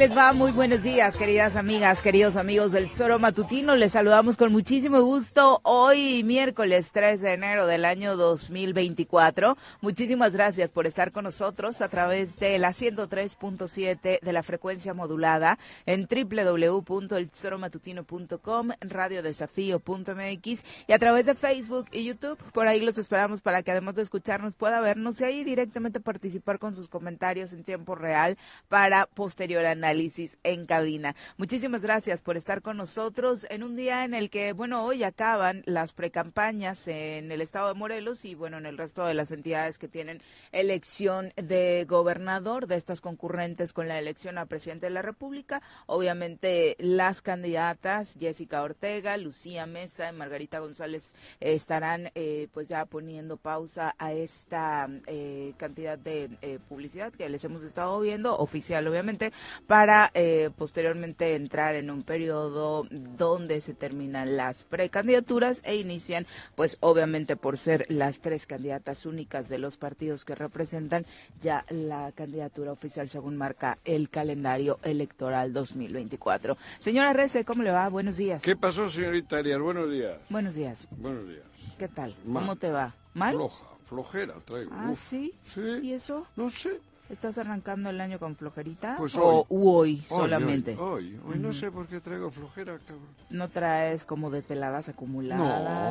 [0.00, 0.32] les va?
[0.32, 3.76] Muy buenos días, queridas amigas, queridos amigos del Zoro Matutino.
[3.76, 9.58] Les saludamos con muchísimo gusto hoy, miércoles 3 de enero del año 2024.
[9.82, 15.58] Muchísimas gracias por estar con nosotros a través de la 103.7 de la frecuencia modulada
[15.84, 22.38] en www.elzoromatutino.com, radiodesafío.mx y a través de Facebook y YouTube.
[22.54, 26.58] Por ahí los esperamos para que además de escucharnos pueda vernos y ahí directamente participar
[26.58, 28.38] con sus comentarios en tiempo real
[28.70, 31.16] para posterior análisis análisis en cabina.
[31.36, 35.64] Muchísimas gracias por estar con nosotros en un día en el que, bueno, hoy acaban
[35.66, 39.78] las precampañas en el estado de Morelos y, bueno, en el resto de las entidades
[39.78, 45.02] que tienen elección de gobernador, de estas concurrentes con la elección a presidente de la
[45.02, 45.60] República.
[45.86, 53.38] Obviamente, las candidatas Jessica Ortega, Lucía Mesa y Margarita González estarán, eh, pues, ya poniendo
[53.38, 59.32] pausa a esta eh, cantidad de eh, publicidad que les hemos estado viendo, oficial, obviamente,
[59.66, 59.79] para
[60.14, 67.36] eh, posteriormente entrar en un periodo donde se terminan las precandidaturas e inician, pues obviamente
[67.36, 71.06] por ser las tres candidatas únicas de los partidos que representan
[71.40, 76.56] ya la candidatura oficial según marca el calendario electoral 2024.
[76.80, 77.88] Señora Rece, ¿cómo le va?
[77.88, 78.42] Buenos días.
[78.42, 79.60] ¿Qué pasó, señorita Arias?
[79.60, 80.18] Buenos días.
[80.28, 80.86] Buenos días.
[80.90, 81.44] Buenos días.
[81.78, 82.14] ¿Qué tal?
[82.24, 82.94] ¿Cómo te va?
[83.14, 83.34] ¿Mal?
[83.34, 84.70] Floja, flojera traigo.
[84.74, 85.34] Ah, ¿sí?
[85.44, 85.60] Sí.
[85.82, 86.26] ¿Y eso?
[86.36, 86.80] No sé.
[87.10, 88.94] ¿Estás arrancando el año con flojerita?
[88.96, 89.96] Pues ¿O hoy.
[89.98, 90.76] hoy, solamente?
[90.76, 93.08] Hoy, hoy, no sé por qué traigo flojera, cabrón.
[93.30, 95.40] ¿No traes como desveladas acumuladas?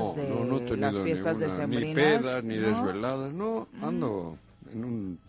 [0.02, 1.68] No, de no, no he tenido las fiestas ninguna?
[1.68, 2.68] Ni pedas, ni ¿no?
[2.68, 4.38] desveladas, no, ando
[4.72, 5.20] en un...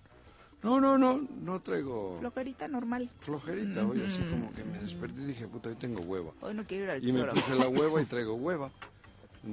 [0.62, 3.08] No, no, no, no traigo Flojerita normal.
[3.20, 6.30] flojerita, hoy así como que me desperté y dije, puta, hoy tengo hueva.
[6.42, 8.70] Hoy no quiero ir al Y me puse la hueva y traigo hueva.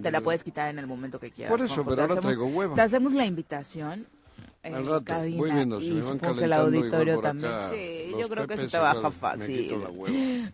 [0.04, 1.50] Te la puedes quitar en el momento que quieras.
[1.50, 1.90] Por eso, Juanjo.
[1.92, 2.76] pero ahora hacemos- traigo hueva.
[2.76, 4.06] Te hacemos la invitación.
[4.64, 7.16] En Al rato, cabina voy viendo, y me van supongo que el calentando, igual auditorio
[7.16, 7.54] por también.
[7.54, 9.78] acá Sí, los yo creo que se te baja fácil.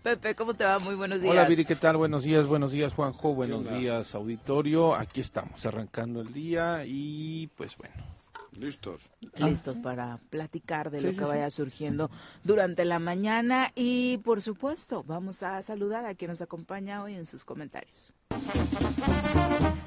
[0.03, 0.79] Pepe, ¿cómo te va?
[0.79, 1.31] Muy buenos días.
[1.31, 1.97] Hola Viri, ¿qué tal?
[1.97, 4.93] Buenos días, buenos días Juanjo, buenos días auditorio.
[4.95, 8.12] Aquí estamos, arrancando el día y pues bueno.
[8.57, 9.01] Listos.
[9.37, 11.23] listos para platicar de Sí, lo que sí.
[11.23, 12.09] vaya surgiendo
[12.43, 17.25] durante la mañana y por supuesto vamos a saludar a quien nos acompaña hoy en
[17.25, 18.13] sus comentarios.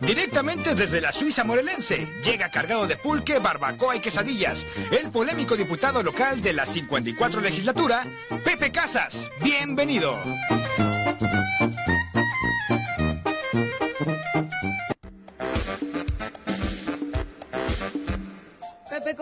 [0.01, 6.03] Directamente desde la Suiza morelense, llega cargado de pulque, barbacoa y quesadillas, el polémico diputado
[6.03, 8.05] local de la 54 legislatura,
[8.45, 9.29] Pepe Casas.
[9.43, 10.17] Bienvenido.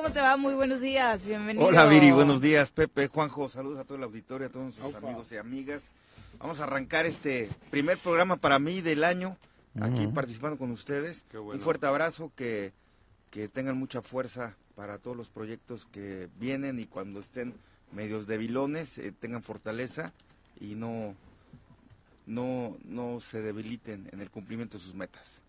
[0.04, 0.36] ¿Cómo te va?
[0.36, 1.64] Muy buenos días, bienvenido.
[1.64, 2.70] Hola Viri, buenos días.
[2.70, 5.84] Pepe, Juanjo, saludos a todo el auditorio, a todos nuestros amigos y amigas.
[6.38, 9.38] Vamos a arrancar este primer programa para mí del año,
[9.80, 11.24] aquí participando con ustedes.
[11.30, 11.58] Qué bueno.
[11.58, 12.74] Un fuerte abrazo, que,
[13.30, 17.54] que tengan mucha fuerza para todos los proyectos que vienen y cuando estén
[17.90, 20.12] medios debilones, eh, tengan fortaleza
[20.60, 21.14] y no,
[22.26, 25.40] no, no se debiliten en el cumplimiento de sus metas.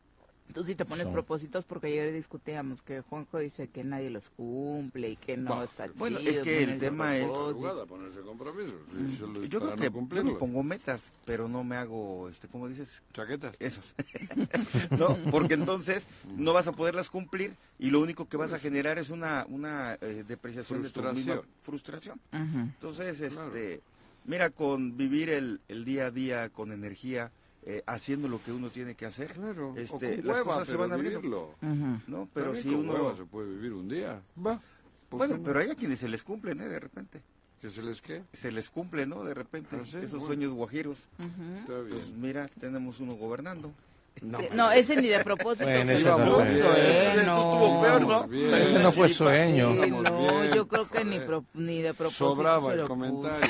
[0.54, 5.10] Tú sí te pones propósitos porque ayer discutíamos que Juanjo dice que nadie los cumple
[5.10, 7.56] y que no está Bueno, chido es que el tema es- propósitos.
[7.58, 8.74] Jugada, ponerse compromisos.
[9.12, 9.20] es
[9.50, 13.02] Yo creo no que yo me pongo metas, pero no me hago, este, ¿cómo dices?
[13.12, 13.54] Chaquetas.
[13.60, 13.96] Esas.
[14.98, 16.08] no, porque entonces
[16.38, 19.96] no vas a poderlas cumplir y lo único que vas a generar es una, una
[20.00, 21.36] eh, depreciación de tu Frustración.
[21.38, 22.20] misma frustración.
[22.32, 23.48] Entonces, Claro.
[23.48, 23.82] este,
[24.26, 27.32] mira, con vivir el, el día a día con energía,
[27.66, 29.72] eh, haciendo lo que uno tiene que hacer, Claro.
[29.72, 31.56] o este, con las hueva, cosas se van vivirlo.
[31.62, 32.00] Ujú.
[32.08, 32.30] ¿no?
[32.34, 32.94] Pero También si con uno...
[32.94, 34.22] hueva se puede vivir un día.
[34.46, 34.62] Va.
[35.10, 35.44] ¿por Bueno, no?
[35.44, 36.68] pero hay a quienes se les cumplen, ¿eh?
[36.68, 37.22] De repente.
[37.62, 38.22] ¿Que se les qué?
[38.34, 39.24] Se les cumple, ¿no?
[39.24, 40.26] De repente, Ah, sí, esos bueno.
[40.28, 41.08] sueños guajiros.
[41.18, 42.22] Está Pues bien.
[42.22, 43.72] mira, tenemos uno gobernando.
[44.22, 45.66] No, No, ese ni de propósito.
[45.66, 46.44] Bueno, se ese no fue.
[46.62, 47.24] ¿eh?
[47.26, 47.36] No.
[47.36, 48.28] estuvo peor, ¿no?
[48.28, 48.54] Bien.
[48.54, 49.84] Ese no fue sueño.
[49.84, 53.48] Sí, no, yo creo que ni, pro- ni de propósito Sobraba el comentario.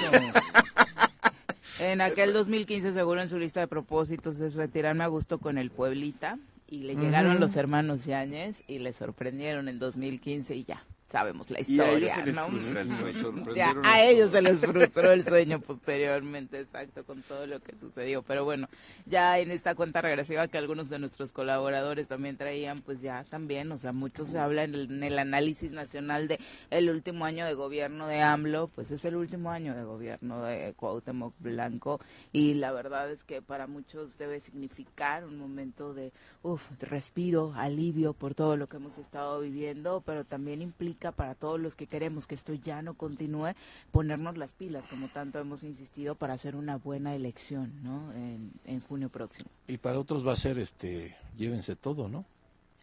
[1.79, 5.71] En aquel 2015 seguro en su lista de propósitos es retirarme a gusto con el
[5.71, 11.49] Pueblita y le llegaron los hermanos Yáñez y le sorprendieron en 2015 y ya sabemos
[11.51, 12.49] la Y a ellos historia, se les ¿no?
[12.49, 13.13] frustra el Me sueño.
[13.13, 17.61] sorprendieron Ya, a los ellos se les frustró el sueño posteriormente, exacto, con todo lo
[17.61, 18.23] que sucedió.
[18.23, 18.67] Pero bueno,
[19.05, 23.71] ya en esta cuenta regresiva que algunos de nuestros colaboradores también traían, pues ya también,
[23.71, 26.39] o sea, mucho se habla en el, en el análisis nacional de
[26.71, 30.73] el último año de gobierno de AMLO, pues es el último año de gobierno de
[30.75, 31.99] Cuauhtémoc Blanco
[32.33, 36.11] y la verdad es que para muchos debe significar un momento de,
[36.41, 41.59] uff, respiro, alivio por todo lo que hemos estado viviendo, pero también implica para todos
[41.59, 43.53] los que queremos que esto ya no continúe,
[43.91, 48.13] ponernos las pilas, como tanto hemos insistido, para hacer una buena elección, ¿no?
[48.13, 49.49] En, en junio próximo.
[49.67, 52.25] Y para otros va a ser, este, llévense todo, ¿no?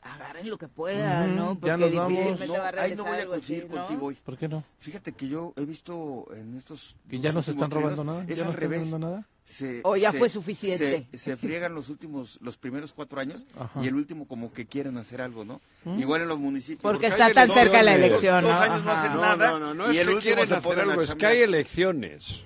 [0.03, 1.55] Agarren lo que puedan, ¿no?
[1.55, 2.09] ya Porque nos vamos.
[2.11, 3.77] difícilmente No, va a ahí no voy a así, coincidir ¿no?
[3.87, 4.15] contigo hoy.
[4.17, 4.65] ¿Por qué no?
[4.81, 6.97] Fíjate que yo he visto en estos.
[7.09, 8.25] ¿Que dos ya no se últimos están robando nada?
[8.29, 8.79] Es ¿Ya no al están revés.
[8.91, 9.29] robando nada?
[9.45, 11.07] Se- O ya se- fue suficiente.
[11.13, 13.81] Se, se friegan los últimos, los primeros cuatro años Ajá.
[13.83, 15.61] y el último como que quieren hacer algo, ¿no?
[15.99, 16.83] Igual en los municipios.
[16.83, 18.11] Porque Porque está tan cerca la elecciones.
[18.11, 18.61] elección, Dos ¿no?
[18.61, 19.51] años no hacen No, nada.
[19.53, 22.45] no, no, no y es el que quieren se hacer algo, es que hay elecciones.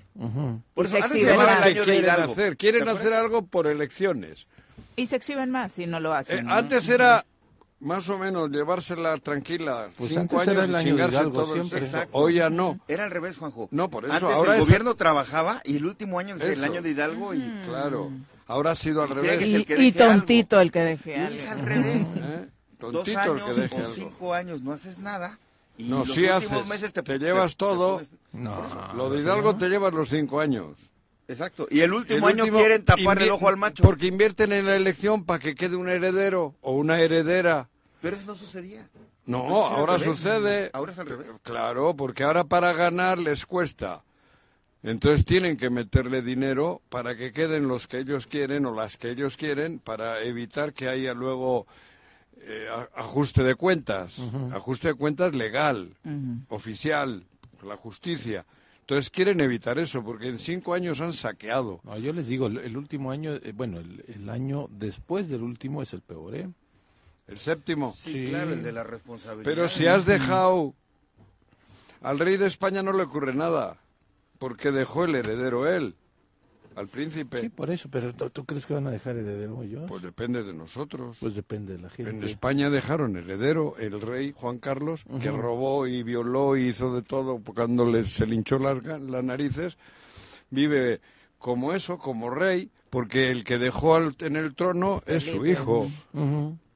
[0.74, 1.56] Por Y eso se antes se exhiben llamaba más.
[1.56, 2.56] el ¿Qué año de quieren hacer?
[2.56, 4.46] Quieren ¿Te hacer algo por elecciones.
[4.96, 6.46] Y se exhiben más si no lo Eh, hacen.
[6.46, 6.54] ¿no?
[6.54, 7.24] antes era
[7.80, 11.60] más o menos llevársela tranquila, Pues cinco era años el y chingarse Hidalgo todo el
[11.64, 11.86] siempre.
[11.86, 12.18] Exacto.
[12.18, 12.80] Hoy ya no.
[12.88, 13.68] Era al revés, Juanjo.
[13.70, 16.64] No, por eso, Antes ahora el es- gobierno trabajaba y el último año es el
[16.64, 18.10] año de Hidalgo y, Claro.
[18.48, 19.44] Ahora ha sido al revés.
[19.46, 20.14] Y, el que y deje algo.
[20.18, 22.06] tontito el que deje y es al revés.
[22.16, 22.48] ¿Eh?
[22.78, 23.92] Dos Tontito años el que o algo.
[23.94, 25.38] cinco años no haces nada
[25.76, 26.66] y No, los sí últimos haces.
[26.66, 27.96] meses te, Te llevas todo.
[27.96, 28.62] pones- No.
[28.94, 29.58] Lo de ¿sí, Hidalgo no?
[29.58, 30.78] te llevas los cinco años.
[31.28, 31.66] Exacto.
[31.70, 33.82] Y el último El año último quieren tapar el ojo al macho.
[33.82, 37.68] Porque invierten en la elección para que quede un heredero o una heredera.
[38.00, 38.88] Pero eso no sucedía.
[39.24, 40.08] No, ahora revés.
[40.18, 40.70] sucede.
[40.72, 41.26] Ahora es al revés.
[41.42, 44.04] Claro, porque ahora para ganar les cuesta.
[44.82, 49.10] Entonces tienen que meterle dinero para que queden los que ellos quieren o las que
[49.10, 51.66] ellos quieren para evitar que haya luego
[52.40, 54.18] eh, ajuste de cuentas.
[54.52, 55.96] Ajuste de cuentas legal,
[56.48, 57.26] oficial,
[57.64, 58.46] la justicia.
[58.88, 61.80] Entonces quieren evitar eso porque en cinco años han saqueado.
[61.82, 65.42] No, yo les digo, el, el último año, eh, bueno, el, el año después del
[65.42, 66.48] último es el peor, ¿eh?
[67.26, 67.96] El séptimo.
[67.98, 68.26] Sí, Sí.
[68.28, 69.44] claro, el de la responsabilidad.
[69.44, 70.72] Pero si has dejado...
[72.00, 73.78] Al rey de España no le ocurre nada,
[74.38, 75.96] porque dejó el heredero él,
[76.76, 77.40] al príncipe.
[77.40, 79.86] Sí, por eso, pero ¿tú, tú crees que van a dejar heredero yo?
[79.86, 81.16] Pues depende de nosotros.
[81.20, 82.10] Pues depende de la gente.
[82.12, 87.02] en España dejaron heredero el rey Juan Carlos, que robó y violó y hizo de
[87.02, 89.76] todo cuando le, se le hinchó las las narices.
[90.50, 91.00] Vive
[91.38, 95.88] como eso, como rey, porque el que dejó al- en el trono es su hijo.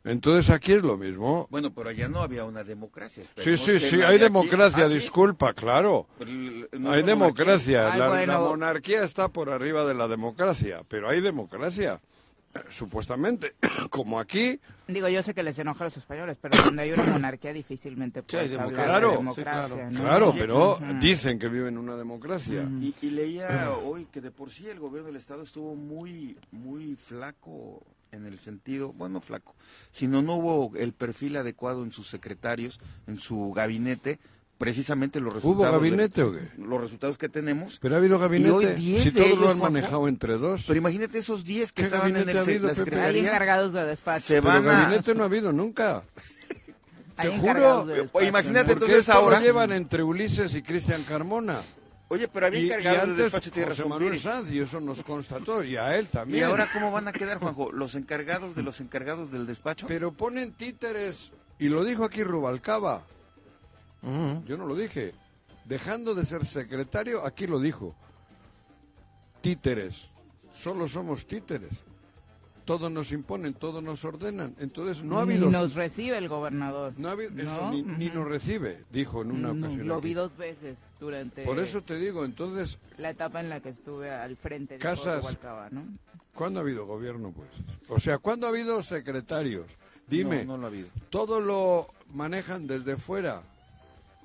[0.03, 1.47] Entonces aquí es lo mismo.
[1.51, 3.23] Bueno, pero allá no había una democracia.
[3.37, 4.95] Sí, Esperemos sí, sí, hay de aquí- democracia, Ah, ¿sí?
[4.95, 6.07] disculpa, claro.
[6.19, 8.33] Pero el- no Hay democracia, Ay, la, bueno.
[8.33, 12.01] la monarquía está por arriba de la democracia, pero hay democracia,
[12.55, 13.55] eh, supuestamente,
[13.91, 17.05] como aquí, Digo, yo sé que les enoja a los españoles, pero donde hay una
[17.21, 18.93] monarquía difícilmente Sí, hay puedes hablar democracia.
[18.95, 19.69] de Claro, democracia.
[19.69, 19.91] sí, claro.
[19.93, 20.01] ¿no?
[20.01, 20.99] claro, pero Ujú.
[20.99, 22.63] dicen que viven en una democracia.
[22.81, 26.97] Y, y leía hoy que de por sí el gobierno del estado estuvo muy muy
[26.97, 29.55] flaco en el sentido, bueno, flaco,
[29.93, 34.19] sino no hubo el perfil adecuado en sus secretarios, en su gabinete,
[34.59, 35.83] precisamente los ¿Hubo resultados.
[35.83, 36.41] de- gabinete o qué?
[36.59, 37.79] los resultados que tenemos.
[37.81, 40.65] Pero ha habido gabinete, hoy 10 si todos lo han manejado entre dos.
[40.67, 42.71] Pero imagínate esos 10 que ¿Qué estaban en el, ha habido, la?
[42.73, 43.23] Hay secretaría.
[43.23, 44.27] encargados de despacho.
[44.27, 46.03] Se Pero van a- gabinete no ha habido nunca.
[47.21, 47.85] Te juro.
[47.87, 51.61] despacho, imagínate entonces ahora- llevan entre Ulises y Cristian Carmona.
[52.13, 54.19] Oye, pero había Y, y encargados de antes despacho, tiene José Manuel.
[54.19, 56.45] Sanz, y eso nos constató, y a él ¿Y también.
[56.45, 57.71] ahora cómo van a quedar, Juanjo?
[57.71, 59.87] ¿Los encargados de los encargados del despacho?
[59.87, 63.05] Pero ponen títeres, y lo dijo aquí Rubalcaba,
[64.03, 65.15] yo no lo dije,
[65.67, 67.95] dejando de ser secretario, aquí lo dijo.
[69.41, 70.11] Títeres,
[70.53, 71.71] solo somos títeres.
[72.65, 74.55] Todos nos imponen, todos nos ordenan.
[74.59, 75.51] Entonces no ha Ni habido...
[75.51, 76.93] nos recibe el gobernador.
[76.97, 79.89] no ha habido- eso ni, ni nos recibe, dijo en una No, ocasión.
[79.89, 80.09] Lo aquí.
[80.09, 84.11] vi dos veces durante Por eso te digo, entonces, la etapa en la que estuve
[84.11, 85.85] al frente de Casas- Hualcaba, ¿no?
[86.35, 87.49] ¿cuándo ha habido gobierno, pues?
[87.89, 89.67] O sea, ¿cuándo ha habido secretarios?
[90.07, 90.89] Dime, No, no lo ha habido.
[91.11, 93.43] todo lo manejan desde fuera.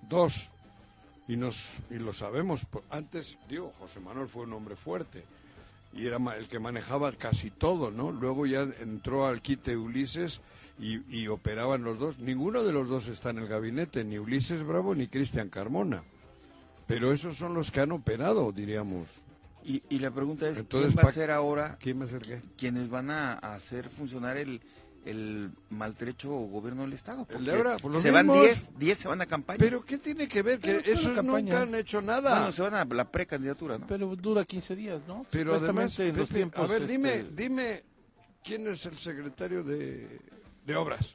[0.10, 0.50] Dos.
[1.28, 2.66] Y, nos, y lo sabemos.
[2.66, 5.24] Por- Antes, digo, José Manuel fue un hombre fuerte.
[5.96, 8.12] Y era el que manejaba casi todo, ¿no?
[8.12, 10.42] Luego ya entró al quite Ulises
[10.78, 12.20] y, y operaban los dos.
[12.20, 16.04] Ninguno de los dos está en el gabinete, ni Ulises Bravo ni Cristian Carmona.
[16.86, 19.08] Pero esos son los que han operado, diríamos.
[19.64, 22.42] Y, y la pregunta es, Entonces, ¿quién va a ser ahora ¿Quién me acerqué?
[22.56, 24.62] quienes van a, a hacer funcionar el,
[25.06, 27.28] el maltrecho gobierno del Estado?
[27.30, 28.44] El de Porque ahora, se van mismos.
[28.46, 29.58] 10, 10 se van a campaña.
[29.60, 30.60] ¿Pero qué tiene que ver?
[30.60, 32.32] Que esos nunca han hecho nada.
[32.40, 33.88] bueno, se van a la precandidatura, ¿no?
[33.88, 35.26] Pero dura 15 días, ¿no?
[35.30, 37.84] Pero además, en los Pepe, tiempos, a ver, dime, este, dime,
[38.44, 40.20] ¿quién es el secretario de,
[40.66, 41.14] de obras?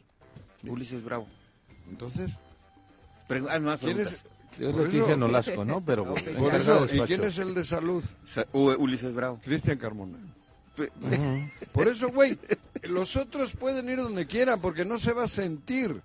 [0.62, 1.26] Ulises Bravo.
[1.88, 2.30] Entonces,
[3.28, 4.24] Pregu- ah, no ¿quién es?
[4.58, 5.80] Yo dije Nolasco, ¿no?
[5.84, 6.04] Pero.
[6.38, 8.04] Por eso, ¿y quién es el de salud?
[8.24, 9.40] Sa- U- Ulises Bravo.
[9.42, 10.18] Cristian Carmona.
[11.72, 12.38] Por eso, güey,
[12.82, 16.02] los otros pueden ir donde quieran porque no se va a sentir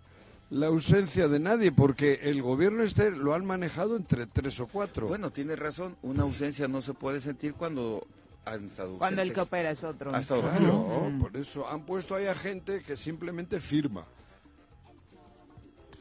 [0.50, 5.08] la ausencia de nadie porque el gobierno este lo han manejado entre tres o cuatro.
[5.08, 5.98] Bueno, tiene razón.
[6.02, 8.06] Una ausencia no se puede sentir cuando
[8.46, 10.14] han estado Cuando el que opera es otro.
[10.16, 11.20] Ha estado Claro, vacío.
[11.20, 14.06] por eso han puesto ahí a gente que simplemente firma.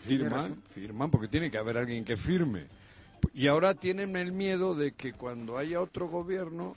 [0.01, 2.67] Firman, firman porque tiene que haber alguien que firme.
[3.33, 6.77] Y ahora tienen el miedo de que cuando haya otro gobierno,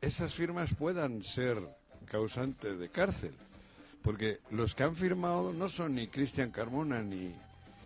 [0.00, 1.58] esas firmas puedan ser
[2.06, 3.34] causantes de cárcel.
[4.02, 7.34] Porque los que han firmado no son ni Cristian Carmona ni,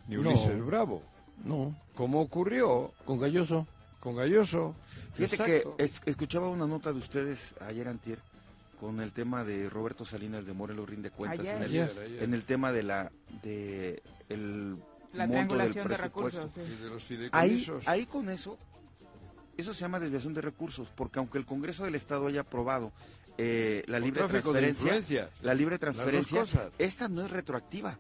[0.06, 0.20] ni No.
[0.30, 1.02] Ulises Bravo.
[1.44, 3.66] No, Como ocurrió con Galloso.
[4.00, 4.74] con Galloso.
[5.14, 5.76] Fíjate Exacto.
[5.76, 8.18] que es- escuchaba una nota de ustedes ayer antier
[8.78, 11.56] con el tema de Roberto Salinas de Morelos rinde cuentas Ayer.
[11.56, 12.22] en, el, Ayer, ayer.
[12.22, 13.10] en el tema de la
[13.42, 14.76] de el
[15.12, 16.42] La monto del de presupuesto.
[16.42, 16.52] recursos.
[16.54, 16.60] sí.
[16.60, 17.88] Y de los Ahí, fideicomisos.
[17.88, 18.58] ahí con eso,
[19.56, 22.92] eso se llama desviación de recursos, porque aunque el Congreso del Estado haya aprobado
[23.42, 24.92] eh, la libre transferencia,
[25.42, 26.40] la libre transferencia,
[26.78, 27.98] esta no es retroactiva.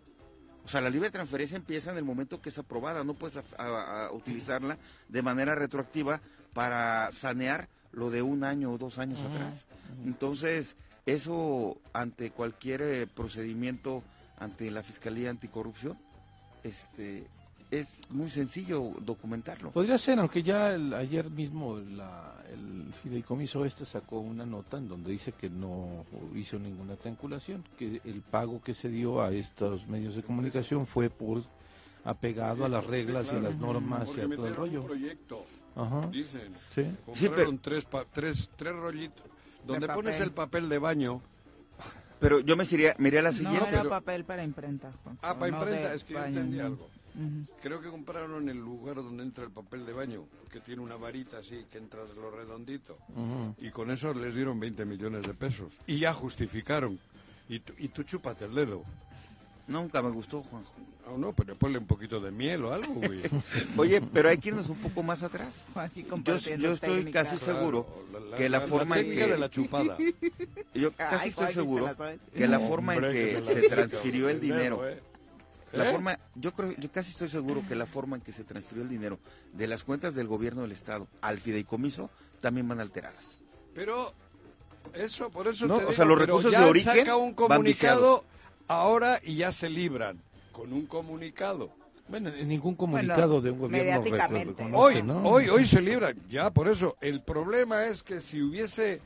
[0.64, 3.44] O sea, la libre transferencia empieza en el momento que es aprobada, no puedes a-
[3.58, 4.76] a- a utilizarla
[5.08, 6.20] de manera retroactiva
[6.52, 9.64] para sanear lo de un año o dos años atrás.
[10.04, 14.02] Entonces, eso ante cualquier eh, procedimiento
[14.38, 15.98] ante la Fiscalía Anticorrupción,
[16.62, 17.26] este
[17.70, 19.70] es muy sencillo documentarlo.
[19.70, 24.88] Podría ser, aunque ya el- ayer mismo la- el fideicomiso este sacó una nota en
[24.88, 29.86] donde dice que no hizo ninguna triangulación, que el pago que se dio a estos
[29.86, 31.42] medios de comunicación fue por
[32.04, 34.84] apegado a las reglas y a las normas y a todo el metieron un rollo.
[34.84, 35.44] proyecto,
[35.76, 36.08] Ajá.
[36.10, 36.52] dicen.
[36.74, 36.84] Sí.
[37.06, 39.24] Compraron tres, pa- tres, tres rollitos.
[39.66, 41.20] Donde De pones el papel de baño.
[42.18, 43.68] Pero yo me iría, me iría a la No siguiente.
[43.68, 44.92] era pero- papel para imprenta.
[45.04, 45.94] Juan, Ah, para no imprenta.
[45.94, 46.78] Es que yo entendí no.
[47.62, 51.38] Creo que compraron el lugar donde entra el papel de baño, que tiene una varita
[51.38, 52.98] así, que entra de lo redondito.
[53.58, 55.72] Y con eso les dieron 20 millones de pesos.
[55.86, 56.98] Y ya justificaron.
[57.48, 58.84] Y tú, y tú chúpate el dedo.
[59.66, 60.72] Nunca me gustó, Juanjo.
[61.06, 63.20] Ah, no, pero ponle un poquito de miel o algo, güey.
[63.76, 65.64] Oye, pero hay que irnos un poco más atrás.
[65.74, 66.06] Aquí
[66.58, 69.96] Yo, estoy casi seguro Claro, que la forma en técnica que de la chupada.
[70.74, 71.96] yo casi Ay, estoy Juan, ¿te seguro
[72.34, 75.00] que la forma en que se transfirió el dinero, ¿eh?
[75.72, 75.92] La ¿Eh?
[75.92, 78.88] forma, yo creo, yo casi estoy seguro que la forma en que se transfirió el
[78.88, 79.18] dinero
[79.52, 82.10] de las cuentas del gobierno del estado al fideicomiso
[82.40, 83.38] también van alteradas.
[83.74, 84.12] Pero
[84.94, 87.34] eso, por eso No, te o digo, sea, los recursos ya de origen saca un
[87.34, 88.24] comunicado
[88.66, 90.20] ahora y ya se libran
[90.52, 91.70] con un comunicado.
[92.08, 94.64] Bueno, en ningún comunicado de un gobierno mediáticamente.
[94.64, 95.22] reconoce, Hoy, ¿no?
[95.22, 96.16] hoy, hoy se libran.
[96.28, 96.96] Ya, por eso.
[97.00, 99.00] El problema es que si hubiese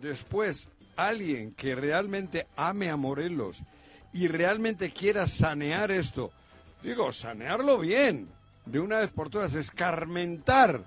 [0.00, 3.62] después alguien que realmente ame a Morelos
[4.12, 6.32] y realmente quiera sanear esto,
[6.82, 8.28] digo, sanearlo bien,
[8.66, 10.82] de una vez por todas, escarmentar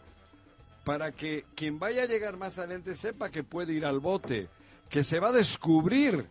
[0.84, 4.50] para que quien vaya a llegar más adelante sepa que puede ir al bote,
[4.90, 6.26] que se va a descubrir.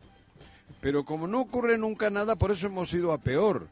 [0.80, 3.68] Pero como no ocurre nunca nada, por eso hemos ido a peor,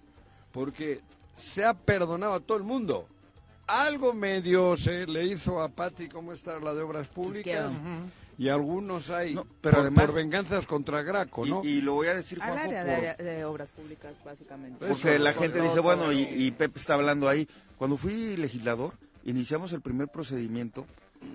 [0.52, 1.00] porque
[1.36, 3.06] se ha perdonado a todo el mundo.
[3.66, 7.72] Algo medio se le hizo a Patti, ¿cómo está la de obras públicas?
[8.40, 11.62] Y algunos hay No, pero por, además- por venganzas contra Graco, Y, ¿no?
[11.62, 14.82] y lo voy a decir, Juanjo, área por- de, área de obras públicas, básicamente.
[14.86, 17.46] Eso, porque la gente todo, dice, bueno, y, y Pepe está hablando ahí.
[17.76, 18.94] Cuando fui legislador,
[19.24, 20.86] iniciamos el primer procedimiento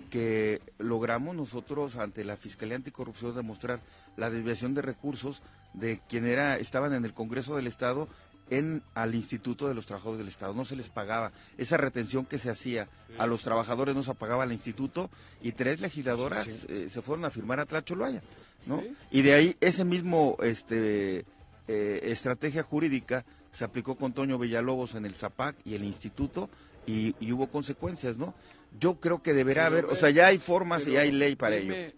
[0.09, 3.81] que logramos nosotros ante la Fiscalía Anticorrupción demostrar
[4.17, 5.43] la desviación de recursos
[5.75, 8.07] de quien era estaban en el Congreso del Estado
[8.49, 10.53] en al Instituto de los Trabajadores del Estado.
[10.53, 11.31] No se les pagaba.
[11.57, 12.87] Esa retención que se hacía
[13.17, 15.09] a los trabajadores no se pagaba al instituto
[15.41, 18.21] y tres legisladoras eh, se fueron a firmar a Tlacholoaya.
[18.65, 18.83] ¿no?
[19.11, 21.25] Y de ahí ese mismo este
[21.67, 26.49] eh, estrategia jurídica se aplicó con Toño Villalobos en el ZAPAC y el instituto
[26.85, 28.35] y, y hubo consecuencias, ¿no?
[28.79, 31.55] Yo creo que deberá Pero haber, o sea, ya hay formas y hay ley para
[31.55, 31.73] ello.
[31.73, 31.95] dime,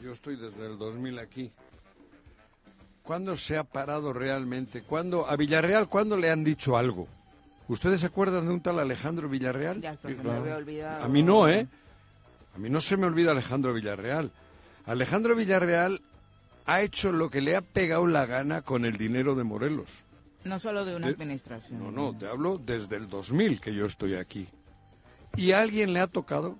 [0.00, 1.50] Yo estoy desde el 2000 aquí.
[3.04, 4.82] ¿Cuándo se ha parado realmente?
[4.82, 7.06] ¿Cuándo, a Villarreal, ¿cuándo le han dicho algo?
[7.68, 9.80] ¿Ustedes se acuerdan de un tal Alejandro Villarreal?
[9.80, 11.04] Ya se me había olvidado.
[11.04, 11.66] A mí no, ¿eh?
[12.54, 14.32] A mí no se me olvida Alejandro Villarreal.
[14.86, 16.00] Alejandro Villarreal
[16.66, 19.90] ha hecho lo que le ha pegado la gana con el dinero de Morelos.
[20.44, 21.78] No solo de una De- administración.
[21.82, 24.48] No, no, te hablo desde el 2000 que yo estoy aquí.
[25.36, 26.58] ¿Y a alguien le ha tocado?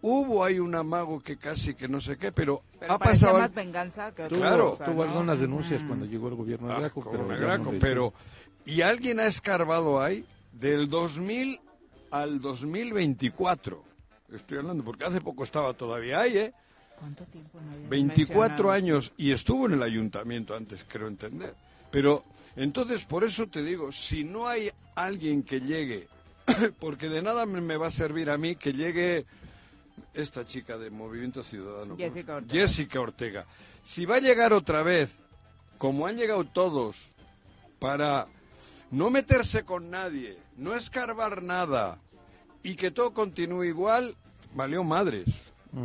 [0.00, 3.38] Hubo ahí un amago que casi que no sé qué, pero, Pero ha pasado...
[3.38, 4.70] más venganza que otra Claro.
[4.70, 5.10] cosa, Tuvo ¿no?
[5.10, 8.12] algunas denuncias cuando llegó el gobierno de Ah, Graco, pero, no Graco, pero
[8.64, 11.60] y alguien ha escarbado ahí del 2000
[12.10, 13.82] al 2024.
[14.32, 16.52] Estoy hablando porque hace poco estaba todavía ahí, ¿eh?
[16.98, 18.70] ¿Cuánto tiempo no habías 24 mencionado?
[18.72, 21.54] años y estuvo en el ayuntamiento antes, creo entender.
[21.90, 22.24] Pero
[22.56, 26.08] entonces por eso te digo, si no hay alguien que llegue,
[26.78, 29.26] porque de nada me me va a servir a mí que llegue
[30.18, 31.94] esta chica de Movimiento Ciudadano.
[31.94, 32.60] ¿cómo Jessica Ortega.
[32.60, 33.46] Jessica Ortega.
[33.82, 35.20] Si va a llegar otra vez,
[35.78, 37.08] como han llegado todos,
[37.78, 38.26] para
[38.90, 41.98] no meterse con nadie, no escarbar nada
[42.62, 44.16] y que todo continúe igual,
[44.54, 45.26] valió madres.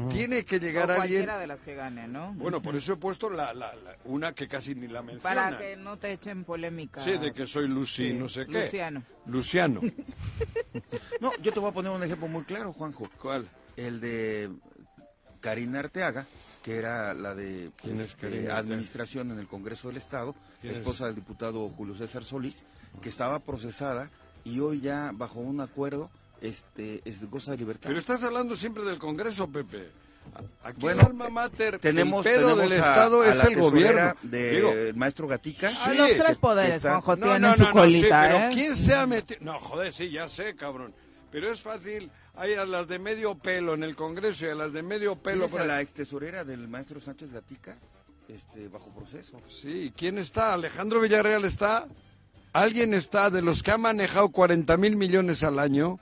[0.10, 0.98] Tiene que O llegar alguien.
[1.26, 2.34] cualquiera de las que gane, ¿no?
[2.36, 5.36] Bueno, por eso he puesto la, la- la- una que casi ni la menciona.
[5.36, 7.02] Para que no te echen polémica.
[7.02, 8.64] Sí, de que soy Lucy, Sí, no sé qué.
[8.64, 9.04] Luciano.
[9.26, 9.82] Luciano.
[11.22, 13.08] No, yo te voy a poner un ejemplo muy claro, Juanjo.
[13.22, 13.48] ¿Cuál?
[13.78, 14.50] El de
[15.42, 16.26] Karina Arteaga,
[16.64, 21.16] que era la de ¿Quién es este, administración en el Congreso del Estado, esposa del
[21.16, 22.64] diputado Julio César Solís,
[23.02, 24.10] que estaba procesada
[24.46, 26.10] y hoy ya bajo un acuerdo
[26.42, 27.88] este es goza de libertad.
[27.90, 29.90] Pero estás hablando siempre del Congreso, Pepe.
[30.64, 33.44] Aquí Bueno, el alma mater, tenemos, el pedo tenemos del a- Estado a es la
[33.44, 34.14] el gobierno.
[34.24, 35.68] Digo, maestro Gatica.
[35.70, 38.50] Sí, Ah, los tres poderes, Juanjo, no, tienen no, su no, sí, colita, pero ¿eh?
[38.54, 39.40] ¿quién se ha metido?
[39.42, 40.94] No, joder, sí, ya sé, cabrón.
[41.34, 44.72] Pero es fácil, hay a las de medio pelo en el Congreso y a las
[44.72, 45.48] de medio pelo...
[45.48, 47.78] ¿Tienes por a la ex tesorera del maestro Sánchez Gatica
[48.30, 49.42] este, bajo proceso.
[49.50, 50.54] Sí, ¿quién está?
[50.54, 51.88] ¿Alejandro Villarreal está?
[52.54, 56.00] ¿Alguien está de los que ha manejado 40 mil millones al año?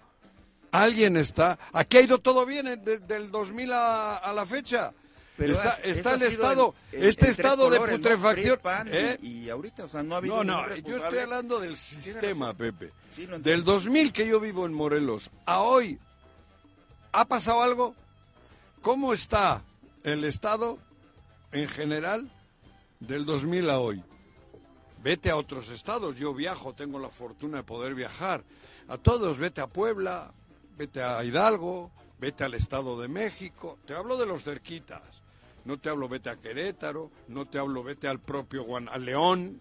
[0.71, 1.57] ¿Alguien está?
[1.73, 4.93] Aquí ha ido todo bien eh, de- del 2000 a, a la fecha.
[5.37, 8.01] Pero está el estado, en- este en estado de colores, ¿no?
[8.03, 8.59] putrefacción.
[8.87, 9.17] Y- ¿eh?
[9.21, 12.53] y, ahorita, o sea, no ha habido No, no, yo estoy hablando del sistema.
[12.53, 12.91] Pepe.
[13.15, 13.25] Sí.
[13.39, 15.99] Del 2000 que yo vivo en Morelos a hoy,
[17.11, 17.95] ¿ha pasado algo?
[18.81, 19.63] ¿Cómo está
[20.03, 20.77] el Estado
[21.51, 22.31] en general
[22.99, 24.03] del 2000 a hoy?
[25.03, 28.43] Vete a otros estados, yo viajo, tengo la fortuna de poder viajar.
[28.87, 30.31] A todos, vete a Puebla,
[30.77, 31.89] vete a Hidalgo,
[32.19, 33.79] vete al Estado de México.
[33.85, 35.01] Te hablo de los cerquitas.
[35.65, 39.59] No te hablo vete a Querétaro, no te hablo vete al propio Guan a León,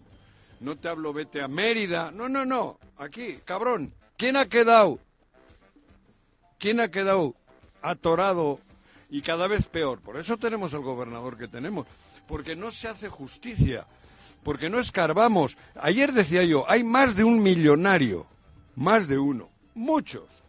[0.59, 2.11] no te hablo vete a Mérida.
[2.11, 2.79] No, no, no.
[2.97, 3.93] Aquí, cabrón.
[4.17, 4.99] ¿Quién ha quedado?
[6.59, 7.35] ¿Quién ha quedado
[7.81, 8.59] atorado
[9.09, 9.99] y cada vez peor?
[9.99, 11.87] Por eso tenemos al gobernador que tenemos.
[12.27, 13.87] Porque no se hace justicia.
[14.43, 15.57] Porque no escarbamos.
[15.75, 18.27] Ayer decía yo, hay más de un millonario.
[18.75, 19.49] Más de uno.
[19.73, 20.40] Muchos.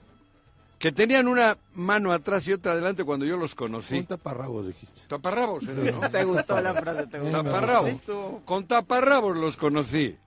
[0.83, 3.99] Que tenían una mano atrás y otra adelante cuando yo los conocí.
[3.99, 5.03] Un taparrabos, dijiste.
[5.07, 6.11] Taparrabos, era, ¿no?
[6.11, 7.07] ¿Te gustó la frase?
[7.07, 7.45] ¿Te gustó?
[7.45, 8.01] Taparrabos.
[8.45, 10.19] Con taparrabos los conocí.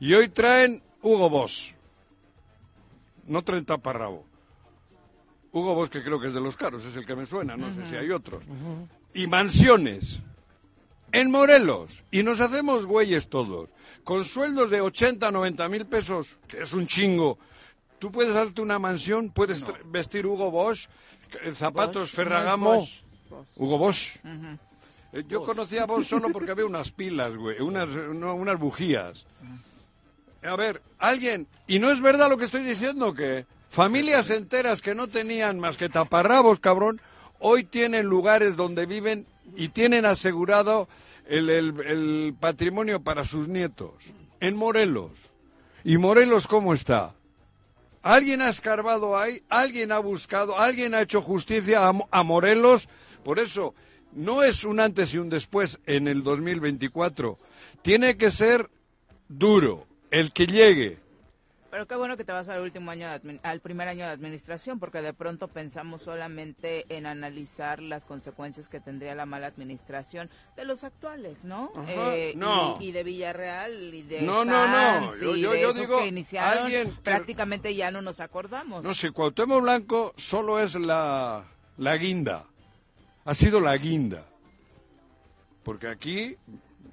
[0.00, 1.74] Y hoy traen Hugo Boss.
[3.26, 4.24] No traen taparrabo.
[5.52, 7.70] Hugo Boss, que creo que es de los caros, es el que me suena, no
[7.70, 8.44] sé si hay otros.
[9.12, 10.20] Y mansiones.
[11.12, 12.02] En Morelos.
[12.10, 13.68] Y nos hacemos güeyes todos.
[14.04, 17.38] Con sueldos de 80, 90 mil pesos, que es un chingo.
[18.02, 20.88] Tú puedes darte una mansión, puedes vestir Hugo Bosch,
[21.44, 22.74] eh, zapatos Bosch, Ferragamo.
[22.74, 23.02] Bosch.
[23.56, 24.16] Hugo Bosch.
[25.12, 29.24] Eh, Yo conocía a Bosch solo porque había unas pilas, güey, unas, no, unas bujías.
[30.42, 34.96] A ver, alguien, y no es verdad lo que estoy diciendo, que familias enteras que
[34.96, 37.00] no tenían más que taparrabos, cabrón,
[37.38, 40.88] hoy tienen lugares donde viven y tienen asegurado
[41.28, 43.92] el, el- el patrimonio para sus nietos.
[44.40, 45.12] En Morelos.
[45.84, 47.14] ¿Y Morelos cómo está?
[48.02, 49.42] ¿Alguien ha escarbado ahí?
[49.48, 50.58] ¿Alguien ha buscado?
[50.58, 52.88] ¿Alguien ha hecho justicia a, a Morelos?
[53.24, 53.74] Por eso,
[54.12, 57.38] no es un antes y un después en el 2024.
[57.82, 58.68] Tiene que ser
[59.28, 59.86] duro.
[60.10, 61.01] El que llegue.
[61.72, 64.78] Pero qué bueno que te vas al último año, de al primer año de administración,
[64.78, 70.66] porque de pronto pensamos solamente en analizar las consecuencias que tendría la mala administración de
[70.66, 71.72] los actuales, ¿no?
[71.88, 72.76] Eh, Ajá, no.
[72.78, 74.74] Y, y de Villarreal y de No, no, no.
[75.08, 78.20] Sanz Yo- y yo- de yo esos digo, que iniciaron, alguien prácticamente ya no nos
[78.20, 78.84] acordamos.
[78.84, 81.42] No sé, Cuauhtémoc Blanco solo es la,
[81.78, 82.44] la guinda.
[83.24, 84.26] Ha sido la guinda.
[85.62, 86.36] Porque aquí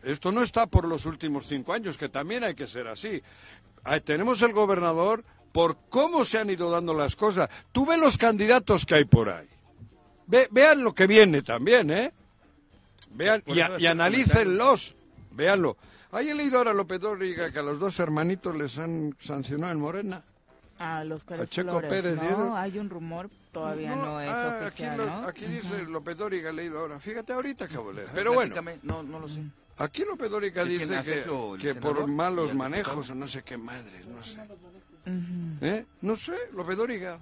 [0.03, 3.21] esto no está por los últimos cinco años, que también hay que ser así.
[4.03, 7.49] Tenemos el gobernador por cómo se han ido dando las cosas.
[7.71, 9.47] Tú ves los candidatos que hay por ahí.
[10.27, 12.13] Ve- vean lo que viene también, ¿eh?
[13.11, 14.95] Vean y, a- y analícenlos.
[15.31, 15.77] Véanlo.
[16.11, 19.73] Ahí he leído ahora a López Dóriga que a los dos hermanitos les han sancionado
[19.73, 20.23] en Morena.
[20.79, 22.55] A los Pérez A Checo Flores, Pérez, ¿no?
[22.55, 25.27] Hay un rumor, todavía no, es ah, oficial, aquí, lo- ¿no?
[25.27, 26.99] aquí dice López Dóriga, he leído ahora.
[26.99, 28.07] Fíjate ahorita leer.
[28.13, 29.41] Pero bueno, No, no lo sé.
[29.79, 30.81] Aquí López Dóriga ¿De quién?
[30.89, 34.07] dice ¿A que, Sergio, que por malos ¿Y al manejos o no sé qué madres,
[34.07, 34.37] no sé.
[35.61, 35.85] ¿Eh?
[36.01, 37.19] No sé, López Dóriga.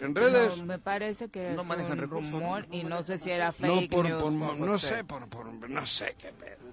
[0.00, 0.58] En redes.
[0.58, 2.38] No, me parece que No es manejan un recursos, ¿no?
[2.40, 4.22] rumor y no sé si era No, fake por, news.
[4.22, 5.04] por- no por sé, qué.
[5.04, 6.66] por, por- no sé qué pedo.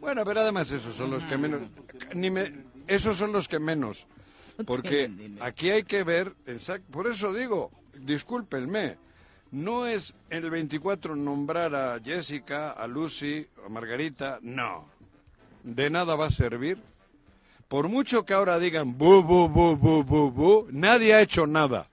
[0.00, 1.60] Bueno, pero además esos son los que menos,
[2.14, 2.52] ni me,
[2.86, 4.06] esos son los que menos,
[4.64, 8.96] porque aquí hay que ver, exact- por eso digo, discúlpenme,
[9.52, 14.86] no es el 24 nombrar a Jessica, a Lucy, a Margarita, no,
[15.62, 16.78] de nada va a servir.
[17.68, 21.86] Por mucho que ahora digan bu, bu, bu, bu, bu, bu, nadie ha hecho nada.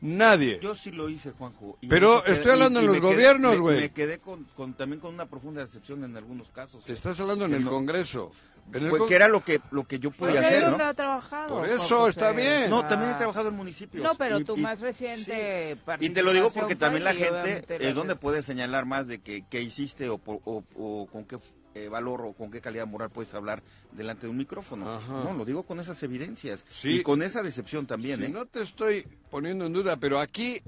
[0.00, 0.58] Nadie.
[0.60, 1.78] Yo sí lo hice, Juanjo.
[1.80, 3.80] y Pero estoy hablando en me los quedé- gobiernos, güey.
[3.82, 6.82] Me quedé con, con- también con una profunda decepción en algunos casos.
[6.84, 8.32] Te estás hablando en el no- Congreso.
[8.70, 10.84] Pues que era lo que, lo que yo Porque podía hacer, donde ¿no?
[10.90, 11.48] ha trabajado.
[11.56, 12.10] Por eso, José.
[12.10, 12.70] está bien.
[12.70, 14.02] No, también he trabajado en municipios.
[14.02, 17.64] No, pero Y- tu y- más reciente Y te lo digo porque también la gente
[17.68, 21.38] es donde puede señalar más de que, qué hiciste o, por- o- o con qué
[21.74, 24.90] eh, valor o con qué calidad moral puedes hablar delante de un micrófono.
[24.90, 25.22] Ajá.
[25.24, 26.96] No, lo digo con esas evidencias Sí.
[26.96, 28.22] y con esa decepción también.
[28.22, 28.28] ¿eh?
[28.28, 30.60] no te estoy poniendo en duda, pero aquí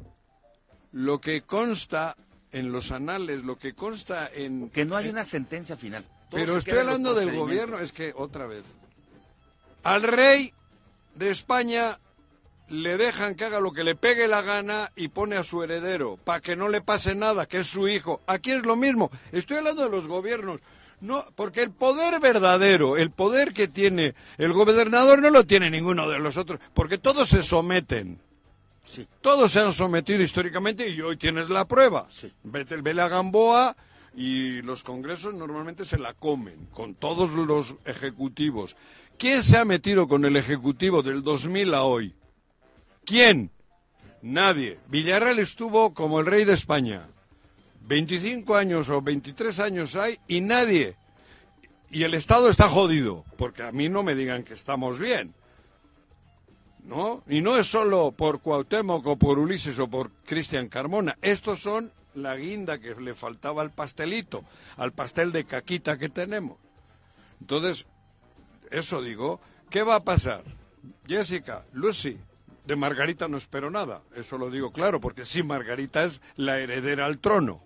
[0.93, 2.17] lo que consta
[2.53, 4.71] en los anales, lo que consta en...
[4.71, 6.07] Que no hay una sentencia final.
[6.35, 8.65] Pero estoy hablando del gobierno, es que otra vez.
[9.83, 10.53] Al rey
[11.15, 11.99] de España
[12.69, 16.19] le dejan que haga lo que le pegue la gana y pone a su heredero
[16.23, 18.23] para que no le pase nada, que es su hijo.
[18.27, 19.11] Aquí es lo mismo.
[19.33, 20.61] Estoy hablando de los gobiernos.
[21.01, 26.09] No, porque el poder verdadero, el poder que tiene el gobernador no lo tiene ninguno
[26.09, 28.19] de los otros, porque todos se someten.
[28.85, 29.07] Sí.
[29.21, 32.07] Todos se han sometido históricamente y hoy tienes la prueba.
[32.09, 32.33] Sí.
[32.43, 33.77] Vete, Gamboa
[34.17, 38.77] y los congresos normalmente se la comen con todos los ejecutivos.
[39.19, 42.15] ¿Quién se ha metido con el ejecutivo del 2000 a hoy?
[43.05, 43.51] ¿Quién?
[44.23, 44.79] Nadie.
[44.89, 47.09] Villarreal estuvo como el rey de España.
[47.87, 50.97] 25 años o 23 años hay y nadie.
[51.91, 55.35] Y el Estado está jodido, porque a mí no me digan que estamos bien.
[56.85, 57.23] ¿no?
[57.29, 61.17] Y no es solo por Cuauhtémoc o por Ulises o por Cristian Carmona.
[61.23, 64.45] Estos son la guinda que le faltaba al pastelito,
[64.77, 66.59] al pastel de caquita que tenemos.
[67.41, 67.87] Entonces,
[68.71, 70.43] eso digo, ¿qué va a pasar?
[71.07, 72.19] Jessica, Lucy,
[72.65, 77.07] de Margarita no espero nada, eso lo digo claro, porque sí, Margarita es la heredera
[77.07, 77.63] al trono.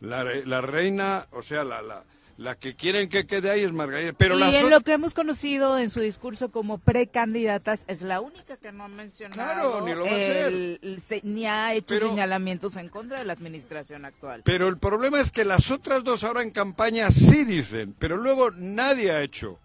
[0.00, 2.04] La, la reina, o sea, la, la,
[2.38, 4.14] la que quieren que quede ahí es Margarita.
[4.16, 8.20] Pero y las en lo que hemos conocido en su discurso como precandidatas, es la
[8.20, 10.46] única que no ha mencionado Claro, ni lo va a hacer.
[10.46, 14.42] el- el se- ni ha hecho Pero- señalamientos en contra de la administración actual.
[14.44, 18.50] Pero el problema es que las otras dos ahora en campaña sí dicen, pero luego
[18.52, 19.58] nadie ha hecho.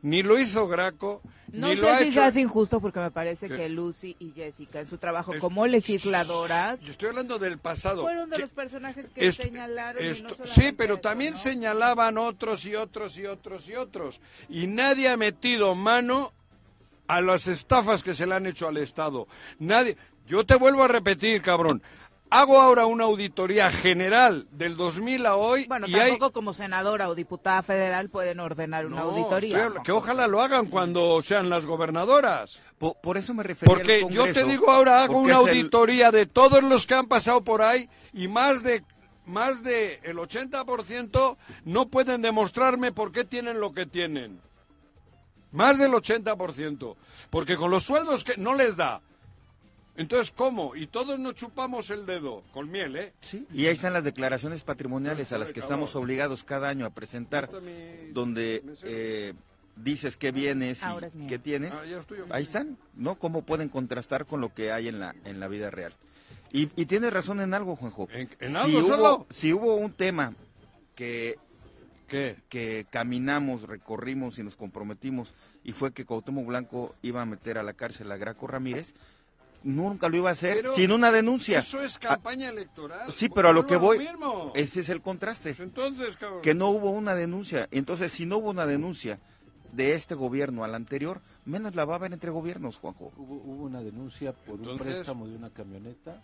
[0.00, 2.12] Ni lo hizo Graco, No ni sé lo ha si hecho.
[2.20, 3.56] seas injusto porque me parece ¿Qué?
[3.56, 8.02] que Lucy y Jessica en su trabajo Es- como legisladoras Yo estoy hablando del pasado.
[8.02, 10.04] fueron de que los personajes que esto- señalaron.
[10.04, 11.38] y no sí, pero eso, también ¿no?
[11.38, 14.20] señalaban otros y otros y otros y otros.
[14.48, 16.32] Y nadie ha metido mano
[17.08, 19.26] a las estafas que se le han hecho al Estado.
[19.58, 19.96] Nadie.
[20.28, 21.82] Yo te vuelvo a repetir, cabrón.
[22.30, 27.08] Hago ahora una auditoría general del 2000 a hoy Bueno, y hay tampoco como senadora
[27.08, 29.66] o diputada federal pueden ordenar una No, auditoría.
[29.66, 32.58] estoy que ojalá lo hagan cuando sean las gobernadoras.
[32.76, 35.48] Por, por eso me refería Porque al yo te Congreso, digo ahora, hago una el-
[35.48, 38.84] auditoría de todos los que han pasado por ahí y más de
[39.24, 44.40] más de el 80% no pueden demostrarme por qué tienen lo que tienen.
[45.52, 46.96] Más del 80%.
[47.30, 49.00] Porque con los sueldos que no les da.
[49.98, 50.74] Entonces, ¿cómo?
[50.76, 53.12] Y todos nos chupamos el dedo, con miel, ¿eh?
[53.20, 56.90] Sí, y ahí están las declaraciones patrimoniales a las que estamos obligados cada año a
[56.90, 57.50] presentar,
[58.12, 59.34] donde eh,
[59.76, 61.72] dices qué bienes Ahora es y qué tienes.
[61.72, 61.82] Ah.
[62.30, 63.16] Ahí están, ¿no?
[63.18, 65.92] Cómo pueden contrastar con lo que hay en la en la vida real.
[66.52, 68.08] Y, y tienes razón en algo, Juanjo.
[68.12, 69.26] ¿En- en si algo hubo, solo?
[69.30, 70.34] Si hubo un tema
[70.94, 71.38] que
[72.06, 72.36] ¿Qué?
[72.48, 77.62] que caminamos, recorrimos y nos comprometimos y fue que Cuauhtémoc Blanco iba a meter a
[77.62, 78.94] la cárcel a Graco Ramírez,
[79.64, 81.58] nunca lo iba a hacer Pero sin una denuncia.
[81.60, 83.12] Eso es campaña electoral.
[83.14, 84.06] Sí, pero a lo que voy,
[84.54, 85.54] ese es el contraste.
[85.54, 86.42] Pues entonces, cabrón.
[86.42, 87.68] que no hubo una denuncia.
[87.70, 89.18] Entonces, si no hubo una denuncia
[89.72, 93.12] de este gobierno al anterior, menos la va a haber entre gobiernos, Juanjo.
[93.16, 96.22] Hubo, hubo una denuncia por un préstamo de una camioneta.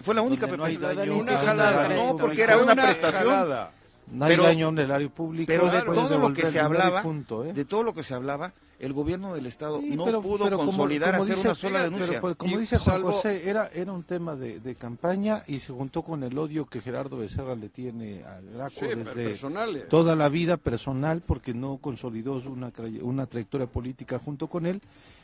[0.00, 0.94] Fue la única donde no hay Pepe.
[0.94, 1.88] daño Una jalada.
[1.88, 3.24] No, porque era una prestación.
[3.28, 3.72] jalada.
[4.10, 5.52] No hay Pero- daño en el área pública.
[5.52, 7.52] Pero de puedes todo lo que se hablaba, punto, ¿eh?
[7.52, 10.56] de todo lo que se hablaba, el gobierno del estado Sí, no pero- pudo pero
[10.56, 12.20] como- consolidar como hacer dice- una sola pero, denuncia.
[12.20, 15.58] pues, como Y dice Juan salvo- José, era, era un tema de, de campaña y
[15.58, 19.88] se juntó con el odio que Gerardo Becerra le tiene al Graco Sí, desde personales.
[19.88, 24.80] toda la vida personal porque no consolidó una, una trayectoria política junto con él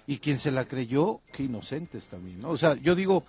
[0.07, 2.51] y quien se la creyó, qué inocentes también, ¿no?
[2.51, 3.25] O sea, yo digo, eh,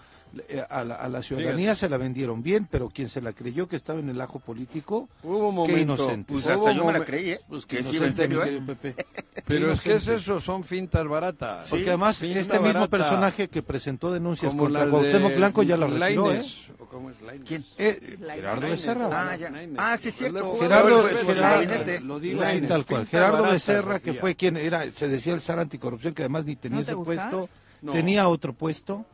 [0.69, 3.75] a la, a la ciudadanía se la vendieron bien, pero quien se la creyó que
[3.77, 6.33] estaba en el ajo político, Hubo un qué inocente.
[6.33, 7.39] Pues hubo hasta yo me la creí, ¿eh?
[7.47, 8.61] Pues que sí en serio, ¿eh?
[8.65, 8.95] Pepe.
[9.47, 11.67] Pero es que es eso, son fintas baratas.
[11.69, 12.87] Porque además Finta este mismo barata.
[12.89, 16.35] personaje que presentó denuncias Como contra la Cuauhtémoc de Blanco ya la retiró, ¿eh?
[16.35, 17.47] Lainez, ¿o cómo es Lainez?
[17.47, 17.65] ¿Quién?
[17.77, 18.67] Eh, Gerardo.
[18.67, 19.09] Becerra.
[19.11, 19.51] Ah, ya.
[19.77, 20.59] Ah, sí, es El de cierto.
[20.59, 21.99] Gerardo, Gerardo- gabinete.
[22.01, 23.01] lo digo así Lainez, tal cual.
[23.01, 26.45] finta Gerardo barata, Becerra, que fue quien era, se decía el zar anticorrupción, que además
[26.45, 27.49] ni tenía ¿No te ese puesto,
[27.91, 29.05] tenía otro puesto,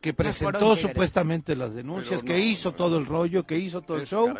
[0.00, 4.32] que presentó supuestamente las denuncias, que hizo todo el rollo, que hizo todo el show.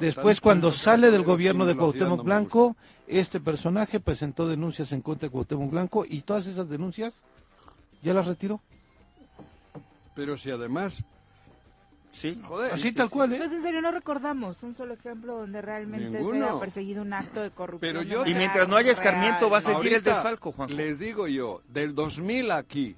[0.00, 5.28] Después, cuando sale del gobierno de Cuauhtémoc no Blanco, este personaje presentó denuncias en contra
[5.28, 7.22] de Cuauhtémoc Blanco y todas esas denuncias
[8.02, 8.60] ya las retiró.
[10.14, 11.02] Pero si además,
[12.12, 12.40] Sí.
[12.44, 13.38] joder, Así tal cual, ¿eh?
[13.38, 16.46] Pues en serio no recordamos un solo ejemplo donde realmente se Ninguno.
[16.50, 17.80] haya perseguido un acto de corrupción.
[17.80, 20.74] Pero yo- Y mientras no haya escarmiento, va a seguir el desfalco, Juan.
[20.76, 22.94] Les digo yo, del 2000 aquí,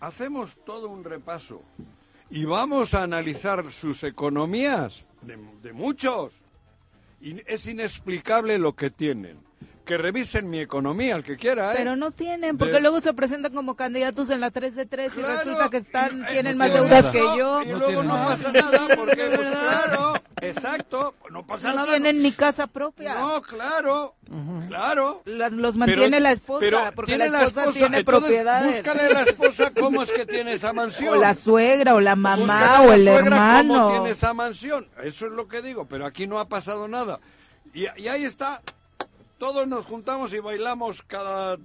[0.00, 1.62] hacemos todo un repaso
[2.30, 6.32] y vamos a analizar sus economías, de, de muchos.
[7.20, 9.38] Y es inexplicable lo que tienen.
[9.84, 11.76] Que revisen mi economía, el que quiera, ¿eh?
[11.78, 15.12] Pero no tienen, porque De- luego se presentan como candidatos en la 3 de 3
[15.16, 17.62] y resulta que están y- tienen no más deudas que yo.
[17.62, 18.26] Y No luego no nada.
[18.28, 21.88] pasa nada, porque, pues, claro, exacto, no pasa No nada.
[21.88, 23.14] tienen ni casa propia.
[23.14, 24.14] No, claro,
[24.68, 25.22] claro.
[25.24, 28.76] Las- los mantiene Pero- la esposa, pero porque tiene la esposa, tiene entonces, propiedades.
[28.76, 31.14] Búscale a la esposa cómo es que tiene esa mansión.
[31.14, 33.74] O la suegra, o la mamá, Búscale o la el suegra hermano.
[33.84, 34.88] cómo tiene esa mansión.
[35.02, 37.20] Eso es lo que digo, pero aquí no ha pasado nada.
[37.74, 38.62] Y, y ahí está.
[39.38, 41.56] Todos nos juntamos y bailamos cada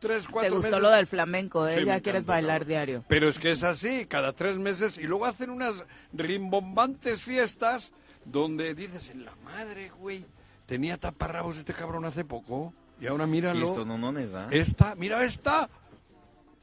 [0.00, 0.82] tres, Te cuatro gustó meses.
[0.82, 1.78] lo del flamenco, ¿eh?
[1.80, 2.68] Sí, ya quieres encantó, bailar cabrón.
[2.68, 3.04] diario.
[3.06, 5.74] Pero es que es así, cada tres meses, y luego hacen unas
[6.12, 7.92] rimbombantes fiestas
[8.30, 10.24] donde dices, en la madre, güey,
[10.66, 13.66] tenía taparrabos este cabrón hace poco, y ahora Y míralo.
[13.66, 14.48] esto no, no da.
[14.50, 15.68] Esta, mira esta.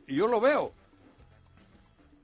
[0.07, 0.71] Y yo lo veo.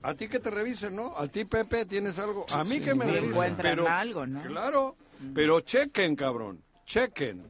[0.04, 1.18] A ti que te revisen, ¿no?
[1.18, 2.46] A ti, Pepe, tienes algo.
[2.52, 3.30] A mí que me revisen.
[3.30, 4.44] encuentran pero, algo, ¿no?
[4.44, 4.96] Claro,
[5.34, 6.62] pero chequen, cabrón.
[6.86, 7.42] Chequen.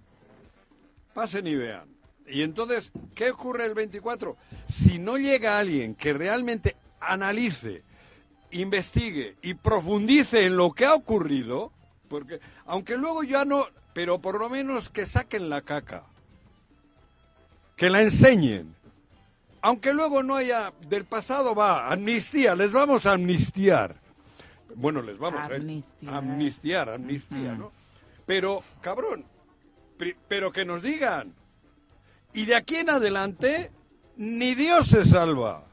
[1.14, 1.88] Pasen y vean.
[2.28, 4.38] Y entonces, ¿qué ocurre el 24?
[4.68, 7.84] Si no llega alguien que realmente analice,
[8.52, 11.72] investigue y profundice en lo que ha ocurrido,
[12.14, 16.04] porque aunque luego ya no, pero por lo menos que saquen la caca,
[17.76, 18.76] que la enseñen.
[19.64, 23.96] Aunque luego no haya, del pasado va, amnistía, les vamos a amnistiar.
[24.76, 26.14] Bueno, les vamos Amnistiar.
[26.14, 27.72] a amnistiar, amnistía, ¿no?
[28.28, 29.26] Pero, cabrón,
[30.28, 31.34] pero que nos digan.
[32.32, 33.72] Y de aquí en adelante,
[34.18, 35.64] ni Dios se salva.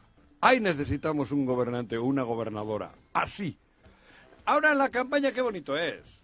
[0.41, 2.93] Ahí necesitamos un gobernante o una gobernadora.
[3.13, 3.59] Así.
[4.47, 6.20] Ahora en la campaña, qué bonito es.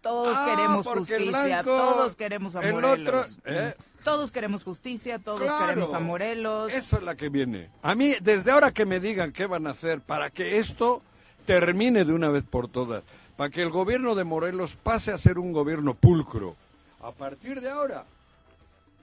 [0.00, 2.98] Todos Ah, queremos justicia, blanco, todos queremos a el Morelos.
[3.08, 3.74] otro, ¿eh?
[4.04, 5.66] Todos queremos justicia, todos Claro.
[5.66, 6.72] queremos a Morelos.
[6.72, 7.70] Eso es la que viene.
[7.82, 11.02] A mí, desde ahora que me digan qué van a hacer para que esto
[11.46, 13.02] termine de una vez por todas,
[13.36, 16.54] para que el gobierno de Morelos pase a ser un gobierno pulcro.
[17.02, 18.04] A partir de ahora.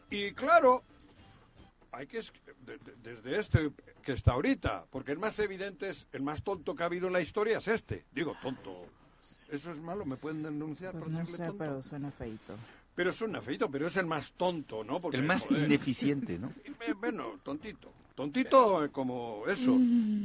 [0.09, 0.81] Y claro,
[1.91, 2.31] hay que es-
[2.65, 6.73] de- de- desde este que está ahorita, porque el más evidente es el más tonto
[6.75, 8.05] que ha habido en la historia es este.
[8.13, 8.85] Digo, tonto.
[9.55, 11.55] Eso es malo, me pueden denunciar Pues por no sé, tonto.
[11.57, 12.53] pero suena feito.
[12.95, 15.01] Pero es un afeito, pero es el más tonto, ¿no?
[15.01, 16.51] Porque, El más joder, ineficiente, ¿no?
[16.99, 17.91] Bueno, tontito.
[18.15, 19.77] Tontito como eso.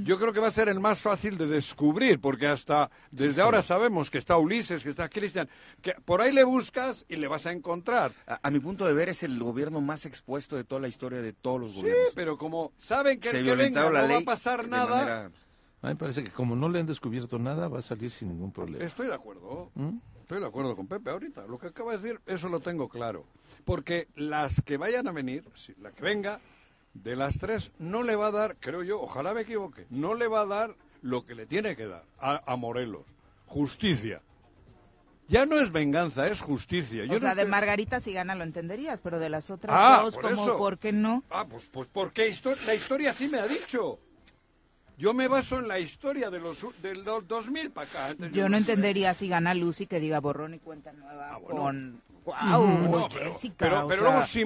[0.05, 3.63] Yo creo que va a ser el más fácil de descubrir, porque hasta desde ahora
[3.63, 5.49] sabemos que está Ulises, que está Cristian,
[5.83, 8.13] que por ahí le buscas y le vas a encontrar.
[8.29, 11.21] A, a mi punto de ver es el gobierno más expuesto de toda la historia
[11.21, 12.13] de todos los Sí, gobiernos.
[12.15, 14.69] pero como saben que Se el que venga violentaron la no va ley a pasar
[14.69, 15.31] nada, manera-
[15.83, 18.29] A mí me parece que como no le han descubierto nada, va a salir sin
[18.29, 18.85] ningún problema.
[18.85, 19.71] estoy de acuerdo.
[19.75, 19.97] ¿Mm?
[20.21, 21.47] Estoy de acuerdo con Pepe ahorita.
[21.47, 23.25] Lo que acaba de decir, eso lo tengo claro.
[23.65, 26.41] Porque las que vayan a venir, si la que venga,
[26.95, 30.29] de las tres, no le va a dar, creo yo, ojalá me equivoque, no le
[30.29, 33.03] va a dar lo que le tiene que dar a, a Morelos.
[33.47, 34.21] Justicia.
[35.29, 37.05] Ya no es venganza, es justicia.
[37.05, 40.01] Yo o no sea, de Margarita si gana lo entenderías, pero de las otras Ah,
[40.03, 40.59] dos, por como, eso.
[40.59, 41.23] ¿por qué no?
[41.31, 43.99] Ah, pues, pues porque histo- la historia sí me ha dicho.
[45.01, 48.07] Yo me baso en la historia de los del do- 2000 para acá.
[48.09, 48.61] Antes Yo no sé.
[48.61, 51.61] entendería si gana Lucy que diga borrón y cuenta nueva Ah, bueno.
[51.63, 52.03] con...
[52.27, 52.67] ¡Wow!
[52.91, 54.45] No, pero, Jessica, pero, pero luego se-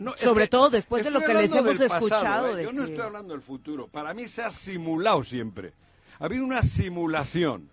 [0.00, 2.64] no, sobre que todo después de lo que les hemos pasado, escuchado ¿eh?
[2.64, 3.86] Yo no estoy hablando del futuro.
[3.86, 5.72] Para mí se ha simulado siempre.
[6.18, 7.70] Ha habido una simulación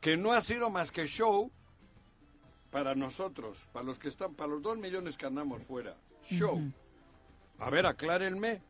[0.00, 1.50] que no ha sido más que show
[2.70, 5.96] para nosotros, para los que están, para los dos millones que andamos fuera,
[6.30, 6.60] show.
[7.58, 8.62] A ver, aclárenme.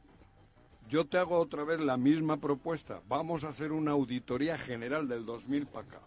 [0.89, 3.01] Yo te hago otra vez la misma propuesta.
[3.09, 6.01] Vamos a hacer una auditoría general del 2000 para acá.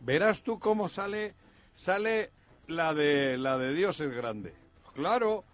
[0.00, 1.34] Verás tú cómo sale
[1.74, 2.30] sale
[2.66, 4.54] la de la de Dios es grande.
[4.94, 5.44] Claro,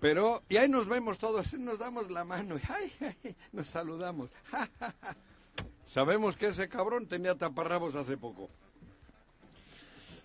[0.00, 2.92] pero y ahí nos vemos todos, nos damos la mano y ay,
[3.24, 4.30] ay, nos saludamos.
[5.84, 8.48] Sabemos que ese cabrón tenía taparrabos hace poco.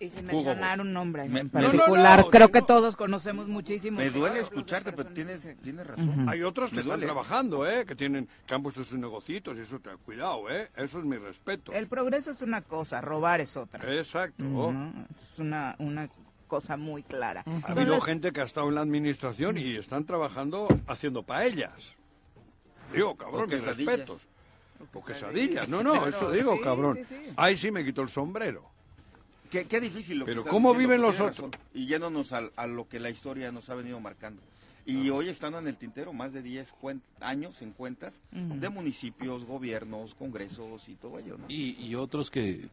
[0.02, 2.66] Y sin Hugo mencionar un nombre Me- en No, no, particular, no, creo que no-
[2.66, 3.98] todos conocemos muchísimo.
[3.98, 6.28] Me duele escucharte, pero tienes, tienes razón.
[6.28, 7.06] Hay otros que Me están duele.
[7.06, 7.86] trabajando, ¿eh?
[7.86, 10.70] Que tienen, que han puesto sus negocios y eso, te- cuidado, ¿eh?
[10.76, 11.72] Eso es mi respeto.
[11.72, 13.94] El progreso es una cosa, robar es otra.
[13.94, 14.42] Exacto.
[14.42, 15.06] ¿no?
[15.10, 16.08] Es una, una
[16.48, 17.42] cosa muy clara.
[17.46, 21.22] Ha Son habido las- gente que ha estado en la administración y están trabajando haciendo
[21.22, 21.94] paellas.
[22.92, 23.96] Digo, cabrón, O mis quesadillas.
[23.98, 24.22] respetos.
[24.92, 25.68] O quesadillas.
[25.68, 26.96] No, no, eso digo, sí, cabrón.
[26.96, 27.32] sí, sí.
[27.36, 28.71] Ahí sí me quito el sombrero.
[29.52, 31.36] Qué, qué difícil lo que Pero estás ¿cómo diciendo, viven los otros?
[31.36, 31.50] razón.
[31.74, 34.40] Y yéndonos al- a, lo que la historia nos ha venido marcando.
[34.86, 39.44] Y hoy están en el tintero más de 10 cuen- años en cuentas de municipios,
[39.44, 41.36] gobiernos, congresos y todo ello.
[41.38, 41.44] ¿no?
[41.48, 42.66] Y, y otros que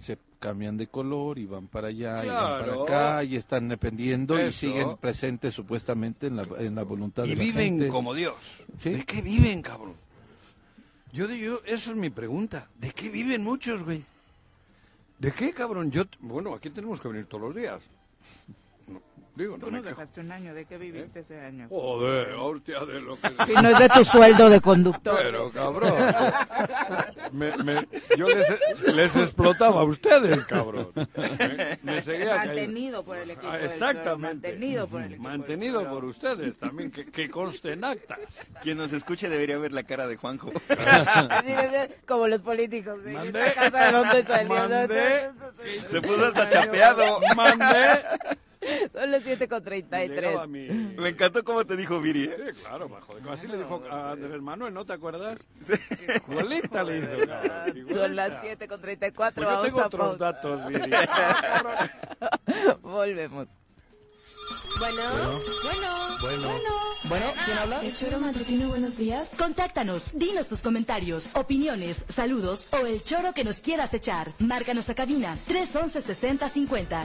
[0.00, 4.38] se cambian de color y van para allá y van para acá y están dependiendo
[4.38, 4.52] y Eso.
[4.60, 7.88] siguen presentes supuestamente en la, en la voluntad Y de la viven gente.
[7.88, 8.34] como Dios.
[8.78, 8.90] Sí.
[8.90, 9.94] ¿De qué viven, cabrón?
[11.12, 12.68] Yo digo, esa es mi pregunta.
[12.78, 14.04] ¿De qué viven muchos, güey?
[15.18, 15.90] ¿De qué, cabrón?
[15.90, 17.80] Yo, bueno, aquí tenemos que venir todos los días.
[19.36, 21.66] Digo, Tú no nos dejaste un año, ¿de qué viviste ese año?
[21.68, 23.28] Joder, hostia, de lo que...
[23.46, 25.14] Si no es de tu sueldo de conductor.
[25.22, 25.94] Pero, cabrón.
[27.32, 30.90] Me- me- yo les, les explotaba a ustedes, cabrón.
[30.94, 32.54] Me, me seguía cayendo.
[32.54, 34.48] Mantenido por el equipo Ah, Exactamente.
[34.48, 38.18] Mantenido por el equipo Mantenido por ustedes también, que, que conste en actas.
[38.62, 40.50] Quien nos escuche debería ver la cara de Juanjo.
[40.70, 43.00] Así de- Como los políticos.
[43.06, 43.12] ¿eh?
[43.12, 43.44] Mandé.
[44.48, 45.30] Mandé.
[45.90, 47.20] Se puso hasta chapeado.
[47.36, 47.98] Mandé.
[48.92, 50.48] Son las 7 con Llegaba 33.
[50.48, 50.68] mi...
[51.00, 52.24] Me encantó cómo te dijo Viri.
[52.24, 52.36] ¿eh?
[52.54, 53.14] Sí, claro, bajo.
[53.30, 55.38] Así le dijo a Andrés Manuel, ¿no te acuerdas?
[56.28, 57.76] Igualita le hizo, cabrón.
[57.76, 57.94] igualita.
[57.94, 59.44] Son las 7 con 34.
[59.44, 60.90] Pues yo tengo a otros datos, Viri.
[62.82, 63.48] Volvemos.
[64.78, 65.02] Bueno,
[65.64, 66.48] bueno, bueno,
[67.04, 67.80] Bueno, ¿quién habla?
[67.82, 69.32] El choro matutino, buenos días.
[69.36, 74.28] Contáctanos, dinos tus comentarios, opiniones, saludos o el choro que nos quieras echar.
[74.38, 77.04] Márcanos a cabina 311 6050.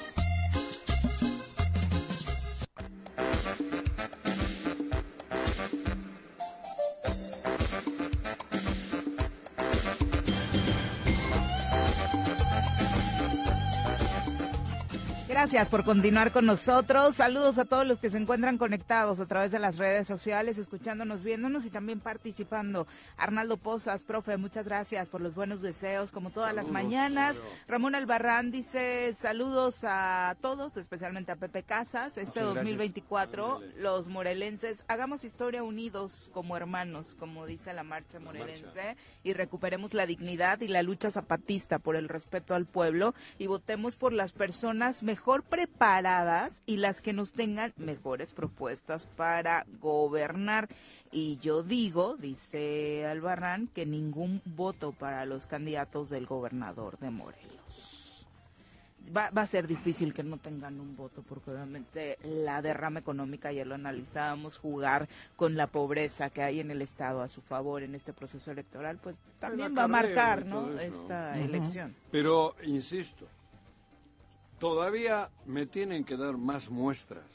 [15.51, 17.17] Gracias por continuar con nosotros.
[17.17, 21.23] Saludos a todos los que se encuentran conectados a través de las redes sociales, escuchándonos,
[21.23, 22.87] viéndonos y también participando.
[23.17, 27.35] Arnaldo Pozas, profe, muchas gracias por los buenos deseos, como todas las mañanas.
[27.67, 32.15] Ramón Albarrán dice saludos a todos, especialmente a Pepe Casas.
[32.15, 32.55] Este Muchas gracias.
[32.55, 39.93] 2024, los morelenses, hagamos historia unidos como hermanos, como dice la marcha morelense, y recuperemos
[39.93, 44.31] la dignidad y la lucha zapatista por el respeto al pueblo y votemos por las
[44.31, 50.67] personas mejor preparadas y las que nos tengan mejores propuestas para gobernar.
[51.11, 58.27] Y yo digo, dice Albarrán, que ningún voto para los candidatos del gobernador de Morelos.
[59.15, 63.49] Va, va a ser difícil que no tengan un voto porque obviamente la derrama económica,
[63.49, 67.83] ayer lo analizábamos, jugar con la pobreza que hay en el Estado a su favor
[67.83, 70.79] en este proceso electoral, pues también va a marcar ¿no?
[70.79, 71.93] esta elección.
[72.09, 73.27] Pero, insisto,
[74.61, 77.25] todavía me tienen que dar más muestras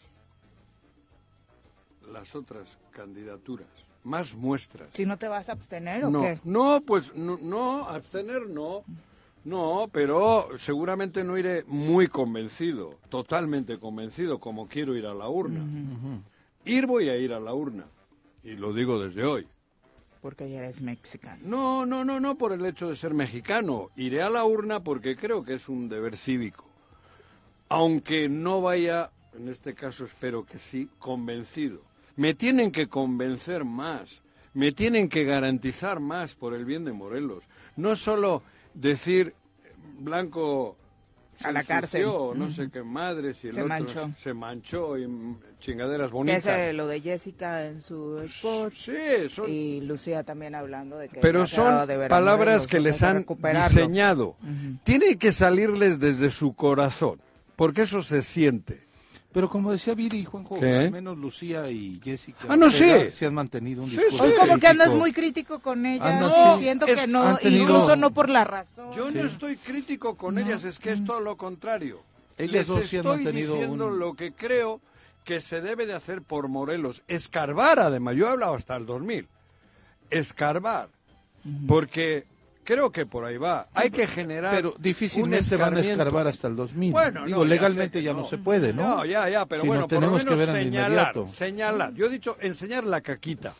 [2.12, 3.66] las otras candidaturas.
[4.04, 4.90] Más muestras.
[4.92, 6.38] Si no te vas a abstener o no, qué?
[6.44, 8.84] no, pues no, no, abstener no.
[9.44, 15.64] No, pero seguramente no iré muy convencido, totalmente convencido, como quiero ir a la urna.
[16.64, 17.86] Ir voy a ir a la urna,
[18.42, 19.46] y lo digo desde hoy.
[20.20, 21.40] Porque ya eres mexicano.
[21.44, 23.90] No, no, no, no por el hecho de ser mexicano.
[23.96, 26.65] Iré a la urna porque creo que es un deber cívico.
[27.68, 31.82] Aunque no vaya, en este caso espero que sí, convencido.
[32.16, 34.22] Me tienen que convencer más.
[34.54, 37.44] Me tienen que garantizar más por el bien de Morelos.
[37.76, 38.42] No solo
[38.72, 39.34] decir
[39.98, 40.76] Blanco
[41.36, 42.06] se A la cárcel.
[42.34, 44.10] no sé qué madres y el Se otro manchó.
[44.22, 45.06] se manchó y
[45.60, 46.46] chingaderas Que bonitas.
[46.46, 48.72] es lo de Jessica en su spot.
[48.74, 48.92] Sí,
[49.28, 51.20] son Y Lucía también hablando de que.
[51.20, 54.36] pero son de palabras que les han diseñado.
[54.84, 57.20] Tiene que salirles desde su corazón,
[57.56, 58.86] porque eso se siente.
[59.32, 60.74] Pero como decía Viri y Juanjo, ¿Qué?
[60.76, 62.86] al menos Lucía y Jessica Ah, no, sí.
[63.12, 64.30] se han mantenido un Sí, discurso sí.
[64.32, 66.60] Hoy como que andas muy crítico con ellas, no, sí.
[66.62, 68.92] siento Es- que no, tenido- incluso no por la razón.
[68.94, 72.02] Yo no estoy crítico con ellas, es que es todo lo contrario.
[72.38, 74.80] Ellas Les estoy mantenido diciendo un- lo que creo
[75.24, 77.02] que se debe de hacer por Morelos.
[77.08, 79.28] Escarbar, además, yo he hablado hasta el 2000.
[80.08, 80.88] Escarbar,
[81.66, 82.24] porque
[82.66, 83.68] creo que por ahí va.
[83.72, 86.92] Hay que generar Pero difícilmente van a estar hasta el 2000.
[86.92, 88.20] Bueno, Digo, no, ya legalmente sé que ya no.
[88.20, 88.28] no.
[88.28, 88.96] se puede, ¿no?
[88.96, 91.94] No, ya, ya, pero Si no, bueno, por lo que menos ver de señalar, señalar.
[91.94, 93.54] Yo he dicho enseñar la caquita.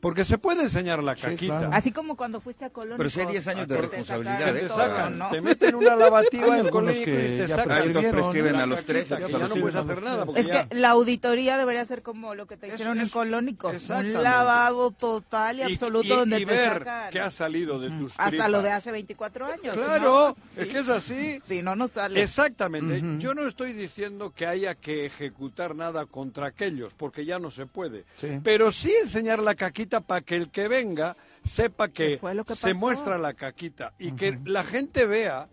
[0.00, 1.58] Porque se puede enseñar la caquita.
[1.58, 1.70] claro.
[1.74, 2.96] Así como cuando fuiste a Colón.
[2.98, 4.60] Pero si hay 10 años de Te responsabilidad, ¿eh?
[4.60, 5.28] te todo, sacan, ¿no?
[5.30, 6.68] te meten una lavativa en
[7.04, 7.82] que y te sacan.
[7.82, 10.24] Hay prescriben la a los tres, ya no puedes hacer nada.
[10.36, 13.90] Es ya- que la auditoría debería ser como lo que te Es- hicieron en Colónicos,
[13.90, 18.12] un lavado total y, absoluto donde y te ver sacan que ha salido de tus
[18.12, 18.50] hasta tripas.
[18.50, 19.74] lo de hace 24 años.
[19.74, 20.60] Claro, ¿no?
[20.62, 20.72] es Sí.
[20.72, 21.40] que es así.
[21.44, 22.22] Si no, no sale.
[22.22, 23.02] Exactamente.
[23.18, 27.66] Yo no estoy diciendo que haya que ejecutar nada contra aquellos, porque ya no se
[27.66, 28.04] puede.
[28.44, 32.44] Pero sí enseñar la caquita para que el que venga sepa que, ¿Qué fue lo
[32.44, 35.48] que se muestra la caquita y que la gente vea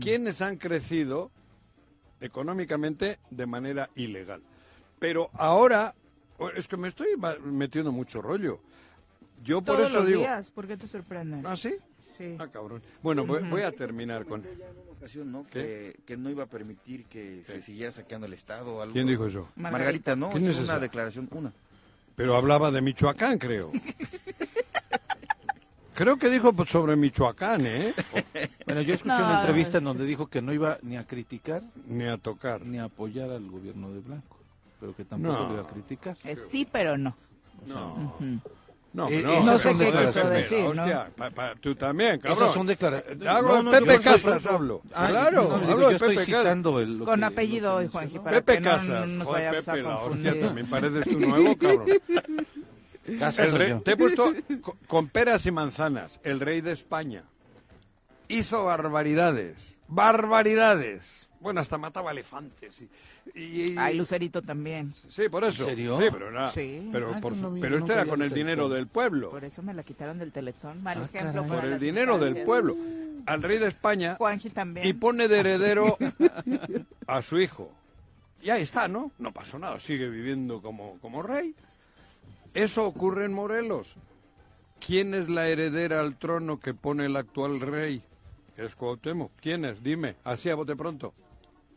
[0.00, 1.30] quiénes han crecido
[2.20, 4.42] económicamente de manera ilegal.
[4.98, 5.94] Pero ahora,
[6.54, 7.08] es que me estoy
[7.44, 8.60] metiendo mucho rollo.
[9.42, 10.20] Yo por Todos eso los digo...
[10.20, 11.44] días, ¿por qué te sorprenden?
[11.44, 11.74] ¿Ah, sí?
[12.16, 12.36] Sí.
[12.38, 12.82] Ah, cabrón.
[13.02, 14.44] Bueno, voy, voy a terminar con...
[15.24, 15.44] ¿no?
[15.48, 18.80] Que, que no iba a permitir que se siguiera saqueando el Estado.
[18.80, 18.92] Algo.
[18.92, 19.48] ¿Quién dijo eso?
[19.56, 20.30] Margarita, ¿no?
[20.30, 20.78] ¿Quién es es una esa?
[20.78, 21.52] declaración, una.
[22.16, 23.70] Pero hablaba de Michoacán, creo.
[25.94, 27.94] Creo que dijo pues, sobre Michoacán, ¿eh?
[28.66, 31.62] Bueno, yo escuché No, una entrevista en donde dijo que no iba ni a criticar
[31.86, 32.62] Ni a tocar.
[32.64, 34.38] ni a apoyar al gobierno de Blanco,
[34.80, 35.48] pero que tampoco No.
[35.48, 36.16] lo iba a criticar.
[36.24, 37.14] Eh, sí, pero no.
[37.66, 38.14] No.
[38.94, 40.32] No, Eh, no, esas no son se puede declaraciones.
[40.34, 40.82] defender, decir, ¿no?
[40.82, 42.42] hostia, pa- pa- tú también, cabrón.
[42.42, 43.22] Esas son declaraciones.
[43.22, 44.82] Eh, Hablo No, de no, Pepe Casas, hablo.
[44.92, 46.42] Ah, claro, no, hablo de estoy Pepe Casas.
[46.42, 49.08] citando el, lo Con que- apellido hoy, Juanji, para Pepe que no Casas.
[49.08, 50.40] nos Joder, vayamos Pepe, a la hostia, confundir.
[50.46, 51.86] también pareces tú nuevo, cabrón.
[53.18, 53.80] Casas rey- yo.
[53.80, 57.24] te he puesto co- con peras y manzanas, el rey de España.
[58.28, 61.28] Hizo barbaridades, barbaridades.
[61.40, 62.80] Bueno, hasta mataba elefantes.
[62.82, 62.88] Y,
[63.34, 64.92] y- Ay, Lucerito también.
[65.08, 65.62] sí, por eso.
[65.62, 65.98] ¿En serio?
[66.00, 66.88] Sí, pero, era- Sí.
[66.92, 68.34] pero, Ah, por su- no pero este nunca era con el Lucerito.
[68.36, 69.30] dinero del pueblo.
[69.30, 70.82] Por eso me la quitaron del teletón.
[70.82, 72.76] Mal Ah, ejemplo Por el dinero del pueblo.
[73.26, 74.86] Al rey de España Juanji también.
[74.86, 75.96] y pone de heredero
[77.06, 77.70] a su hijo.
[78.42, 79.12] Y ahí está, ¿no?
[79.18, 81.54] No pasó nada, sigue viviendo como, como rey.
[82.54, 83.94] Eso ocurre en Morelos.
[84.84, 88.02] ¿Quién es la heredera al trono que pone el actual rey?
[88.56, 89.30] Es Cuauhtémoc.
[89.40, 89.80] ¿Quién es?
[89.82, 91.14] Dime, así a bote pronto.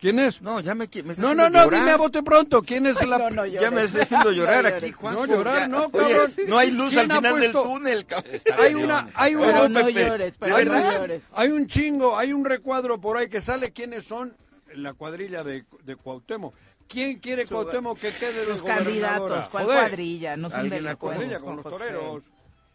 [0.05, 0.39] ¿Quién es?
[0.39, 1.79] No, ya me, me No, no, no, llorar.
[1.79, 2.61] dime a bote pronto.
[2.61, 3.17] ¿Quién es la...
[3.17, 4.91] No, no Ya me está haciendo llorar No aquí.
[4.91, 5.15] Juan.
[5.15, 6.33] No llorar, no, Oye, cabrón.
[6.47, 8.33] no hay luz al ¿Quién ha final del túnel, cabrón.
[8.59, 11.21] Hay una, hay una, Pero no llores, pero hay, no un- llores.
[11.33, 14.37] hay un chingo, hay un recuadro por ahí que sale quiénes son
[14.75, 16.53] la cuadrilla de, de Cuauhtémoc.
[16.87, 20.37] ¿Quién quiere Cuauhtémoc que quede de Los candidatos, ¿cuál Joder, cuadrilla?
[20.37, 21.77] No son Alguien la cuadrilla con Juan los José.
[21.77, 22.23] toreros.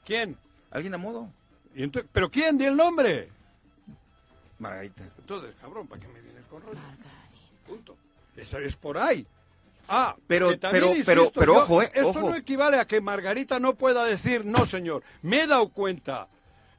[0.04, 0.36] ¿Quién?
[0.72, 1.28] ¿Alguien a modo?
[1.76, 2.58] Y entonces- ¿Pero quién?
[2.58, 3.28] Di el nombre.
[4.58, 5.04] Margarita.
[5.16, 6.78] Entonces, cabrón, ¿para qué me vienes con rollo?
[8.41, 9.26] Esa es por ahí.
[9.88, 12.20] Ah, Pero- pero- pero- pero yo- ojo, eh, Esto ojo.
[12.30, 16.28] no equivale a que Margarita no pueda decir, no, señor, me he dado cuenta,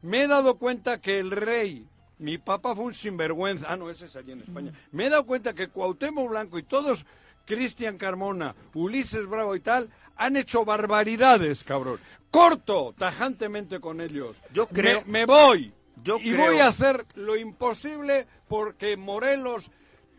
[0.01, 1.85] me he dado cuenta que el rey,
[2.19, 5.25] mi papá fue un sinvergüenza, ah, no, ese es allí en España, me he dado
[5.25, 7.05] cuenta que Cuauhtémoc Blanco y todos,
[7.45, 11.99] Cristian Carmona, Ulises Bravo y tal, han hecho barbaridades, cabrón.
[12.29, 14.37] Corto tajantemente con ellos.
[14.53, 15.73] Yo creo- Me, me voy.
[16.01, 19.69] Yo y creo- voy a hacer lo imposible porque Morelos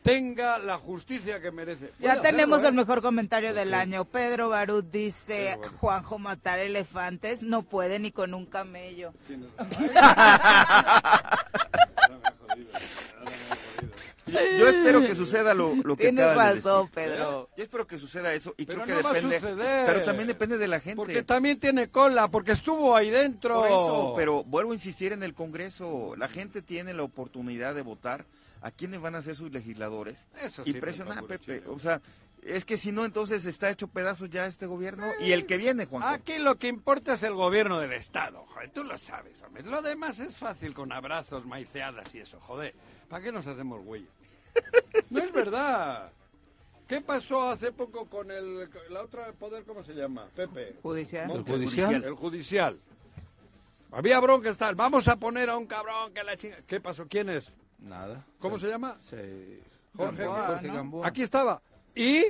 [0.03, 1.87] tenga la justicia que merece.
[1.99, 2.87] Voy Ya tenemos hacerlo, el ¿eh?
[2.87, 4.05] mejor comentario del año.
[4.05, 9.13] Pedro Barut dice, Juanjo, matar elefantes no puede ni con un camello.
[14.27, 16.95] Yo espero que suceda lo, lo que Tienes acaba de razón, decir.
[17.13, 17.51] Pedro.
[17.57, 19.41] Yo espero que suceda eso y Pero creo no que va a depende.
[19.41, 19.87] suceder.
[19.87, 20.97] Pero también depende de la gente.
[20.97, 23.57] Porque también tiene cola, porque estuvo ahí dentro.
[23.61, 26.15] Por eso, pero vuelvo a insistir en el Congreso.
[26.17, 28.25] La gente tiene la oportunidad de votar
[28.63, 31.69] a quiénes van a ser sus legisladores Eso y sí, presionar, Pepe, Pepe.
[31.69, 32.01] O sea,
[32.43, 35.87] es que si no, entonces está hecho pedazos ya este gobierno y el que viene,
[35.87, 36.03] Juan.
[36.05, 39.63] Aquí lo que importa es el gobierno del Estado, joder, tú lo sabes, hombre.
[39.65, 42.75] Lo demás es fácil con abrazos, maiceadas y eso, joder.
[43.09, 44.07] ¿Para qué nos hacemos güey?
[45.11, 46.11] No es verdad.
[46.89, 50.29] ¿Qué pasó hace poco con el la otra poder, cómo se llama?
[50.35, 50.77] Pepe.
[50.83, 51.31] Judicial.
[51.31, 52.05] ¿El judicial?
[52.05, 52.79] El judicial.
[53.93, 54.75] Había broncas tal.
[54.75, 56.59] Vamos a poner a un cabrón que la chinga.
[56.67, 57.07] ¿Qué pasó?
[57.09, 57.53] ¿Quién es?
[57.83, 58.25] Nada.
[58.39, 58.97] ¿Cómo se llama?
[59.11, 59.63] Se-
[59.97, 60.75] Jorge, Gamboa, Jorge ¿no?
[60.75, 61.07] Gamboa.
[61.07, 61.61] Aquí estaba.
[61.95, 62.23] ¿Y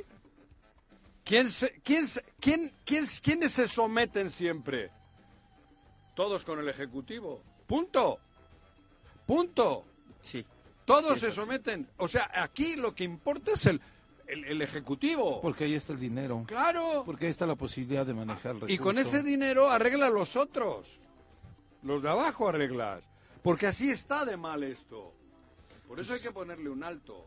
[1.25, 4.91] quién se- quién se- quién quién quiénes se someten siempre?
[6.15, 7.43] Todos con el ejecutivo.
[7.67, 8.19] Punto.
[9.27, 9.85] Punto.
[10.21, 10.45] Sí.
[10.85, 11.37] Todos Sí, se sí.
[11.37, 11.89] someten.
[11.99, 13.81] O sea, aquí lo que importa es el
[14.27, 15.41] el, el ejecutivo.
[15.43, 16.45] Porque ahí está el dinero.
[16.47, 17.03] Claro.
[17.05, 20.99] Porque ahí está la posibilidad de manejar Y con ese dinero arregla los otros.
[21.83, 23.03] Los de abajo arreglas.
[23.43, 25.13] Porque así está de mal esto.
[25.93, 27.27] Por eso hay que ponerle un alto.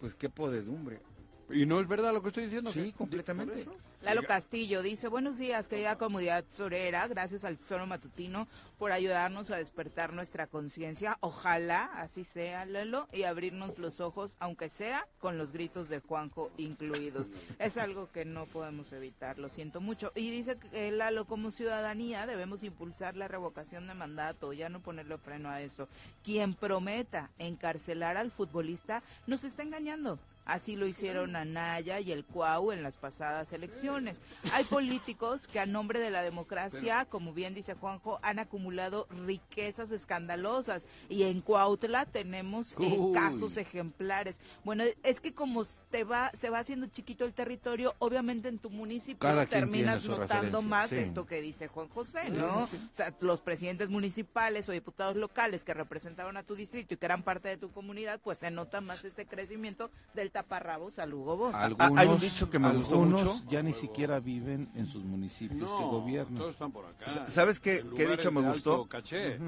[0.00, 1.00] Pues qué podedumbre.
[1.48, 2.72] ¿Y no es verdad lo que estoy diciendo?
[2.72, 3.64] Sí, ¿Que- completamente.
[4.04, 8.46] Lalo Castillo dice, buenos días, querida comunidad sorera, gracias al Tesoro Matutino
[8.78, 11.16] por ayudarnos a despertar nuestra conciencia.
[11.20, 16.52] Ojalá así sea, Lalo, y abrirnos los ojos, aunque sea con los gritos de Juanjo
[16.58, 17.28] incluidos.
[17.58, 20.12] Es algo que no podemos evitar, lo siento mucho.
[20.14, 25.16] Y dice que Lalo, como ciudadanía, debemos impulsar la revocación de mandato, ya no ponerle
[25.16, 25.88] freno a eso.
[26.22, 30.18] Quien prometa encarcelar al futbolista nos está engañando.
[30.44, 34.20] Así lo hicieron Anaya y el Cuau en las pasadas elecciones.
[34.52, 39.90] Hay políticos que a nombre de la democracia, como bien dice Juanjo, han acumulado riquezas
[39.90, 44.38] escandalosas y en Cuautla tenemos eh, casos ejemplares.
[44.64, 48.70] Bueno, es que como te va se va haciendo chiquito el territorio, obviamente en tu
[48.70, 50.96] municipio Cada terminas notando más sí.
[50.96, 52.66] esto que dice Juan José, ¿no?
[52.66, 52.88] Sí, sí.
[52.92, 57.06] O sea, los presidentes municipales o diputados locales que representaban a tu distrito y que
[57.06, 61.36] eran parte de tu comunidad, pues se nota más este crecimiento del taparrabos al Hugo
[61.36, 61.54] Boss.
[61.54, 63.40] Algunos, hay un dicho que me gustó mucho.
[63.48, 66.38] ya ni siquiera viven en sus municipios que No, gobiernan.
[66.38, 67.28] todos están por acá.
[67.28, 68.84] ¿Sabes qué, qué dicho me gustó?
[68.86, 69.38] caché.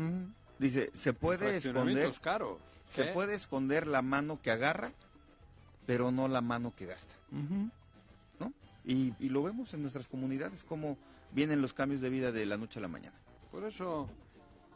[0.60, 2.12] Dice, se puede esconder,
[2.86, 3.12] se ¿eh?
[3.12, 4.92] puede esconder la mano que agarra,
[5.86, 7.14] pero no la mano que gasta.
[8.38, 8.52] ¿no?
[8.84, 10.96] Y, y lo vemos en nuestras comunidades, cómo
[11.32, 13.16] vienen los cambios de vida de la noche a la mañana.
[13.50, 14.08] Por eso,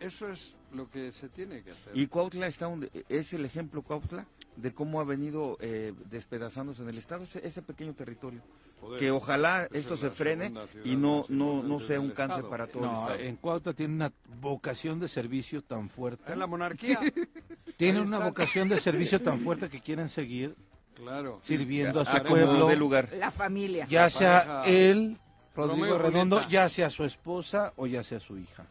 [0.01, 1.97] eso es lo que se tiene que hacer.
[1.97, 4.27] Y Cuautla está donde, es el ejemplo Cuautla
[4.57, 8.43] de cómo ha venido eh, despedazándose en el estado ese, ese pequeño territorio.
[8.81, 10.53] Joder, que ojalá esto es se frene
[10.85, 12.51] y no no no sea un cáncer estado.
[12.51, 13.15] para todo el estado.
[13.19, 16.33] en Cuautla tiene una vocación de servicio tan fuerte.
[16.33, 16.99] Es la monarquía.
[17.77, 18.29] Tiene Ahí una está.
[18.29, 20.55] vocación de servicio tan fuerte que quieren seguir
[20.95, 21.41] Claro.
[21.43, 23.09] sirviendo a su pueblo, dé lugar.
[23.19, 23.87] La familia.
[23.89, 25.19] ya La sea pareja él,
[25.55, 28.67] Rodrigo Redondo, ya sea su esposa o ya sea su hija.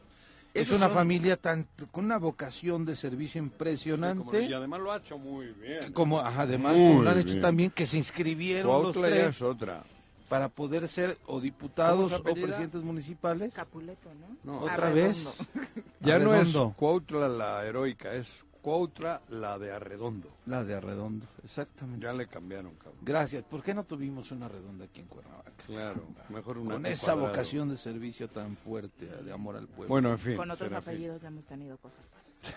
[0.61, 4.43] Es una son- familia tan con una vocación de servicio Como- impresionante.
[4.43, 5.91] y además lo ha hecho muy bien.
[5.93, 7.41] como ajá, además Muy lo han hecho bien.
[7.41, 9.83] también que se inscribieron los Cuautla ya tres es otra.
[10.29, 13.53] para poder ser o diputados ¿Cómo se o presidentes municipales.
[13.53, 14.37] Capuleto, ¿no?
[14.53, 15.13] No, Otra Arredondo.
[15.13, 15.47] vez.
[16.01, 16.55] Ya no es.
[16.77, 20.29] Cuautla la heroica, es Cuautla la de Arredondo.
[20.45, 22.05] La de Arredondo, exactamente.
[22.05, 22.88] Ya le cambiaron, cabrón.
[23.01, 23.43] Gracias.
[23.43, 25.51] ¿Por qué no tuvimos una redonda aquí en Cuernavaca?
[25.65, 27.27] Claro, mejor una Con esa cuadrado.
[27.29, 29.87] vocación de servicio tan fuerte, de amor al pueblo.
[29.87, 30.35] Bueno, en fin.
[30.37, 30.89] Con otros Serafín.
[30.93, 31.99] apellidos hemos tenido cosas.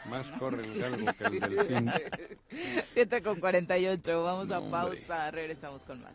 [0.08, 1.90] Más corre el galgo que el delfín.
[2.94, 4.70] 7 con 48, vamos a hombre.
[4.70, 6.14] pausa, regresamos con más.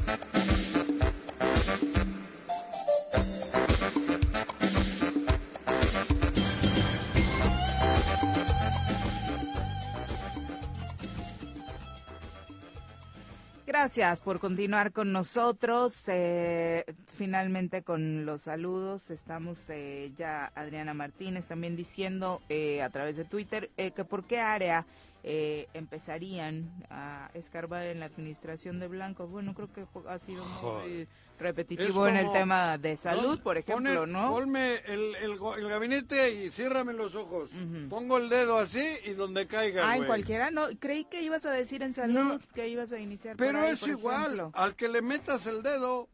[13.81, 16.03] Gracias por continuar con nosotros.
[16.07, 23.17] eh, finalmente con los saludos estamos eh, ya Adriana Martínez también diciendo eh, a través
[23.17, 24.85] de Twitter eh, que por qué área
[25.23, 29.27] eh, empezarían a escarbar en la administración de Blanco.
[29.27, 31.07] Bueno, creo que ha sido muy
[31.37, 34.29] repetitivo en el tema de salud, por ejemplo, pone- ¿no?
[34.31, 37.51] Ponme el, el, el gabinete y ciérrame los ojos.
[37.89, 40.67] Pongo el dedo así y donde caiga, Ah, en cualquiera, no.
[40.79, 43.35] Creí que ibas a decir en salud, que ibas a iniciar.
[43.37, 44.51] Pero ahí, es igual, ejemplo.
[44.53, 46.07] al que le metas el dedo,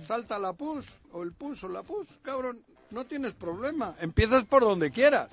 [0.00, 3.94] salta la pus, o el pus o la pus, cabrón, no tienes problema.
[4.00, 5.28] Empiezas por donde quieras,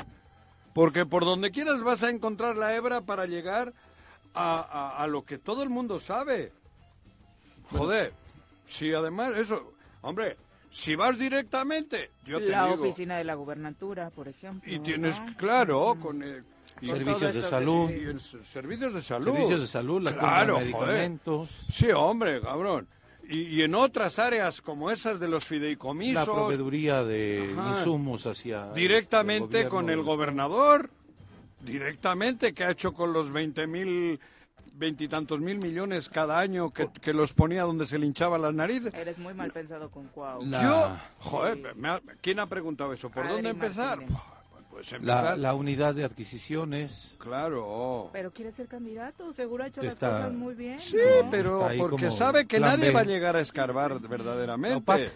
[0.74, 3.74] porque por donde quieras vas a encontrar la hebra para llegar
[4.34, 6.51] a, a- a lo que todo el mundo sabe.
[7.69, 8.13] Joder,
[8.67, 10.38] si además eso, hombre,
[10.72, 14.72] si vas directamente, yo te la digo, oficina de la gubernatura, por ejemplo.
[14.72, 15.36] y tienes, ¿no?
[15.38, 16.43] claro, con el...
[16.82, 17.89] y- Servicios de salud.
[17.89, 19.34] y el s- servicios de salud.
[19.34, 20.65] Servicios de salud, la Claro, joder.
[20.67, 22.88] medicamentos, Sí, hombre, cabrón.
[23.32, 27.78] Y, y en otras áreas como esas de los la fideicomisos, proveeduría de Ajá.
[27.78, 30.90] insumos hacia directamente con el gobernador,
[31.62, 34.20] directamente, que ha hecho con los 20 mil,
[34.74, 38.94] veintitantos mil millones cada año que, que los ponía donde se le hinchaba las narices.
[38.94, 40.46] Eres muy mal pensado con Cuau.
[40.46, 43.10] La- Yo, joder, me ha- ¿quién ha preguntado eso?
[43.10, 43.98] ¿Por Adri dónde empezar?
[44.00, 44.22] Martínez.
[44.90, 47.14] Pues La, la unidad de adquisiciones.
[47.20, 48.10] claro.
[48.14, 50.80] Pero quiere ser candidato, seguro ha hecho Te las está- cosas muy bien.
[50.82, 51.30] Sí, ¿no?
[51.30, 52.92] pero Está porque sabe que nadie B.
[52.92, 55.12] va a llegar a escarbar verdaderamente.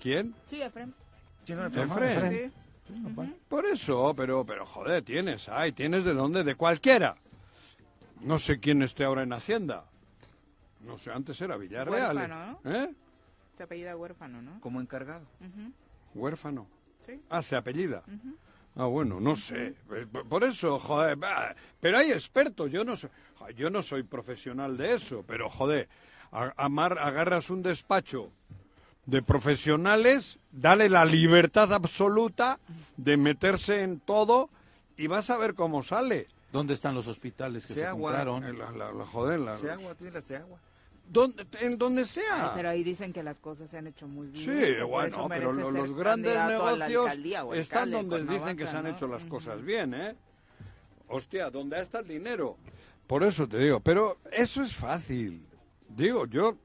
[0.00, 0.34] ¿Quién?
[0.48, 0.92] Sí, Efraín.
[1.44, 1.90] Sí, no, Efraín.
[1.92, 2.52] Efraín.
[2.88, 3.34] Sí.
[3.48, 7.14] Por eso, pero, pero joder, tienes, ay, tienes de dónde, de cualquiera.
[8.20, 9.84] No sé quién esté ahora en Hacienda.
[10.80, 12.16] No sé, antes era Villarreal.
[12.16, 12.92] Huérfano, ¿Eh?
[13.56, 14.60] Se apellida huérfano, ¿no?
[14.60, 15.24] Como encargado.
[16.14, 16.66] Huérfano.
[17.06, 17.20] Sí.
[17.30, 18.02] Ah, se apellida.
[18.76, 19.74] Ah, bueno, no sé.
[19.92, 21.18] Eh, Por- eso, joder,
[21.80, 22.70] pero hay expertos.
[22.70, 23.10] Yo no soy,
[23.56, 25.88] yo no soy profesional de eso, pero joder,
[26.56, 28.30] amar, agarras un despacho
[29.04, 32.58] de profesionales, dale la libertad absoluta
[32.96, 34.48] de meterse en todo
[34.96, 36.28] y vas a ver cómo sale.
[36.52, 38.44] ¿Dónde están los hospitales que se compraron?
[38.44, 40.58] Eh, La, la- la- joder, la- Seagua, tiene la Seagua.
[41.12, 42.52] Donde, en donde Ay, sea.
[42.54, 44.44] pero ahí dicen que las cosas se han hecho muy bien.
[44.44, 48.90] Sí, bueno, pero los grandes negocios alcaldía están donde dicen que se han ¿no?
[48.90, 50.16] hecho las cosas bien, ¿eh?
[51.08, 52.56] Hostia, ¿dónde está el dinero?
[53.06, 55.46] Por eso te digo, pero eso es fácil.
[55.88, 56.56] Digo, yo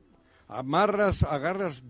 [0.48, 1.84] amarras, agarras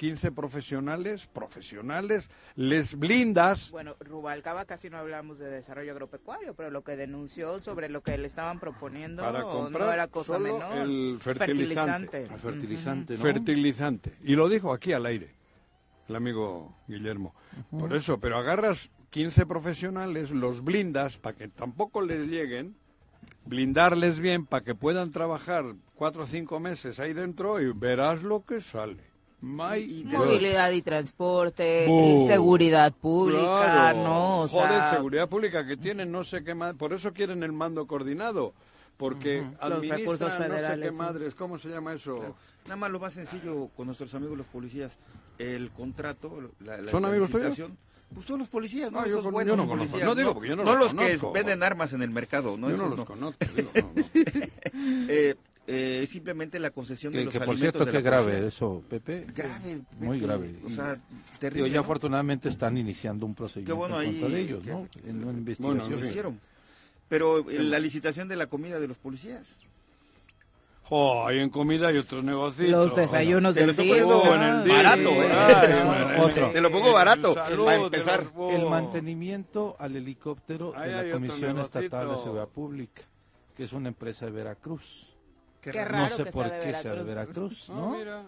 [0.00, 3.70] 15 profesionales, profesionales, les blindas.
[3.70, 8.16] Bueno, Rubalcaba casi no hablamos de desarrollo agropecuario, pero lo que denunció sobre lo que
[8.16, 10.78] le estaban proponiendo Para no comprar era cosa solo menor.
[10.78, 12.26] el fertilizante.
[12.38, 13.22] Fertilizante, ¿no?
[13.22, 14.16] Fertilizante.
[14.24, 15.34] Y lo dijo aquí al aire,
[16.08, 17.34] el amigo Guillermo.
[17.70, 22.74] Por eso, pero agarras 15 profesionales, los blindas para que tampoco les lleguen,
[23.44, 28.46] blindarles bien para que puedan trabajar cuatro o cinco meses ahí dentro y verás lo
[28.46, 29.09] que sale.
[29.42, 30.12] My God.
[30.26, 33.98] Movilidad y transporte, y seguridad pública, Claro.
[34.04, 34.40] ¿no?
[34.42, 36.74] O Joder, sea, seguridad pública que tienen no sé qué más.
[36.74, 38.52] Por eso quieren el mando coordinado.
[38.98, 40.94] Porque recursos administran no sé federales, qué sí.
[40.98, 41.34] madres.
[41.34, 42.36] ¿Cómo se llama eso?
[42.64, 44.98] Nada más lo más sencillo con nuestros amigos los policías,
[45.38, 47.56] el contrato, la, la- ¿Son amigos tuyos?
[48.12, 49.02] Pues todos los policías, ¿no?
[49.04, 49.92] Esos buenos yo no conozco.
[49.92, 52.58] policías, No digo porque yo no No los los que venden armas en el mercado,
[52.58, 52.68] ¿no?
[52.68, 53.04] Yo Esos no los no.
[53.06, 53.44] conozco.
[53.56, 54.04] digo, no, no.
[55.08, 55.34] Eh,
[55.70, 58.48] eh, simplemente la concesión de Que, los que por alimentos cierto, de qué grave policía.
[58.48, 59.26] eso, Pepe.
[59.34, 60.54] Grave, Muy Pepe, grave.
[60.66, 61.80] o sea, Y, terrible, digo, ya ¿no?
[61.82, 64.88] afortunadamente están iniciando un procedimiento bueno en ahí contra de ellos, que- ¿no?
[65.06, 65.98] En una Lo investigación.
[66.04, 66.40] hicieron.
[67.08, 69.56] Pero eh, la licitación de la comida de los policías.
[70.82, 72.68] Jo, hay en comida hay otros negocios.
[72.68, 74.04] Los desayunos Te del lo día.
[74.04, 74.74] poniendo en el día.
[74.74, 75.28] barato, ¿eh?
[75.32, 76.50] Ay, Otro.
[76.50, 78.32] Te lo pongo barato, Salud, para de empezar.
[78.36, 82.16] los- El mantenimiento al helicóptero Ahí de la Comisión Estatal de.
[82.16, 83.02] Seguridad Pública,
[83.56, 85.09] que es una empresa de Veracruz.
[85.60, 85.90] Qué Qué raro.
[85.92, 87.66] raro no sé que por sea de qué sea de Veracruz.
[87.66, 87.90] Veracruz, Ah, ¿no?
[87.96, 88.22] mira.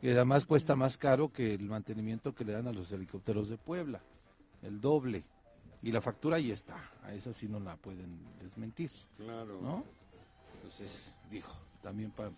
[0.00, 3.56] que además cuesta más caro que el mantenimiento que le dan a los helicópteros de
[3.56, 4.00] Puebla,
[4.62, 5.24] el doble.
[5.82, 9.60] Y la factura ahí está, a esa sí no la pueden desmentir, Claro.
[9.62, 9.84] ¿no?
[10.56, 12.30] Entonces, dijo, también para...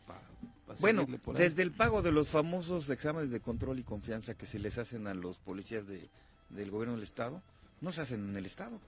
[0.80, 4.76] Bueno, desde el pago de los famosos exámenes de control y confianza que se les
[4.76, 6.10] hacen a los policías de,
[6.50, 7.40] del gobierno del Estado,
[7.80, 8.78] no se hacen en el Estado.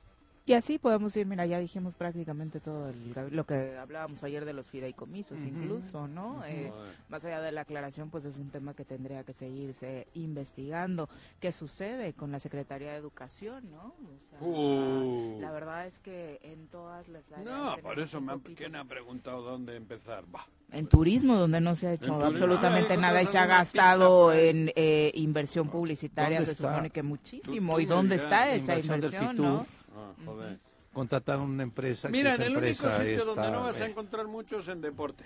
[0.51, 4.53] Y así podemos ir, mira, ya dijimos prácticamente todo el- lo que hablábamos ayer de
[4.53, 6.44] los fideicomisos, incluso, ¿no?
[6.44, 6.72] Eh,
[7.09, 11.09] más allá de la aclaración, pues es un tema que tendría que seguirse investigando.
[11.38, 13.94] ¿Qué sucede con la Secretaría de Educación, no?
[13.94, 15.38] O sea, Uh.
[15.40, 17.46] La verdad es que en todas las áreas.
[17.46, 20.24] No, por eso me han, ¿quién ha preguntado dónde empezar?
[20.72, 24.40] En turismo, donde no se ha hecho absolutamente Ahí nada y se ha gastado pizza
[24.42, 27.78] en eh, inversión publicitaria, ¿Dónde se supone que muchísimo.
[27.78, 29.66] ¿Y dónde está esa inversión no?
[30.25, 30.59] Joder.
[30.93, 34.27] Contrataron una empresa Mira, que en el único empresa sitio donde no vas a encontrar
[34.27, 35.25] muchos en deporte.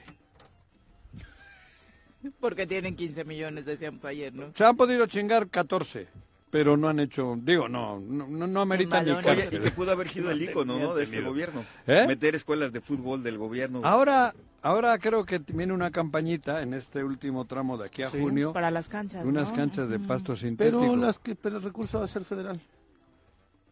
[2.41, 4.53] Porque tienen 15 millones, decíamos ayer, ¿no?
[4.55, 6.09] Se han podido chingar 14,
[6.51, 9.11] pero no han hecho, digo, no, no, no, no ameritan ni.
[9.13, 10.95] Oye, y que pudo haber sido el ícono, ¿no?
[10.95, 11.65] De este gobierno.
[11.87, 12.05] ¿Eh?
[12.07, 13.81] Meter escuelas de fútbol del gobierno.
[13.85, 18.21] Ahora, ahora creo que viene una campañita en este último tramo de aquí a Sí.
[18.21, 19.25] junio, Para las canchas.
[19.25, 19.57] unas ¿no?
[19.57, 20.81] canchas de pasto sintético.
[20.81, 22.61] Pero, las que, pero el recurso va a ser federal.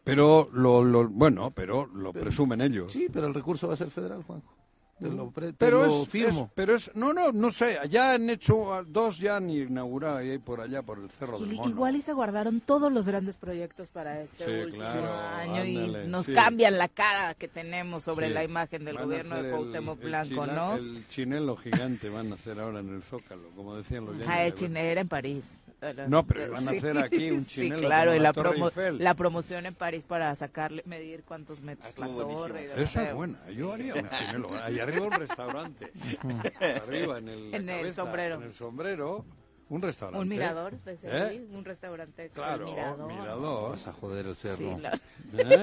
[0.05, 2.93] Pero lo, lo- bueno, pero lo presumen ellos.
[2.93, 4.53] Sí, pero el recurso va a ser federal, Juanjo.
[4.99, 6.45] Te lo, pre- te pero lo es, firmo.
[6.45, 10.39] es- pero es, no, no, no sé, ya han hecho dos ya han inaugurado ahí
[10.39, 11.69] por allá por el Cerro del Mono.
[11.69, 16.05] igual y se guardaron todos los grandes proyectos para este Sí, último claro, año ándale,
[16.05, 16.33] y nos sí.
[16.33, 18.33] cambian la cara que tenemos sobre Sí.
[18.35, 20.75] la imagen del Van gobierno de Cuauhtémoc el Blanco, ¿no?
[20.77, 24.77] El chinelo gigante van a hacer ahora en el Zócalo, como decían los Ah, el
[24.77, 25.63] era en París.
[26.09, 28.51] No, pero van a hacer aquí un Sí, chinelo claro, como y la la, Torre
[28.51, 28.99] promo- Eiffel.
[29.03, 32.65] la promoción en París para sacarle, medir cuántos metros Estuvo la torre.
[32.77, 34.51] Esa es buena, yo haría un chinelo.
[34.63, 35.93] Ahí arriba un restaurante.
[36.85, 38.37] arriba en el, sombrero.
[38.37, 39.25] En el sombrero,
[39.69, 40.23] un restaurante.
[40.23, 41.23] Un mirador, desde ¿Eh?
[41.23, 42.25] ahí, un restaurante.
[42.27, 43.13] el Claro, mirador.
[43.13, 43.71] mirador.
[43.73, 44.57] Vas a joder el cerro.
[44.77, 44.99] Sí, la-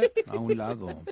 [0.01, 0.11] ¿Eh?
[0.27, 1.03] A un lado.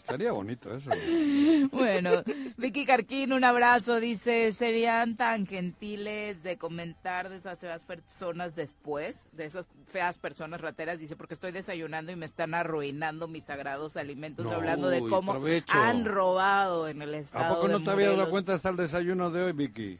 [0.00, 0.90] Estaría bonito eso.
[1.72, 2.22] Bueno,
[2.56, 4.00] Vicky Carquín, un abrazo.
[4.00, 9.28] Dice, ¿serían tan gentiles de comentar de esas feas personas después?
[9.32, 10.98] De esas feas personas rateras.
[10.98, 14.46] Dice, porque estoy desayunando y me están arruinando mis sagrados alimentos.
[14.46, 15.72] No, hablando de cómo provecho.
[15.76, 18.76] han robado en el estado ¿A poco de no te habías dado cuenta hasta el
[18.76, 19.98] desayuno de hoy, Vicky?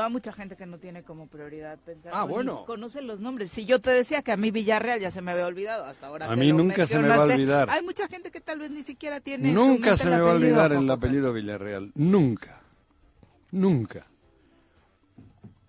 [0.00, 2.12] Va mucha gente que no tiene como prioridad pensar.
[2.14, 2.64] Ah, bueno.
[2.64, 3.50] Conoce los nombres.
[3.50, 6.30] Si yo te decía que a mí Villarreal ya se me había olvidado hasta ahora.
[6.30, 7.70] A mí nunca se me va a olvidar.
[7.70, 9.52] Hay mucha gente que tal vez ni siquiera tiene.
[9.52, 11.92] Nunca mente se me va a olvidar el apellido Villarreal.
[11.94, 12.60] Nunca.
[13.50, 14.06] Nunca.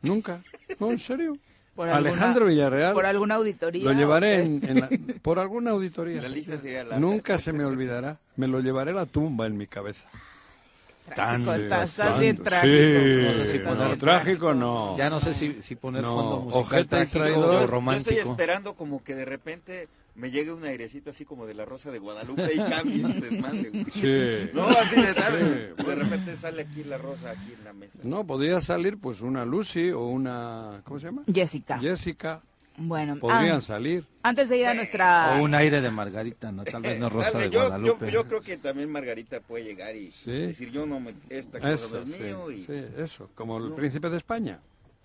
[0.02, 0.42] Nunca.
[0.80, 1.38] No, en serio.
[1.76, 2.94] Por alguna- Alejandro Villarreal.
[2.94, 3.84] Por alguna auditoría.
[3.84, 4.90] Lo llevaré ¿o en, en la-
[5.24, 6.22] por alguna auditoría.
[6.22, 7.00] La lista sería larga.
[7.00, 8.20] Nunca se me olvidará.
[8.36, 10.08] Me lo llevaré a la tumba en mi cabeza.
[11.06, 12.20] Trágico, Tan estás, estás devastante.
[12.22, 12.74] bien trágico.
[12.74, 13.24] Sí.
[13.26, 14.98] No sé si No, poner- trágico no.
[14.98, 17.40] Ya no sé si, si poner No, fondo musical trágico traidor.
[17.44, 18.32] o Yo estoy romántico.
[18.32, 21.98] esperando como que de repente me llegue un airecito así como de la Rosa de
[22.00, 23.72] Guadalupe y cambie este desmadre.
[23.94, 24.50] Sí.
[24.54, 25.74] No, así de tarde.
[25.78, 25.86] Sí.
[25.86, 28.00] De repente sale aquí la rosa aquí en la mesa.
[28.04, 30.82] No, podría salir pues una Lucy o una...
[30.86, 31.24] ¿Cómo se llama?
[31.34, 31.80] Jessica.
[31.80, 32.42] Jessica.
[32.78, 34.06] Bueno, Podrían ah, salir.
[34.24, 35.36] antes de ir a nuestra.
[35.38, 36.64] O un aire de Margarita, ¿no?
[36.64, 38.12] Tal vez no Rosa de yo, yo, Guadalupe.
[38.12, 40.32] yo creo que también Margarita puede llegar y Sí.
[40.32, 43.30] decir yo no me esta cosa no Eso, es sí, mío y sí, eso.
[43.36, 43.76] Como el No.
[43.76, 44.60] príncipe de España.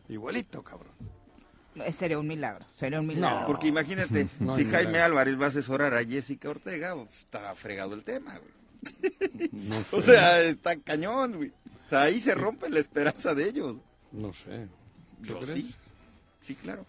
[0.09, 0.93] Igualito, cabrón.
[1.75, 2.65] Eh, Sería un milagro.
[2.75, 3.47] Sería un milagro.
[3.47, 5.05] porque imagínate No si Jaime milagro.
[5.05, 9.51] Álvarez va a asesorar a Jessica Ortega pues, está fregado el tema güey.
[9.53, 10.13] No o sé.
[10.13, 11.53] sea está cañón güey
[11.85, 13.77] o sea ahí se rompe la esperanza de ellos
[14.11, 14.67] No sé.
[15.23, 15.53] ¿Tú yo crees?
[15.55, 15.75] sí
[16.41, 16.87] sí claro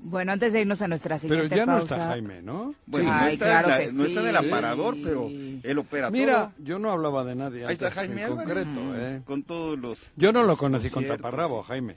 [0.00, 1.94] Bueno, antes de irnos a nuestra Pero siguiente ya no pausa.
[1.96, 2.74] está Jaime, ¿no?
[2.86, 4.46] bueno no, Ay, está claro en la- que no está en el sí.
[4.46, 8.32] aparador pero él opera Mira, todo yo no hablaba de nadie ahí está Jaime en
[8.38, 9.22] Álvarez concreto, ¿eh?
[9.24, 11.68] con todos los Yo no lo conocí con taparrabo, sí.
[11.68, 11.96] Jaime.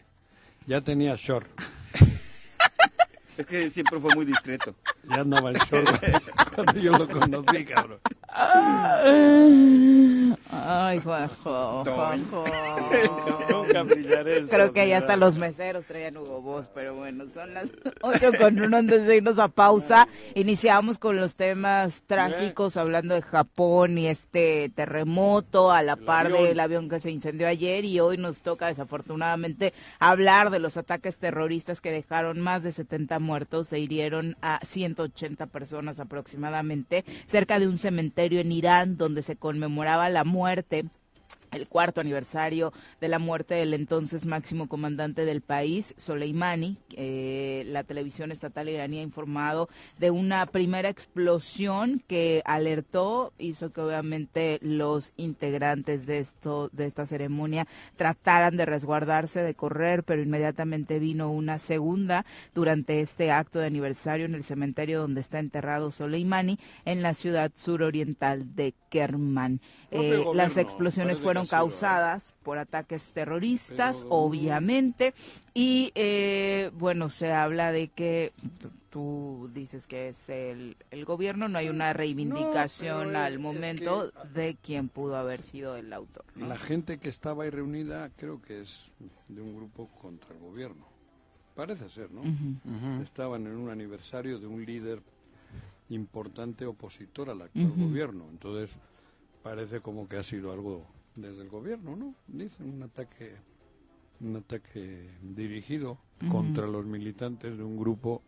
[0.65, 1.47] Ya tenía short.
[3.37, 4.75] es que siempre fue muy discreto
[5.09, 6.03] Ya andaba en short
[6.55, 7.99] cuando yo lo conocí, cabrón.
[10.53, 12.43] Ay, Juanjo, Juanjo.
[13.49, 17.71] Nunca brillaré Creo que ya hasta los meseros traían Hugo Boss, pero bueno, son las
[18.01, 20.09] 8 con uno antes de irnos a pausa.
[20.35, 26.43] Iniciamos con los temas trágicos, hablando de Japón y este terremoto, a la par avión.
[26.43, 31.17] del avión que se incendió ayer, y hoy nos toca desafortunadamente hablar de los ataques
[31.17, 37.69] terroristas que dejaron más de 70 muertos e hirieron a 180 personas aproximadamente cerca de
[37.69, 40.40] un cementerio en Irán donde se conmemoraba la muerte
[41.51, 46.77] el cuarto aniversario de la muerte del entonces máximo comandante del país, Soleimani.
[46.93, 49.67] Eh, la televisión estatal iraní ha informado
[49.99, 57.05] de una primera explosión que alertó, hizo que obviamente los integrantes de esto, de esta
[57.05, 62.25] ceremonia, trataran de resguardarse, de correr, pero inmediatamente vino una segunda
[62.55, 67.51] durante este acto de aniversario en el cementerio donde está enterrado Soleimani, en la ciudad
[67.55, 69.59] suroriental de Kerman.
[69.91, 75.13] Eh, gobierno, las explosiones fueron causadas por ataques terroristas, Pero- obviamente,
[75.53, 78.31] y eh, bueno, se habla de que
[78.89, 84.57] tú dices que es el, el gobierno, no hay una reivindicación al es momento de
[84.61, 86.25] quién pudo haber sido el autor.
[86.35, 86.47] ¿no?
[86.47, 88.83] La gente que estaba ahí reunida creo que es
[89.29, 90.85] de un grupo contra el gobierno.
[91.55, 92.21] Parece ser, ¿no?
[93.03, 95.01] Estaban en un aniversario de un líder
[95.89, 98.25] importante opositor al actual gobierno.
[98.31, 98.77] Entonces,
[99.43, 100.85] parece como que ha sido algo
[101.15, 102.15] desde el gobierno, ¿no?
[102.27, 103.35] Dicen un ataque
[104.21, 105.97] un ataque dirigido
[106.29, 108.21] contra los militantes de un grupo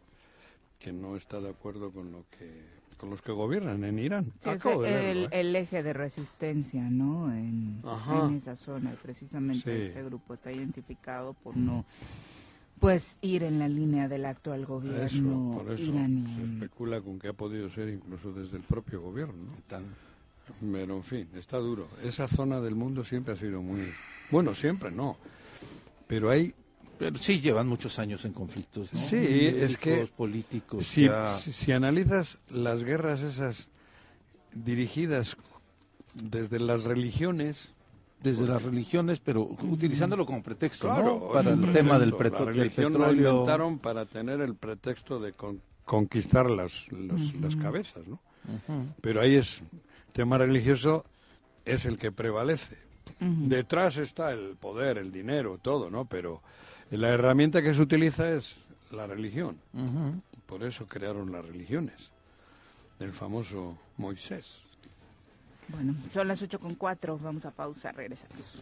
[0.79, 4.31] que no está de acuerdo con lo que con los que gobiernan en Irán.
[4.39, 5.27] Sí, es el, ¿eh?
[5.31, 7.33] el eje de resistencia, ¿no?
[7.33, 7.81] En,
[8.37, 8.93] esa zona.
[8.93, 9.87] Y precisamente Sí.
[9.87, 11.83] este grupo está identificado por no,
[12.79, 16.27] pues, ir en la línea del actual Eso, gobierno por eso iraní.
[16.33, 19.35] se especula con que ha podido ser incluso desde el propio gobierno.
[19.43, 19.57] ¿no?
[20.71, 21.87] Pero, en fin, está duro.
[22.03, 23.91] Esa zona del mundo siempre ha sido muy...
[24.31, 25.17] Bueno, siempre no.
[26.07, 26.53] Pero hay...
[26.99, 28.99] Pero sí llevan muchos años en conflictos, ¿no?
[28.99, 30.07] Sí, es que...
[30.15, 30.85] Políticos.
[30.85, 33.67] Si, ya- si- si analizas las guerras esas
[34.53, 35.35] dirigidas
[36.13, 37.73] desde las religiones...
[38.21, 42.45] desde las religiones, pero utilizándolo como pretexto, Claro, Para el tema del, pretexto.
[42.45, 43.31] preto- La religión petróleo.
[43.31, 48.19] inventaron para tener el pretexto de con- conquistar las, las cabezas, ¿no?
[49.01, 49.61] Pero ahí es
[50.13, 51.05] tema religioso
[51.65, 52.77] es el que prevalece.
[53.19, 56.05] Detrás está el poder, el dinero, todo, ¿no?
[56.05, 56.41] Pero
[56.91, 58.55] la herramienta que se utiliza es
[58.91, 59.59] la religión.
[60.45, 62.11] Por eso crearon las religiones.
[62.99, 64.57] El famoso Moisés.
[65.69, 68.61] Bueno, son las 8 con 4, vamos a pausa, regresamos.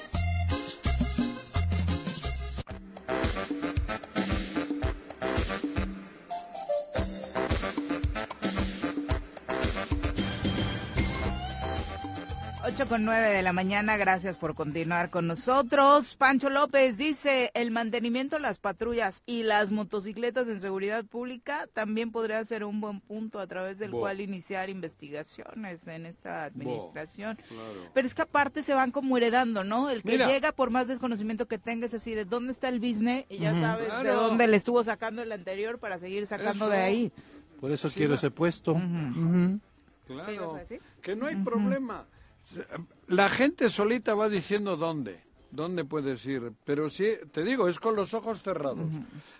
[12.81, 16.15] 8 con 9 de la mañana, gracias por continuar con nosotros.
[16.15, 22.11] Pancho López dice, el mantenimiento de las patrullas y las motocicletas en seguridad pública también
[22.11, 23.99] podría ser un buen punto a través del Bo.
[23.99, 27.37] cual iniciar investigaciones en esta administración.
[27.47, 27.91] claro.
[27.93, 29.89] Pero es que aparte se van como heredando, ¿no?
[29.91, 30.27] El que Mira.
[30.27, 33.89] llega por más desconocimiento que tengas así de dónde está el business y ya sabes
[34.03, 37.11] de dónde le estuvo sacando el anterior para seguir sacando de ahí.
[37.59, 38.71] Por eso Sí, quiero ese puesto.
[38.71, 39.59] Ujú.
[40.07, 40.59] ¿Qué ibas a Claro,
[41.03, 42.07] que no hay problema.
[43.07, 45.21] La gente solita va diciendo dónde,
[45.51, 46.51] dónde puedes ir.
[46.65, 48.89] Pero sí, te digo, es con los ojos cerrados.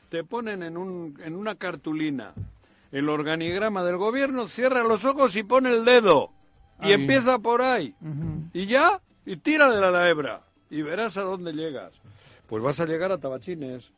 [0.09, 2.33] Te ponen en, un, en una cartulina
[2.91, 6.31] el organigrama del gobierno, cierra los ojos y pone el dedo.
[6.81, 6.93] Y Ahí.
[6.93, 7.95] empieza por ahí.
[8.53, 10.41] Y ya, y tírale a la hebra.
[10.69, 11.93] Y verás a dónde llegas.
[12.47, 13.91] Pues vas a llegar a Tabachines.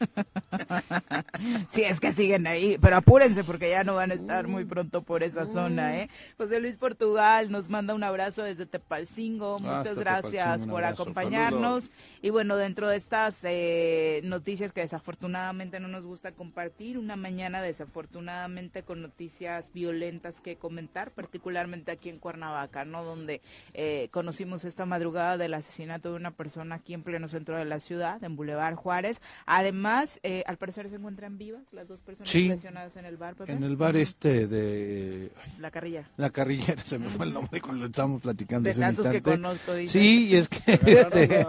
[1.70, 5.02] Sí, es que siguen ahí, pero apúrense porque ya no van a estar muy pronto
[5.02, 6.10] por esa zona, ¿eh?
[6.36, 11.02] José Luis Portugal nos manda un abrazo desde Tepalcingo, muchas Hasta gracias Tepalcingo, por abrazo.
[11.02, 11.90] acompañarnos.
[12.22, 17.62] Y bueno, dentro de estas eh, noticias que desafortunadamente no nos gusta compartir, una mañana
[17.62, 23.04] desafortunadamente con noticias violentas que comentar, particularmente aquí en Cuernavaca, ¿no?
[23.04, 23.42] Donde
[23.74, 27.80] eh, conocimos esta madrugada del asesinato de una persona aquí en pleno centro de la
[27.80, 29.20] ciudad, en Boulevard Juárez.
[29.46, 29.87] Además,
[30.22, 32.48] eh, al parecer se encuentran vivas las dos personas Sí.
[32.48, 33.52] lesionadas en el bar, Pepe.
[33.52, 36.08] En el bar este de ay, La carrilla.
[36.16, 39.16] la carrillera, se me fue el nombre cuando estábamos platicando De hace un tantos que
[39.18, 39.40] instante.
[39.42, 39.98] conozco, dice.
[39.98, 41.46] Sí, y es que este,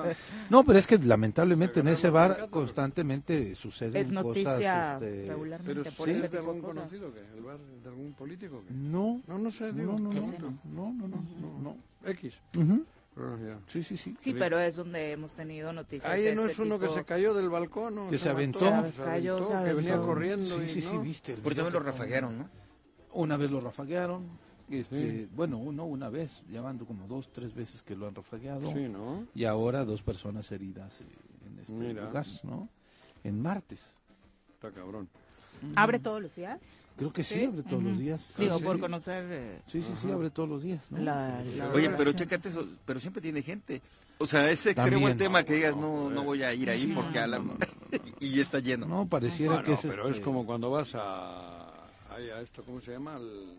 [0.50, 5.26] no, pero es que lamentablemente en Se ese bar constantemente suceden Es noticia cosas este,
[5.28, 8.74] regularmente Pero por sí, es de algún conocido que el bar de algún político que
[8.74, 10.60] no, no no sé digo no, no, no, no.
[10.64, 11.78] no, no, no, no, no.
[12.12, 12.40] X.
[13.16, 13.60] Ya.
[13.68, 14.16] Sí, sí, sí.
[14.22, 16.10] Sí, pero es donde hemos tenido noticias.
[16.10, 18.10] Ahí de no este es uno que se cayó del balcón ¿no?
[18.10, 18.60] Que se aventó.
[18.60, 21.34] Se Cayó, aventó, se que venía corriendo Sí, y sí, sí, viste.
[21.36, 22.50] Porque también lo rafaguearon, ¿no?
[23.14, 24.26] Una vez lo rafaguearon,
[24.70, 25.30] este, Sí.
[25.36, 28.72] bueno, uno una vez, llevando como dos, tres veces que lo han rafagueado.
[28.72, 29.26] Sí, ¿no?
[29.36, 30.94] Y ahora dos personas heridas
[31.46, 32.06] en este Mira.
[32.06, 32.70] lugar, ¿no?
[33.24, 33.80] En martes.
[34.54, 35.10] Está cabrón.
[35.76, 36.60] ¿Abre todos los días?
[37.00, 38.22] Creo que sí, Sí, abre todos los días.
[38.38, 38.82] Digo, Sí, por sí.
[38.82, 41.00] conocer eh, Sí, sí, sí, abre todos los días, ¿no?
[41.00, 43.82] la, la Oye, pero chécate eso, pero siempre tiene gente.
[44.18, 46.92] O sea, es extremo el tema que digas, no, no voy a ir ahí Sí.
[46.94, 47.42] porque a la...
[48.20, 48.86] y está lleno.
[48.86, 51.70] No, pareciera Bueno, que es pero este, es como cuando vas a,
[52.12, 53.16] a esto, ¿cómo se llama?
[53.16, 53.56] Al-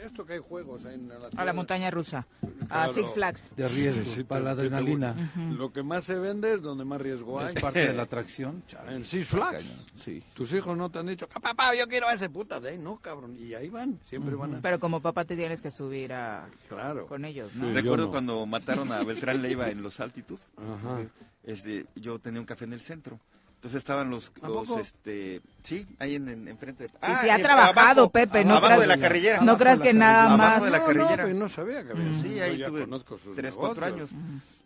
[0.00, 2.26] esto que hay juegos en la, A la montaña rusa,
[2.70, 2.88] a.
[2.88, 3.50] Six Flags.
[3.56, 5.30] de riesgo, Sí, para la te- adrenalina.
[5.56, 7.54] Lo que más se vende es donde más riesgo hay.
[7.54, 8.62] Es parte de la atracción.
[8.66, 9.72] chale, En Six Flags.
[9.94, 10.22] Sí.
[10.34, 12.78] Tus hijos no te han dicho, "Ah, papá, yo quiero a ese puta de ahí,
[12.78, 13.36] no, cabrón.
[13.38, 14.60] Y ahí van, siempre van a...
[14.60, 17.06] Pero como papá te tienes que subir a Claro.
[17.06, 17.66] con ellos, ¿no?
[17.68, 17.72] Sí.
[17.74, 18.10] Recuerdo no.
[18.10, 20.38] cuando mataron a Beltrán Leiva en los Altitud.
[20.56, 21.00] Ajá.
[21.44, 23.18] Este, yo tenía un café en el centro.
[23.58, 26.84] Entonces estaban los, ¿A los este, sí, ahí en, en, enfrente.
[26.84, 29.40] de- Sí, Ah, sí, ha trabajado, abajo, Pepe, no abajo creas- de la carrillera.
[29.40, 30.62] No creas que nada Abajo más.
[30.62, 31.26] de la No, carrillera.
[31.26, 32.22] No, no sabía que había.
[32.22, 32.86] Sí, ahí tuve
[33.34, 34.10] tres, cuatro años.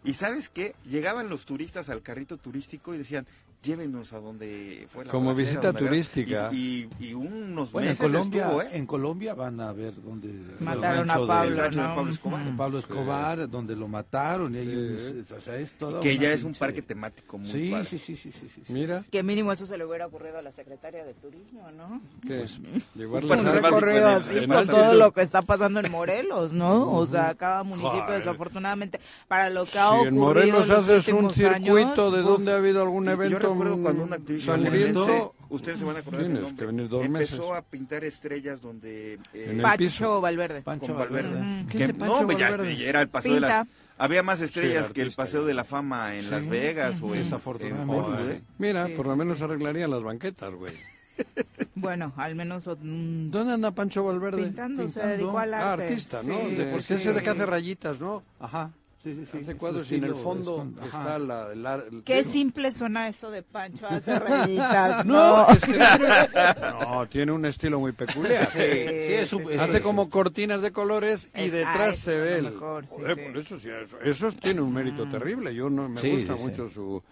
[0.05, 0.75] Y ¿sabes qué?
[0.85, 3.27] Llegaban los turistas al carrito turístico y decían,
[3.63, 5.89] llévenos a donde fue la Como balacera, visita donde agarraron".
[6.13, 6.49] turística.
[6.53, 8.69] Y, y, y unos Bueno, en meses Colombia, estuvo, ¿eh?
[8.73, 10.29] en Colombia van a ver donde
[10.61, 11.95] Mataron a Pablo, de ¿no?
[11.95, 12.57] Pablo Escobar.
[12.57, 16.45] Pablo Escobar, donde lo mataron y hay un- o sea, es toda Que ya es
[16.45, 17.85] un parque temático muy Sí, padre.
[17.85, 18.73] sí, sí, sí, sí, sí, sí.
[18.73, 22.01] Mira, Que mínimo eso se le hubiera ocurrido a la secretaria de turismo, ¿no?
[22.27, 22.47] que
[22.95, 24.77] llevarle Pues, un Pasar recorrido en así en por altitud.
[24.79, 26.93] todo lo que está pasando en Morelos, ¿no?
[26.93, 28.19] O sea, cada municipio Joder.
[28.19, 32.23] desafortunadamente para lo que si ha ocurrido en Morelos en los haces un circuito de
[32.23, 35.99] donde ha habido algún evento Yo recuerdo cuando un activista sangriento, ustedes se van a
[36.01, 37.57] acordar del nombre, que venir dos empezó meses.
[37.57, 39.15] a pintar estrellas donde...
[39.15, 40.21] eh, En el Pacho piso.
[40.21, 40.63] Valverde.
[40.63, 41.29] Pancho con Valverde.
[41.39, 41.67] Valverde.
[41.71, 42.77] ¿Qué Que- hace Pancho no, pues ya Valverde?
[42.77, 43.63] sí, era el paseo de la...
[43.63, 43.77] Pinta.
[43.99, 45.47] Había más Sí, estrellas el que el paseo ya.
[45.49, 48.23] de la fama en Las Vegas o en, Desafortunadamente.
[48.25, 48.43] en ¿eh?
[48.59, 50.73] Mira, Sí, por lo menos arreglarían las banquetas, güey.
[51.75, 54.45] Bueno, al menos mm, ¿Dónde anda Pancho Valverde?
[54.45, 55.17] pintando, se Pintando.
[55.25, 55.85] dedicó al Ah, arte.
[55.85, 56.35] artista, ¿no?
[56.35, 57.09] Sí, de, sí.
[57.13, 58.23] de que hace rayitas, ¿no?
[58.41, 58.71] Ajá.
[59.03, 59.39] Sí, sí, sí.
[59.39, 63.09] hace Su cuadros y en el fondo es está la, ar- el- Qué simple suena
[63.09, 65.05] eso de Pancho hace rayitas.
[65.05, 66.29] No, No, es que tiene,
[66.81, 68.47] no, tiene un estilo muy peculiar.
[68.47, 69.81] Sí, sí, es un- sí, Hace sí.
[69.83, 72.45] como cortinas de colores y Es- detrás ah, se eso ve el.
[72.53, 73.23] mejor, sí, Joder, sí.
[73.23, 75.53] por eso sí, eso, eso tiene un mérito terrible.
[75.53, 76.45] Yo no me Sí, gusta sí, sí.
[76.49, 77.03] mucho su,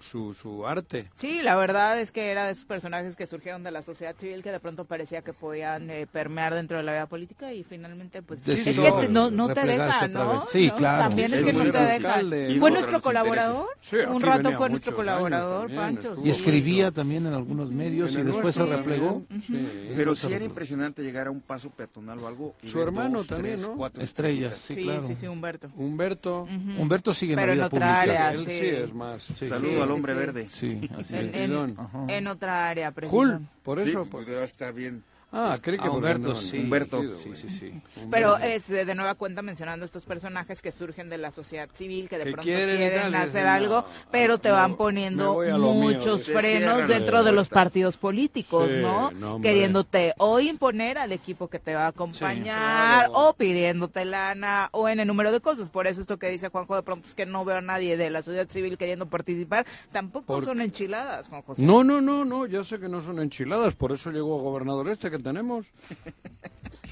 [0.00, 1.08] su su arte.
[1.14, 4.42] Sí, la verdad es que era de esos personajes que surgieron de la sociedad civil
[4.42, 8.20] que de pronto parecía que podían eh, permear dentro de la vida política y finalmente
[8.20, 10.44] pues es que te- no, no te deja, ¿no?
[10.52, 10.76] Sí, ¿No?
[10.76, 11.08] claro.
[11.08, 12.22] También es, Es que no te deja.
[12.22, 13.66] de- ¿Fue nuestro colaborador?
[13.80, 16.12] Sí, Un rato fue nuestro colaborador, también, Pancho.
[16.18, 16.30] Y sí.
[16.30, 19.22] escribía también en algunos medios En y después se replegó.
[19.46, 19.68] sí.
[19.96, 22.54] Pero sí era impresionante llegar a un paso peatonal o algo.
[22.62, 23.76] y Su hermano dos, también, tres, ¿no?
[23.76, 25.06] cuatro Estrellas, sí, Sí, claro.
[25.06, 25.70] sí, sí, Humberto.
[25.76, 26.42] Humberto.
[26.78, 28.00] Humberto sigue en Pero la en vida otra pública.
[28.00, 28.32] área.
[28.32, 28.44] él sí.
[28.60, 29.22] sí es más.
[29.22, 29.48] Sí,
[29.94, 30.18] Sí, sí, hombre sí.
[30.18, 30.48] verde.
[30.48, 31.36] Sí, así En, es.
[31.36, 34.00] en- en otra área, Jul, por Sí, eso.
[34.00, 34.26] pues pues.
[34.26, 35.02] debe estar bien.
[35.36, 36.58] Ah, creí que Ah, Humberto, no, sí.
[36.58, 37.82] Humberto, sí, sí, sí.
[38.08, 42.08] Pero es eh, de nueva cuenta mencionando estos personajes que surgen de la sociedad civil,
[42.08, 46.26] que de Que pronto quieren hacer algo, pero te no, van poniendo a mío, muchos
[46.30, 49.10] frenos dentro de los partidos políticos, Sí, ¿no?
[49.10, 49.40] no.
[49.40, 53.12] Queriéndote o imponer al equipo que te va a acompañar, claro.
[53.14, 55.68] o pidiéndote lana, o en el número de cosas.
[55.68, 58.08] Por eso esto que dice Juanjo de pronto es que no veo a nadie de
[58.10, 61.62] la sociedad civil queriendo participar, tampoco son enchiladas, Juan José.
[61.62, 65.10] No, no, no, no, ya sé que no son enchiladas, por eso llegó gobernador este
[65.10, 65.66] que tenemos.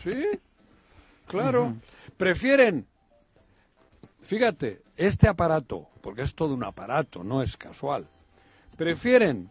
[0.03, 0.25] Sí,
[1.29, 1.77] claro.
[2.17, 2.89] Prefieren,
[4.21, 8.09] fíjate, este aparato, porque es todo un aparato, no es casual,
[8.77, 9.49] prefieren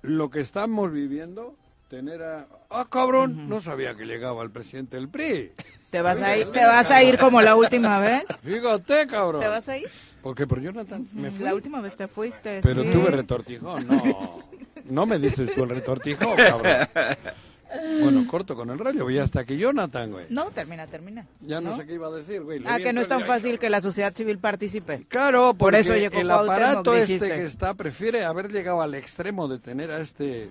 [0.00, 1.56] lo que estamos viviendo,
[1.90, 2.46] tener a...
[2.70, 5.52] Ah, cabrón, no sabía que llegaba el presidente del PRI.
[5.90, 8.24] ¿Te vas a ir, te vas a ir como la última vez?
[8.42, 9.42] Fíjate, cabrón.
[9.42, 9.90] ¿Te vas a ir?
[10.22, 11.44] Porque por Jonathan me fui.
[11.44, 12.60] La última vez te fuiste.
[12.62, 12.88] Pero sí.
[12.92, 14.42] tuve retortijón, no.
[14.86, 16.88] No me dices tú el retortijón, cabrón.
[18.02, 20.26] Bueno, corto con el rollo, voy hasta aquí Jonathan, güey.
[20.30, 21.26] No, termina, termina.
[21.40, 22.60] Ya no, sé qué iba a decir, güey.
[22.60, 25.04] Le Ah, que no es tan fácil que la sociedad civil participe.
[25.08, 29.90] Claro, Por eso el aparato este que está prefiere haber llegado al extremo de tener
[29.90, 30.50] a este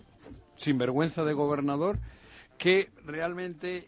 [0.57, 1.97] sinvergüenza de gobernador
[2.57, 3.87] que realmente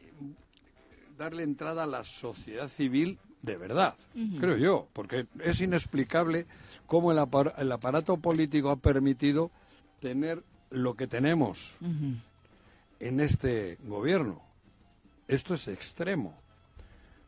[1.17, 3.95] darle entrada a la sociedad civil de verdad,
[4.39, 6.47] creo yo, porque es inexplicable
[6.85, 9.51] cómo el, apar- el aparato político ha permitido
[10.01, 11.73] tener lo que tenemos
[12.99, 14.41] en este gobierno.
[15.27, 16.37] Esto es extremo.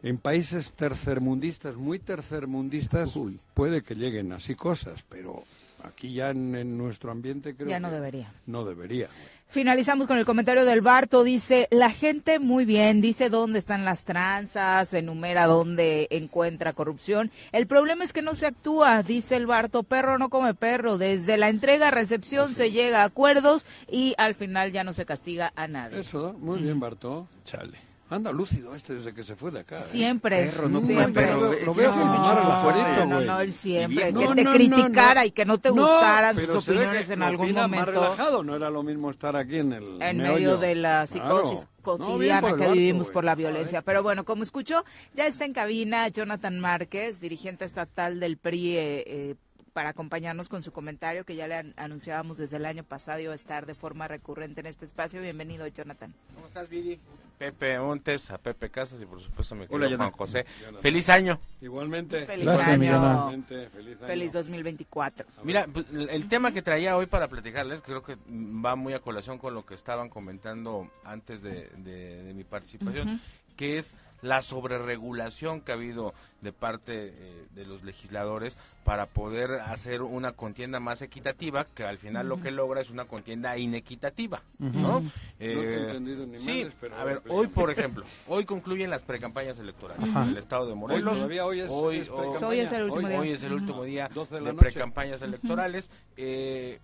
[0.02, 3.20] En países tercermundistas, muy tercermundistas,
[3.54, 5.44] puede que lleguen así cosas, pero
[5.84, 8.34] aquí ya en, en nuestro ambiente creo Ya no que debería.
[8.46, 9.10] No debería.
[9.52, 11.24] Finalizamos con el comentario del Barto.
[11.24, 17.32] Dice, la gente muy bien, dice dónde están las tranzas, enumera dónde encuentra corrupción.
[17.52, 21.00] El problema es que no se actúa, dice el Barto, perro no come perro.
[21.00, 25.08] Desde la entrega a recepción se llega a acuerdos y al final ya no se
[25.08, 26.00] castiga a nadie.
[26.00, 27.28] Eso, muy bien, Bartó.
[27.44, 27.89] Chale.
[28.12, 29.82] Anda lúcido este desde que se fue de acá.
[29.82, 29.84] ¿eh?
[29.90, 31.14] Siempre, Perro, no siempre.
[31.26, 31.64] perro, Lo, güey.
[31.66, 33.28] lo ¿Qué veo relajadito, No, güey.
[33.28, 35.28] no, él siempre, No, que no, te no, criticara no.
[35.28, 37.70] y que no te No, gustaran sus opiniones en algún momento.
[37.78, 40.34] más relajado, no era lo mismo estar aquí en el en meollo.
[40.34, 41.98] medio de la psicosis Claro.
[42.00, 43.82] No, cotidiana que vivimos por la violencia.
[43.84, 44.84] Pero bueno, como escuchó,
[45.16, 49.36] ya está en cabina Jonathan Márquez, dirigente estatal del PRI, eh, eh,
[49.74, 53.34] para acompañarnos con su comentario que ya le an- anunciábamos desde el año pasado iba
[53.34, 55.22] a estar de forma recurrente en este espacio.
[55.22, 56.12] Bienvenido, Jonathan.
[56.36, 57.00] ¿Cómo estás, Viri?
[57.40, 60.18] Pepe Montes, a Pepe Casas y por supuesto a mi Hola, querido Juan Jonathan.
[60.18, 60.46] José.
[60.60, 60.82] Jonathan.
[60.82, 61.40] ¡Feliz año!
[61.62, 62.26] Igualmente.
[62.26, 62.96] Feliz Gracias, año.
[62.98, 64.08] Igualmente, Feliz año.
[64.08, 65.26] Feliz 2024.
[65.46, 69.38] Mira, pues, el tema que traía hoy para platicarles creo que va muy a colación
[69.38, 73.22] con lo que estaban comentando antes de, de- de mi participación.
[73.60, 79.52] Que es la sobreregulación que ha habido de parte eh, de los legisladores para poder
[79.52, 84.42] hacer una contienda más equitativa, que al final lo que logra es una contienda inequitativa,
[84.60, 84.80] Ujú.
[84.80, 85.00] ¿no?
[85.02, 89.04] No he entendido ni sí, madres, pero a ver, hoy por ejemplo, hoy concluyen las
[89.04, 91.16] precampañas electorales en el estado de Morelos.
[91.16, 92.44] todavía hoy es- hoy, es hoy-.
[92.44, 93.20] Hoy es el último hoy- día.
[93.20, 95.92] hoy es el último día 12 de de, precampañas electorales.
[96.18, 96.80] Eh,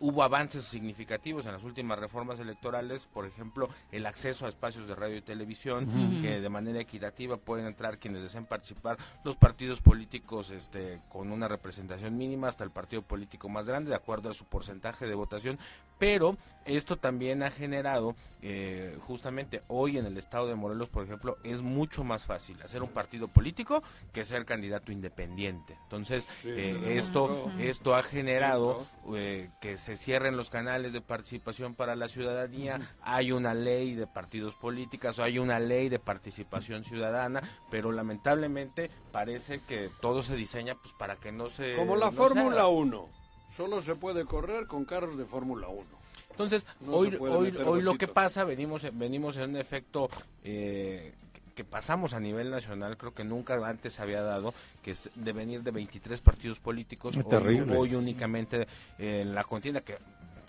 [0.00, 4.94] hubo avances significativos en las últimas reformas electorales, por ejemplo, el acceso a espacios de
[4.94, 10.50] radio y televisión, que de manera equitativa pueden entrar quienes deseen participar, los partidos políticos
[10.50, 14.46] este, con una representación mínima hasta el partido político más grande, de acuerdo a su
[14.46, 15.58] porcentaje de votación,
[15.98, 21.36] pero esto también ha generado, eh, justamente hoy en el estado de Morelos, por ejemplo,
[21.44, 23.82] es mucho más fácil hacer un partido político
[24.12, 25.76] que ser candidato independiente.
[25.84, 31.74] Entonces, Sí, eh, esto, esto ha generado eh, que se cierren los canales de participación
[31.74, 37.42] para la ciudadanía, hay una ley de partidos políticos, hay una ley de participación ciudadana,
[37.70, 42.12] pero lamentablemente parece que todo se diseña pues para que no se Como la no
[42.12, 42.68] se Fórmula haga.
[42.68, 43.08] 1.
[43.56, 45.84] Solo se puede correr con carros de Fórmula 1.
[46.30, 50.08] Entonces, No hoy, se hoy, hoy lo que pasa, venimos, venimos en un efecto
[50.44, 51.12] eh,
[51.54, 55.62] que- pasamos a nivel nacional, creo que nunca antes había dado, que es de venir
[55.62, 58.66] de 23 partidos políticos, hoy, hoy únicamente
[58.98, 59.98] eh, en la contienda, que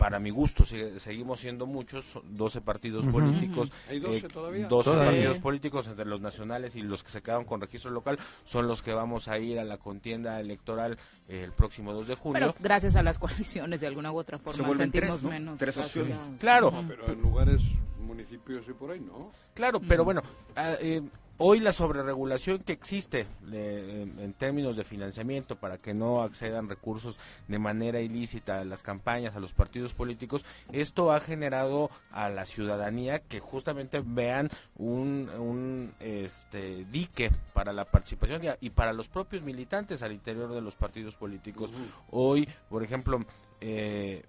[0.02, 3.72] para mi gusto seguimos siendo muchos, son 12 partidos políticos.
[3.88, 4.66] ¿Hay 12 todavía?
[4.66, 5.10] 12 Todavía.
[5.12, 8.82] partidos políticos entre los nacionales y los que se quedaron con registro local son los
[8.82, 10.98] que vamos a ir a la contienda electoral
[11.28, 12.32] eh, el próximo 2 de junio.
[12.32, 15.30] Pero gracias a las coaliciones, de alguna u otra forma, sentimos tres, ¿no?
[15.30, 15.58] menos.
[15.60, 16.18] Tres opciones.
[16.40, 17.62] Claro, No, pero en lugares,
[18.00, 19.30] municipios y por ahí, ¿no?
[19.54, 20.20] Claro, pero bueno,
[20.56, 21.00] ah, eh,
[21.38, 27.18] hoy la sobreregulación que existe eh, en, términos de financiamiento para que no accedan recursos
[27.48, 32.44] de manera ilícita a las campañas, a los partidos políticos, esto ha generado a la
[32.44, 39.42] ciudadanía que justamente vean un, un, este, dique para la participación y para los propios
[39.42, 41.72] militantes al interior de los partidos políticos.
[42.10, 43.24] Hoy, por ejemplo,
[43.60, 44.24] eh,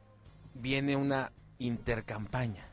[0.53, 2.65] viene una intercampaña.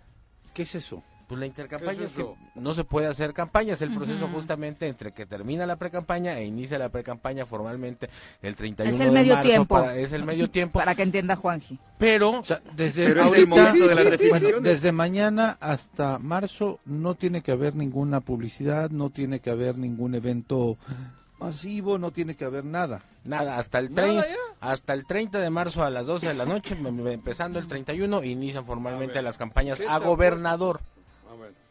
[0.54, 1.02] ¿Qué es eso?
[1.30, 2.26] Pues la intercampaña ¿Qué es es que
[2.56, 6.44] no se puede hacer campaña, es el proceso justamente entre que termina la precampaña e
[6.44, 8.10] inicia la precampaña formalmente
[8.42, 9.74] el 31 Es el de medio marzo tiempo.
[9.76, 11.78] para- es el medio tiempo, Para que entienda Juanji.
[11.98, 12.42] pero
[12.74, 14.62] Desde Pero es el ahorita- momento de las bueno, definiciones.
[14.64, 20.16] desde mañana hasta marzo no tiene que haber ninguna publicidad, no tiene que haber ningún
[20.16, 20.78] evento
[21.38, 23.02] masivo, no tiene que haber nada.
[23.24, 24.34] nada, hasta el ¿Nada 30, ya?
[24.60, 26.76] hasta el 30 de marzo a las 12 de la noche,
[27.12, 30.80] empezando el 31, inician formalmente las campañas ¿qué a gobernador.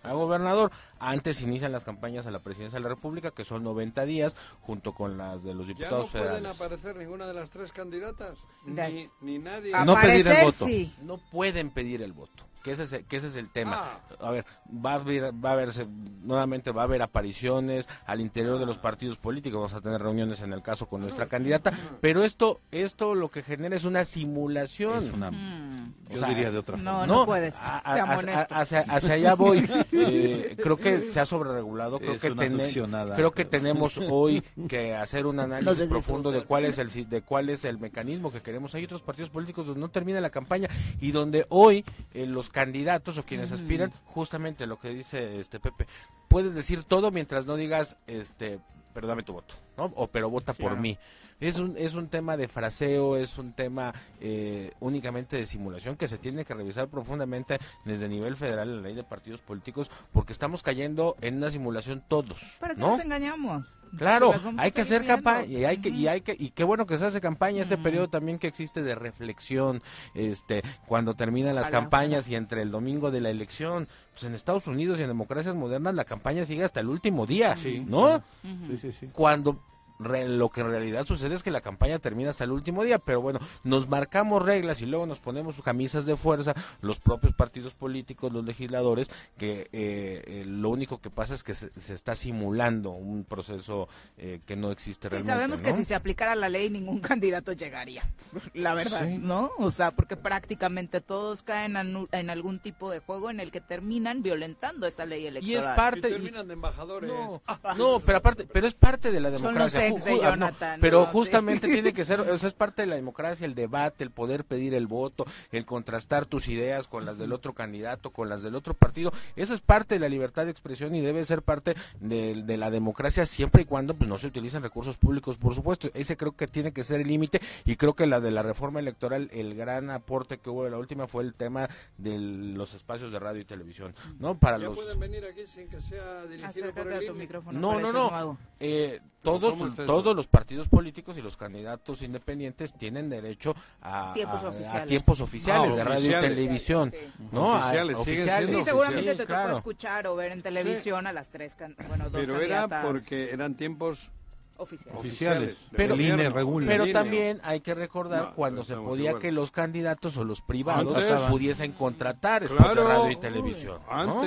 [0.10, 0.72] A gobernador.
[1.00, 4.94] Antes inician las campañas a la presidencia de la República, que son 90 días, junto
[4.94, 8.40] con las de los Ya no diputados pueden aparecer ninguna de las tres candidatas.
[8.66, 9.72] Ni, ni nadie.
[9.86, 10.66] No pedir el Aparecer, voto.
[10.66, 10.94] sí.
[11.04, 12.46] No pueden pedir el voto.
[12.64, 13.82] Que ese, es, el- que ese es el tema.
[14.20, 14.28] Ah.
[14.28, 15.88] A ver, va a haber, va a verse,
[16.24, 20.42] nuevamente va a haber apariciones al interior de los partidos políticos, vamos a tener reuniones
[20.42, 24.98] en el caso con nuestra candidata, pero esto, esto lo que genera es una simulación.
[24.98, 25.94] Es una, Mm.
[26.10, 27.08] yo O sea, diría de otra no, forma.
[27.08, 28.56] no puedes, a- a- te a- amonesto.
[28.56, 29.60] hacia, hacia allá voy.
[29.92, 32.00] Eh, creo que se ha sobreregulado.
[32.00, 33.16] Creo Es que una tene- succionada.
[33.16, 37.22] creo que tenemos hoy que hacer un análisis profundo de cuál es el si- de
[37.22, 38.74] cuál es el mecanismo que queremos.
[38.76, 40.68] Hay otros partidos políticos donde no termina la campaña
[41.00, 45.88] y donde hoy eh, los candidatos o quienes aspiran, justamente lo que dice este Pepe,
[46.28, 48.60] puedes decir todo mientras no digas este,
[48.94, 49.92] pero dame tu voto, ¿no?
[49.96, 50.98] O pero vota por mí.
[51.40, 56.08] Es un, es un tema de fraseo, es un tema eh, únicamente de simulación que
[56.08, 60.34] se tiene que revisar profundamente desde nivel federal en la ley de partidos políticos porque
[60.34, 62.90] estamos cayendo en una simulación todos, ¿Para qué ¿no?
[62.92, 63.78] nos engañamos?
[63.98, 66.98] Claro, hay que hacer campaña y hay que y hay que y qué bueno que
[66.98, 69.82] se hace campaña este periodo también que existe de reflexión,
[70.14, 74.36] este cuando terminan las Ojalá, campañas y entre el domingo de la elección, pues en
[74.36, 77.84] Estados Unidos y en democracias modernas la campaña sigue hasta el último día, Sí.
[77.88, 78.22] ¿no?
[78.44, 79.10] Sí, sí, sí.
[79.14, 79.60] cuando
[80.00, 83.00] re- lo que en realidad sucede es que la campaña termina hasta el último día,
[83.00, 87.74] pero bueno, nos marcamos reglas y luego nos ponemos camisas de fuerza, los propios partidos
[87.74, 92.16] políticos, los legisladores, que eh, eh, lo único que pasa es que se, se está
[92.16, 93.88] simulando un proceso
[94.18, 95.34] eh, que no existe Sí, realmente.
[95.34, 95.66] sabemos ¿no?
[95.66, 98.04] que si se aplicara la ley ningún candidato llegaría,
[98.54, 99.18] la verdad, Sí.
[99.18, 99.52] ¿no?
[99.58, 103.62] O sea, porque prácticamente todos caen en, en algún tipo de juego en el que
[103.62, 105.58] terminan violentando esa ley y electoral.
[105.60, 107.10] es Y parte y- terminan de embajadores.
[107.10, 107.42] No,
[107.78, 109.82] no, pero aparte, pero es parte de la Son democracia.
[109.82, 110.50] los ex de ah, no,
[110.82, 111.06] pero ¿no?
[111.06, 111.12] Sí.
[111.12, 114.44] justamente tiene que ser, o sea, es parte de la democracia, el debate, el poder
[114.46, 118.56] pedir el voto, el contrastar tus ideas con las del otro candidato, con las del
[118.56, 119.12] otro partido.
[119.36, 122.70] Eso es parte de la libertad de expresión y debe ser parte de, de la
[122.70, 125.90] democracia siempre y cuando pues no se utilicen recursos públicos, por supuesto.
[125.94, 128.80] Ese creo que tiene que ser el límite y creo que la de la reforma
[128.80, 131.68] electoral, el gran aporte que hubo de la última fue el tema
[131.98, 134.38] de los espacios de radio y televisión, ¿no?
[134.38, 137.14] Para Ya los pueden venir aquí sin que sea dirigido por el a tu INE.
[137.14, 137.60] micrófono.
[137.60, 138.38] No, no, no.
[138.60, 140.04] Eh, todos, ¿Cómo está eso?
[140.04, 144.88] todos los partidos políticos y los candidatos independientes tienen derecho a Tiempos a- a oficiales.
[144.88, 146.32] tiempos oficiales Ah, de radio oficiales.
[146.32, 147.24] y televisión, Sí, sí.
[147.32, 147.54] ¿no?
[147.54, 149.44] A- Oficiales, siguen siendo Sí, no, seguramente te claro.
[149.50, 151.56] tocó escuchar o ver en televisión a las tres,
[151.88, 154.10] bueno, dos Pero era candidatas porque eran tiempos
[154.58, 155.00] oficiales.
[155.00, 155.58] Oficiales.
[155.72, 156.68] Pero- el INE regula.
[156.68, 156.94] Pero INE.
[156.94, 159.22] también hay que recordar No, cuando se podía igual.
[159.22, 163.80] que los candidatos o los privados Antes- pudiesen contratar espacios Claro, de radio y televisión.
[163.90, 164.22] ¿no?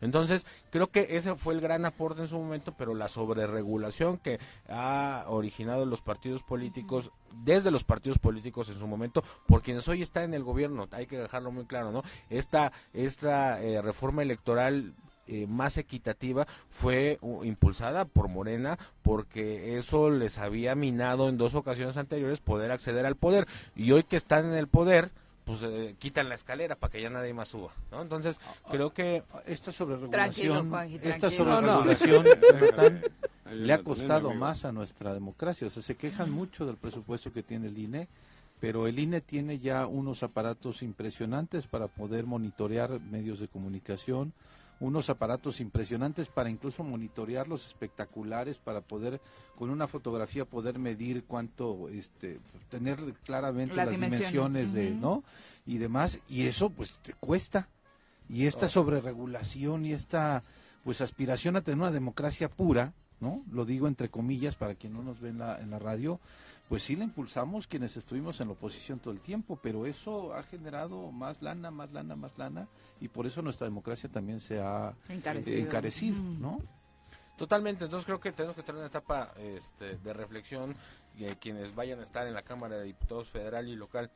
[0.00, 4.38] Entonces, creo que ese fue el gran aporte en su momento, pero la sobreregulación que
[4.68, 7.10] ha originado los partidos políticos,
[7.44, 11.06] desde los partidos políticos en su momento, por quienes hoy está en el gobierno, hay
[11.06, 12.02] que dejarlo muy claro, ¿no?
[12.28, 14.94] Esta, esta eh, reforma electoral
[15.32, 21.54] eh, más equitativa fue uh, impulsada por Morena porque eso les había minado en dos
[21.54, 23.46] ocasiones anteriores poder acceder al poder
[23.76, 25.12] y hoy que están en el poder
[25.50, 28.02] pues eh, quitan la escalera para que ya nadie más suba, ¿no?
[28.02, 28.38] Entonces
[28.70, 33.02] creo que Esta sobreregulación, Juanji, esta sobreregulación Jonathan,
[33.44, 35.66] Ahí le ha costado más a nuestra democracia.
[35.66, 38.06] O sea, se quejan mucho del presupuesto que tiene el INE,
[38.60, 44.32] pero el INE tiene ya unos aparatos impresionantes para poder monitorear medios de comunicación,
[44.80, 49.20] unos aparatos impresionantes para incluso monitorear los espectaculares, para poder
[49.56, 52.40] con una fotografía poder medir cuánto, este,
[52.70, 55.00] tener claramente Las las, dimensiones, dimensiones, de, ujú.
[55.00, 55.24] ¿no?
[55.66, 57.68] Y demás, y eso pues te cuesta.
[58.28, 60.44] Y esta sobreregulación y esta
[60.84, 63.42] pues aspiración a tener una democracia pura, ¿no?
[63.50, 66.20] Lo digo entre comillas para quien no nos ve en la, en la radio,
[66.70, 70.42] pues sí la impulsamos quienes estuvimos en la oposición todo el tiempo, pero eso ha
[70.44, 72.68] generado más lana, más lana, más lana,
[73.00, 75.56] y por eso nuestra democracia también se ha Encarecido.
[75.56, 76.40] eh, encarecido, Mm.
[76.40, 76.60] ¿no?
[77.36, 80.76] Totalmente, entonces creo que tenemos que tener una etapa este, de reflexión
[81.18, 84.10] y eh, quienes vayan a estar en la Cámara de Diputados federal y local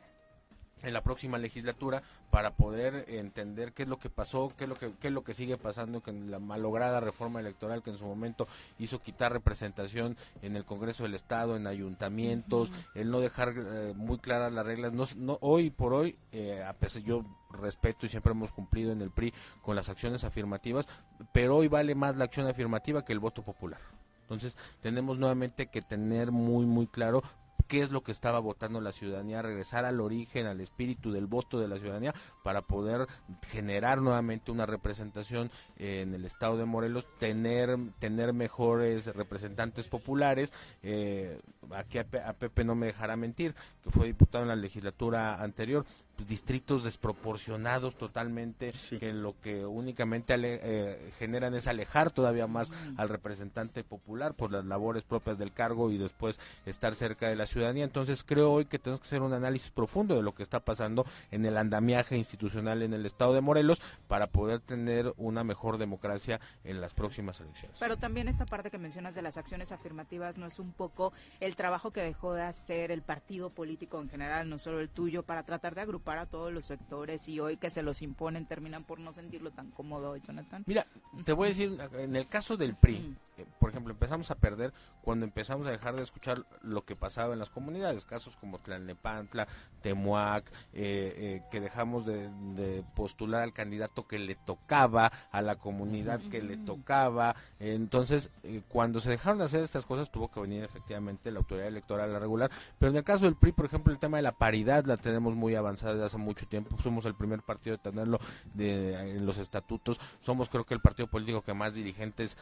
[0.82, 4.76] en la próxima legislatura para poder entender qué es lo que pasó, qué es lo
[4.76, 8.04] que, qué es lo que sigue pasando con la malograda reforma electoral que en su
[8.04, 8.46] momento
[8.78, 14.18] hizo quitar representación en el Congreso del Estado, en ayuntamientos, el no dejar eh, muy
[14.18, 14.92] claras las reglas.
[14.92, 19.00] No, no, hoy por hoy, eh, a pesar yo respeto y siempre hemos cumplido en
[19.00, 19.32] el PRI
[19.62, 20.88] con las acciones afirmativas,
[21.32, 23.80] pero hoy vale más la acción afirmativa que el voto popular.
[24.22, 27.22] Entonces tenemos nuevamente que tener muy muy claro
[27.68, 31.58] qué es lo que estaba votando la ciudadanía, regresar al origen, al espíritu del voto
[31.58, 33.06] de la ciudadanía para poder
[33.48, 40.52] generar nuevamente una representación en el estado de Morelos, tener, tener mejores representantes populares.
[40.82, 41.40] Eh,
[41.74, 45.84] aquí a, Pepe no me dejará mentir, que fue diputado en la legislatura anterior,
[46.16, 53.08] pues, distritos desproporcionados totalmente, que lo que únicamente eh, generan es alejar todavía más al
[53.08, 57.84] representante popular por las labores propias del cargo y después estar cerca de la ciudadanía.
[57.84, 61.04] Entonces creo hoy que tenemos que hacer un análisis profundo de lo que está pasando
[61.30, 66.40] en el andamiaje institucional en el estado de Morelos para poder tener una mejor democracia
[66.64, 67.78] en las próximas elecciones.
[67.80, 71.53] Pero también esta parte que mencionas de las acciones afirmativas no es un poco el
[71.56, 75.42] trabajo que dejó de hacer el partido político en general, no solo el tuyo, para
[75.42, 78.98] tratar de agrupar a todos los sectores y hoy que se los imponen terminan por
[78.98, 80.64] no sentirlo tan cómodo, Jonathan.
[80.66, 80.86] Mira,
[81.24, 83.16] te voy a decir, en el caso del PRI,
[83.58, 87.38] por ejemplo, empezamos a perder cuando empezamos a dejar de escuchar lo que pasaba en
[87.38, 89.48] las comunidades, casos como Tlalnepantla,
[89.82, 96.20] Temuac, eh, eh, que dejamos de, postular al candidato que le tocaba, a la comunidad
[96.30, 97.34] que le tocaba.
[97.58, 98.30] Entonces,
[98.68, 102.18] cuando se dejaron de hacer estas cosas, tuvo que venir efectivamente la autoridad electoral a
[102.18, 102.50] regular.
[102.78, 105.34] Pero en el caso del PRI, por ejemplo, el tema de la paridad la tenemos
[105.34, 106.76] muy avanzada desde hace mucho tiempo.
[106.82, 108.18] Somos el primer partido de tenerlo
[108.58, 110.00] en los estatutos.
[110.20, 112.36] Somos, creo que, el partido político que más dirigentes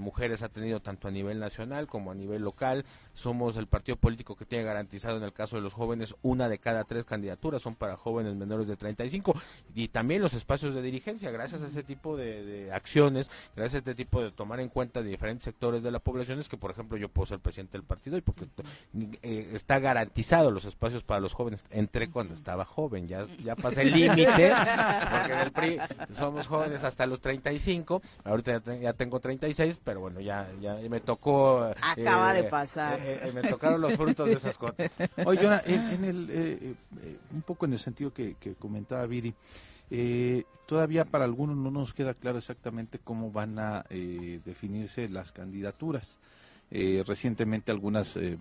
[0.00, 2.84] mujeres ha tenido tanto a nivel nacional como a nivel local.
[3.14, 6.58] Somos el partido político que tiene garantizado en el caso de los jóvenes una de
[6.58, 9.34] cada tres candidaturas son para jóvenes menores de 35
[9.74, 13.94] y también los espacios de dirigencia gracias a ese tipo de, acciones, gracias a este
[13.94, 16.96] tipo de tomar en cuenta de diferentes sectores de la población es que por ejemplo
[16.96, 18.46] yo puedo ser presidente del partido y porque
[19.22, 21.64] eh, está garantizado los espacios para los jóvenes.
[21.70, 24.52] Entré cuando estaba joven, ya, ya pasé el límite,
[25.10, 25.78] porque en el PRI
[26.12, 31.00] somos jóvenes hasta los 35, ahorita ya, ya tengo 36, pero bueno, ya, ya me
[31.00, 31.72] tocó.
[31.80, 33.00] Acaba de eh, pasar.
[33.00, 34.90] Eh, eh, me tocaron los frutos de esas cosas.
[35.24, 36.76] Oye, en, el,
[37.32, 39.34] un poco en el sentido que, comentaba Viri,
[40.66, 46.16] todavía para algunos no nos queda claro exactamente cómo van a definirse las candidaturas.
[46.72, 48.38] Eh, recientemente algunas eh,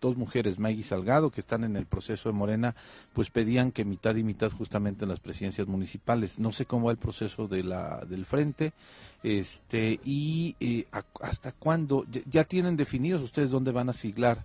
[0.00, 2.74] dos mujeres, Maggie Salgado, que están en el proceso de Morena,
[3.14, 6.38] pues pedían que mitad y mitad justamente en las presidencias municipales.
[6.38, 8.74] No sé cómo va el proceso de la del frente,
[9.22, 10.84] este y eh,
[11.20, 14.44] hasta cuándo ya, tienen definidos ustedes dónde van a siglar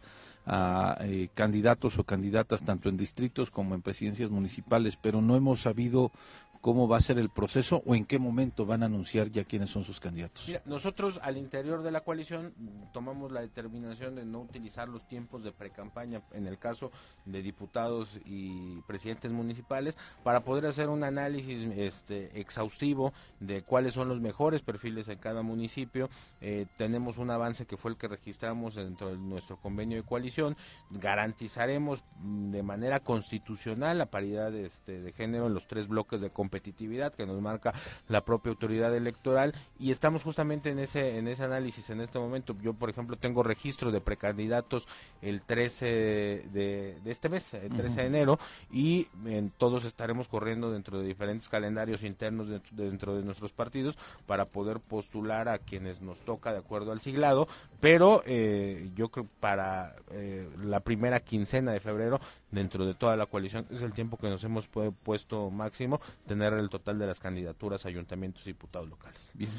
[0.49, 0.99] a
[1.33, 6.13] candidatos o candidatas tanto en distritos como en presidencias municipales, pero no hemos sabido
[6.61, 9.69] cómo va a ser el proceso o en qué momento van a anunciar ya quiénes
[9.69, 10.51] son sus candidatos.
[10.65, 12.53] nosotros al interior de la coalición
[12.93, 16.91] tomamos la determinación de no utilizar los tiempos de precampaña en el caso
[17.25, 24.09] de diputados y presidentes municipales para poder hacer un análisis este, exhaustivo de cuáles son
[24.09, 26.09] los mejores perfiles en cada municipio.
[26.41, 30.55] Eh, tenemos un avance que fue el que registramos dentro de nuestro convenio de coalición.
[30.89, 37.13] Garantizaremos de manera constitucional la paridad este, de género en los tres bloques de competitividad
[37.13, 37.73] que nos marca
[38.07, 39.53] la propia autoridad electoral.
[39.79, 42.55] Y estamos justamente en ese en ese análisis en este momento.
[42.61, 44.87] Yo, por ejemplo, tengo registro de precandidatos
[45.21, 48.39] el 13 de, este mes, el 13 de enero,
[48.71, 54.45] y en, todos estaremos corriendo dentro de diferentes calendarios internos dentro, de nuestros partidos para
[54.45, 57.47] poder postular a quienes nos toca de acuerdo al siglado,
[57.79, 62.19] pero eh, yo creo para eh, la primera quincena de febrero
[62.51, 66.69] dentro de toda la coalición es el tiempo que nos hemos puesto máximo tener el
[66.69, 69.19] total de las candidaturas ayuntamientos y diputados locales.
[69.33, 69.51] Bien.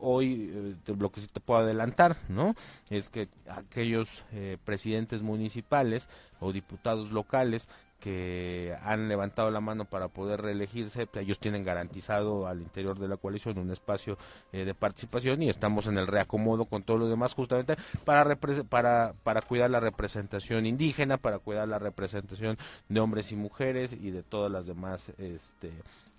[0.00, 2.54] Hoy eh, lo que sí te puedo adelantar, ¿no?
[2.88, 6.08] Es que aquellos eh, presidentes municipales
[6.40, 7.68] o diputados locales
[8.00, 13.08] que han levantado la mano para poder reelegirse, pues, ellos tienen garantizado al interior de
[13.08, 14.16] la coalición un espacio
[14.52, 18.36] eh, de participación y estamos en el reacomodo con todos los demás justamente para,
[18.68, 22.56] para, para cuidar la representación indígena, para cuidar la representación
[22.88, 25.70] de hombres y mujeres y de todas las demás este,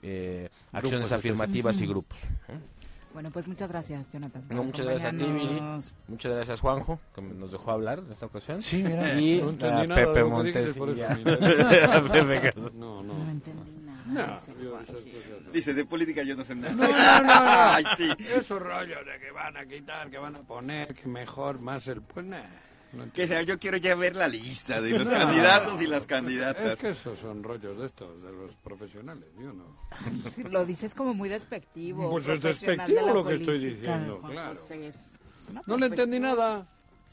[0.02, 2.20] eh, acciones afirmativas y grupos.
[3.14, 4.44] Bueno, pues muchas gracias, Jonathan.
[4.50, 5.62] muchas gracias a ti, Viri.
[6.08, 8.62] Muchas gracias, Juanjo, que nos dejó hablar en esta ocasión.
[8.62, 9.20] Sí, mira.
[9.20, 10.78] Y a Pepe Montes.
[12.74, 13.14] no, no.
[13.14, 13.72] No entendí
[14.08, 14.42] nada.
[15.52, 16.74] Dice, de política yo no sé nada.
[16.74, 17.32] No, no, no.
[17.34, 18.10] Ay, sí.
[18.20, 22.02] Esos rollos de que van a quitar, que van a poner, que mejor, más el...
[22.02, 22.50] Pues nada.
[23.14, 26.74] Que sea, yo quiero ya ver la lista de los candidatos y las candidatas.
[26.74, 29.78] Es que esos son rollos de estos, de los profesionales, yo no.
[30.50, 32.10] Lo dices como muy despectivo.
[32.12, 34.56] Pues es despectivo de la lo que estoy diciendo, Juan claro.
[34.56, 35.18] José, es
[35.66, 36.68] No le entendí nada.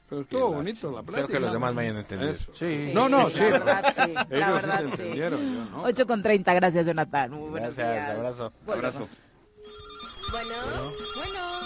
[0.08, 1.26] Pero estuvo bonito la plática.
[1.26, 2.30] Creo que los demás me hayan entendido.
[2.30, 2.50] Eso.
[2.54, 3.40] Sí, No, no, la sí.
[3.40, 5.02] verdad, sí, la verdad, sí sí.
[5.02, 5.82] entendieron, yo no.
[5.82, 7.30] 8 con 30, gracias Jonathan.
[7.30, 8.16] Muy buenos Gracias, días.
[8.16, 8.52] abrazo.
[8.64, 8.94] Volvemos.
[8.96, 9.16] Abrazo.
[10.32, 11.47] Bueno, bueno, Bueno.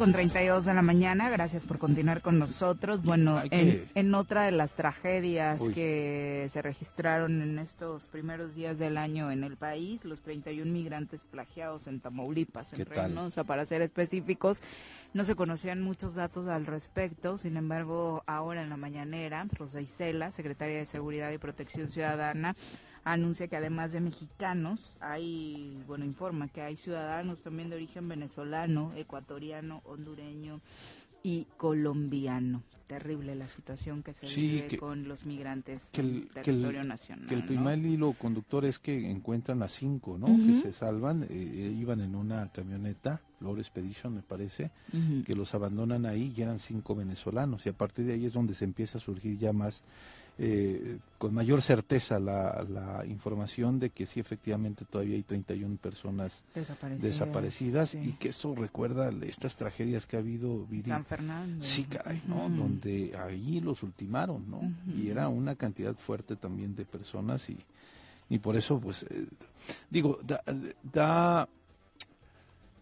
[0.00, 3.02] Con 32 de la mañana, gracias por continuar con nosotros.
[3.02, 5.74] Bueno, en, en otra de las tragedias Uy.
[5.74, 11.26] que se registraron en estos primeros días del año en el país, los 31 migrantes
[11.26, 12.86] plagiados en Tamaulipas, en.
[12.86, 14.62] Reynosa, para ser específicos,
[15.12, 20.32] no se conocían muchos datos al respecto, sin embargo, ahora en la mañanera, Rosa Isela,
[20.32, 22.56] secretaria de Seguridad y Protección Ciudadana,
[23.04, 28.92] anuncia que además de mexicanos, hay, bueno, informa que hay ciudadanos también de origen venezolano,
[28.96, 30.60] ecuatoriano, hondureño
[31.22, 32.62] y colombiano.
[32.86, 36.28] Terrible la situación que se Sí, vive que- con los migrantes que el, el que
[36.40, 37.26] el- territorio nacional.
[37.28, 37.46] que el ¿no?
[37.46, 40.26] primer hilo conductor es que encuentran a cinco, ¿no?
[40.26, 44.72] Que se salvan, eh, iban en una camioneta, Lord Expedition me parece,
[45.24, 48.54] que los abandonan ahí y eran cinco venezolanos y a partir de ahí es donde
[48.54, 49.84] se empieza a surgir ya más,
[50.42, 56.32] eh, con mayor certeza la, la información de que sí efectivamente todavía hay 31 personas
[56.54, 57.98] Desaparecidas, desaparecidas sí.
[57.98, 60.88] y que esto recuerda estas tragedias que ha habido, Viri.
[60.88, 61.62] San Fernando.
[61.62, 62.48] Sí, caray, ¿no?
[62.48, 64.62] Donde ahí los ultimaron, ¿no?
[64.96, 67.58] Y era una cantidad fuerte también de personas y,
[68.30, 69.26] y por eso, pues, eh,
[69.90, 70.42] digo, da,
[70.90, 71.46] da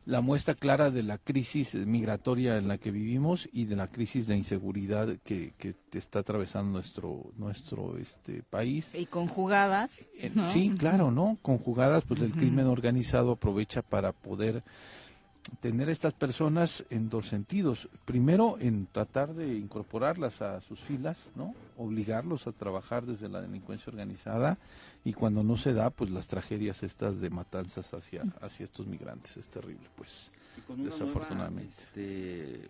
[0.09, 4.27] la muestra clara de la crisis migratoria en la que vivimos y de la crisis
[4.27, 8.89] de inseguridad que, que está atravesando nuestro nuestro este país.
[8.95, 10.09] Y conjugadas.
[10.33, 10.49] ¿no?
[10.49, 11.37] Sí, claro, ¿no?
[11.43, 14.63] Conjugadas, pues el crimen organizado aprovecha para poder
[15.61, 17.89] tener a estas personas en dos sentidos.
[18.05, 21.55] Primero, en tratar de incorporarlas a sus filas, ¿no?
[21.77, 24.59] Obligarlos a trabajar desde la delincuencia organizada
[25.05, 29.37] y cuando no se da, pues las tragedias estas de matanzas hacia, hacia estos migrantes.
[29.37, 31.75] Es terrible, pues, Y con una desafortunadamente.
[31.75, 32.69] nueva, este,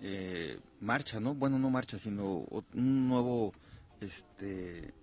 [0.00, 1.34] eh, marcha, ¿no?
[1.34, 2.44] Bueno, no marcha, sino
[2.74, 3.52] un nuevo
[4.00, 4.94] este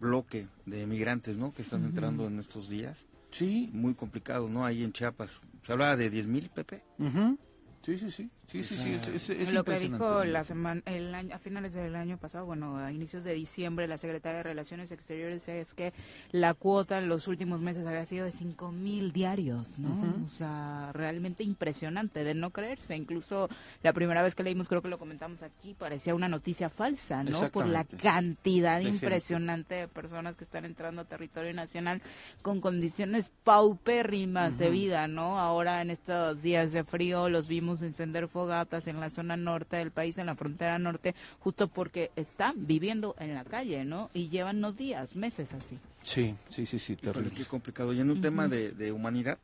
[0.00, 1.52] bloque de migrantes, ¿no?
[1.52, 3.06] Que están entrando en estos días.
[3.30, 3.70] Sí.
[3.72, 4.64] Muy complicado, ¿no?
[4.64, 5.40] Ahí en Chiapas.
[5.64, 6.82] Se hablaba de 10 mil, Pepe.
[6.98, 7.38] Ujú.
[7.84, 8.30] Sí, sí, sí.
[8.50, 8.92] Sí, sí, sí.
[8.94, 12.44] Es, es- es lo que dijo la semana, el año, a finales del año pasado,
[12.46, 15.92] bueno, a inicios de diciembre, la secretaria de Relaciones Exteriores es que
[16.30, 20.22] la cuota en los últimos meses había sido de cinco mil diarios, ¿no?
[20.24, 22.94] O sea, realmente impresionante, de no creerse.
[22.96, 23.48] Incluso
[23.82, 27.48] la primera vez que leímos, creo que lo comentamos aquí, parecía una noticia falsa, ¿no?
[27.50, 29.04] Por la cantidad De gente.
[29.06, 32.02] impresionante de personas que están entrando a territorio nacional
[32.42, 35.38] con condiciones paupérrimas de vida, ¿no?
[35.38, 39.92] Ahora en estos días de frío los vimos encender fogatas en la zona norte del
[39.92, 44.10] país, en la frontera norte, justo porque están viviendo en la calle, ¿no?
[44.12, 45.78] Y llevan no días, meses así.
[46.02, 47.30] Sí, sí, sí, sí, Híjole, terrible.
[47.36, 47.92] qué complicado.
[47.92, 49.38] Y en un tema de, de humanidad,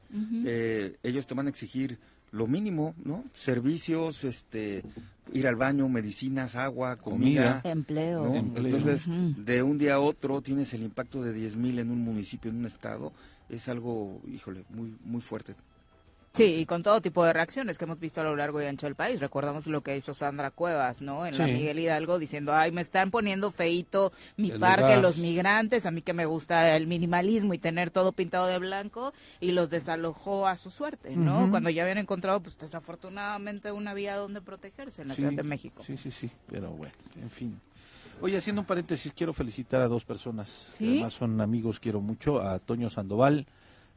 [0.44, 1.98] eh, ellos te van a exigir
[2.32, 3.24] lo mínimo, ¿no?
[3.32, 4.82] Servicios, este,
[5.32, 7.60] ir al baño, medicinas, agua, comida.
[7.62, 7.72] Comida.
[7.72, 8.24] Empleo.
[8.24, 8.34] ¿no?
[8.34, 8.76] Empleo.
[8.76, 12.50] Entonces, de un día a otro tienes el impacto de 10 mil en un municipio,
[12.50, 13.12] en un estado.
[13.48, 15.54] Es algo, híjole, muy, muy fuerte.
[16.32, 18.86] Sí, y con todo tipo de reacciones que hemos visto a lo largo y ancho
[18.86, 19.18] del país.
[19.18, 21.26] Recordamos lo que hizo Sandra Cuevas, ¿no?
[21.26, 21.46] En la.
[21.46, 25.02] Miguel Hidalgo diciendo, ay, me están poniendo feito mi El parque, lugar.
[25.02, 29.12] los migrantes, a mí que me gusta el minimalismo y tener todo pintado de blanco,
[29.40, 31.50] y los desalojó a su suerte, ¿no?
[31.50, 35.42] Cuando ya habían encontrado, pues desafortunadamente, una vía donde protegerse en la Sí, Ciudad de
[35.42, 35.82] México.
[35.84, 37.60] Sí, sí, sí, pero bueno, en fin.
[38.20, 40.68] Oye, haciendo un paréntesis, quiero felicitar a dos personas.
[40.72, 40.90] que ¿Sí?
[40.92, 42.40] Además son amigos, quiero mucho.
[42.42, 43.46] A Toño Sandoval,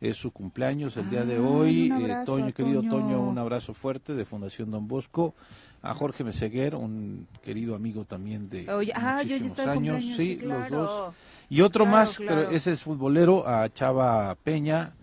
[0.03, 1.91] es su cumpleaños el día de Ay, hoy.
[1.91, 2.91] Eh, Toño, querido Toño.
[2.91, 5.33] Toño, un abrazo fuerte de Fundación Don Bosco.
[5.81, 10.01] A Jorge Meseguer, un querido amigo también de Oye, ah, yo ya años.
[10.01, 10.77] sí, sí, claro.
[10.77, 11.15] los dos.
[11.49, 12.43] Y otro Claro, más, claro.
[12.45, 14.93] pero ese es futbolero, a Chava Peña,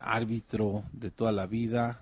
[0.00, 2.00] árbitro de toda la vida,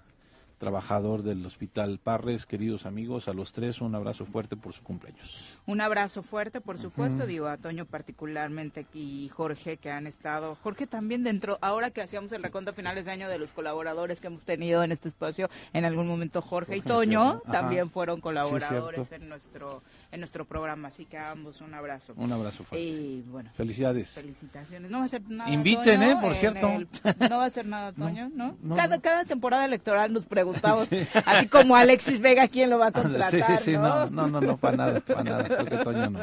[0.59, 5.45] trabajador del Hospital Parres, queridos amigos, a los tres un abrazo fuerte por su cumpleaños.
[5.67, 10.87] Un abrazo fuerte, por supuesto, digo a Toño particularmente y Jorge que han estado, Jorge
[10.87, 14.29] también dentro, ahora que hacíamos el recuento a finales de año de los colaboradores que
[14.29, 19.29] hemos tenido en este espacio, en algún momento Jorge y Toño también fueron colaboradores en
[19.29, 19.83] nuestro
[20.13, 22.15] en nuestro programa, así que a ambos un abrazo.
[22.17, 22.87] Un abrazo fuerte.
[22.87, 24.11] Y bueno, Felicidades.
[24.11, 24.91] felicitaciones.
[24.91, 25.51] No va a ser nada.
[25.51, 26.17] Inviten, Toño, ¿eh?
[26.21, 26.69] Por cierto.
[26.69, 26.89] el-
[27.29, 28.57] no va a ser nada, Toño, ¿no?
[28.63, 29.03] no, cada, no.
[29.03, 30.25] cada temporada electoral nos
[30.61, 30.89] preguntamos,
[31.27, 33.31] así como Alexis Vega, ¿quién lo va a contratar?
[33.31, 34.07] Sí, sí, sí, ¿no?
[34.07, 36.19] no, no, no, no, para nada, para nada, creo que Toño no,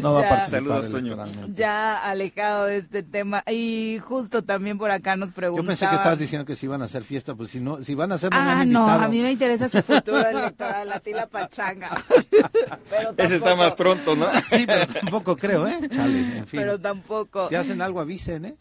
[0.00, 0.26] no va Ya.
[0.26, 1.16] a participar Saludos, Toño.
[1.54, 5.94] ya alejado de este tema y justo también por acá nos Yo preguntaban pensé que
[5.96, 8.30] estabas diciendo que si iban a hacer fiesta, pues si no, si van a hacer
[8.32, 9.00] ah no invitado.
[9.04, 11.90] a mí me interesa su futuro electoral a ti la pachanga
[12.90, 14.26] pero Ese está más pronto, ¿no?
[14.50, 15.78] Sí, pero tampoco creo, ¿eh?
[15.90, 16.60] Chale, en fin.
[16.60, 18.54] pero tampoco Si hacen algo avisen, ¿eh?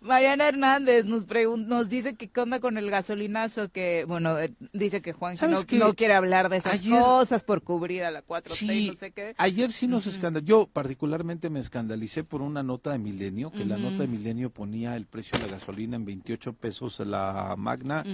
[0.00, 4.52] Mariana Hernández nos pregun- nos dice que qué onda con el gasolinazo que bueno eh,
[4.72, 5.76] dice que Juan ¿Sabes no, qué?
[5.78, 8.96] no quiere hablar de esas Ayer- cosas por cubrir a la 4T y Sí, no
[8.98, 10.48] sé qué ayer sí nos escandalizó.
[10.48, 14.96] Yo particularmente me escandalicé por una nota de Milenio, que la nota de Milenio ponía
[14.96, 18.04] el precio de la gasolina en 28 pesos la Magna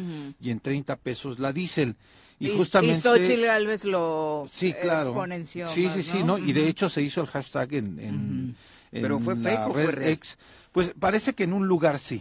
[0.41, 1.97] y en 30 pesos la diésel.
[2.41, 2.99] Y, y, justamente...
[2.99, 5.09] y Xochitl Galvez lo Sí, claro.
[5.11, 6.37] exponenció Sí, más, sí, sí, ¿no?
[6.39, 7.99] Y de hecho se hizo el hashtag en...
[8.01, 8.57] en-
[8.93, 10.11] en ¿Pero fue fake o fue red real?
[10.13, 10.39] X.
[10.75, 12.21] Pues parece que en un lugar sí.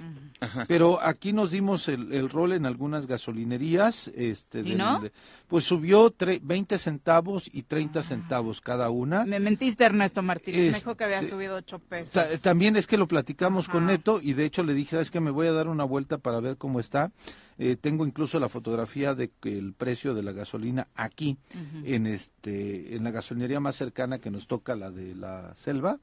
[0.67, 4.09] Pero aquí nos dimos el, el rol en algunas gasolinerías.
[4.13, 5.01] Este, ¿Y del- no?
[5.47, 9.25] Pues subió tre- 20 centavos y 30 centavos cada una.
[9.25, 10.59] Me mentiste, Ernesto Martínez.
[10.59, 12.13] Me Este, dijo que había subido ocho pesos.
[12.13, 13.87] Ta- también es que lo platicamos con.
[13.87, 15.19] Neto y de hecho le dije, ¿sabes qué?
[15.19, 17.11] Me voy a dar una vuelta para ver cómo está.
[17.57, 21.37] Eh, tengo incluso la fotografía de que el precio de la gasolina aquí,
[21.83, 25.99] en este en la gasolinería más cercana que nos toca, la de la Selva,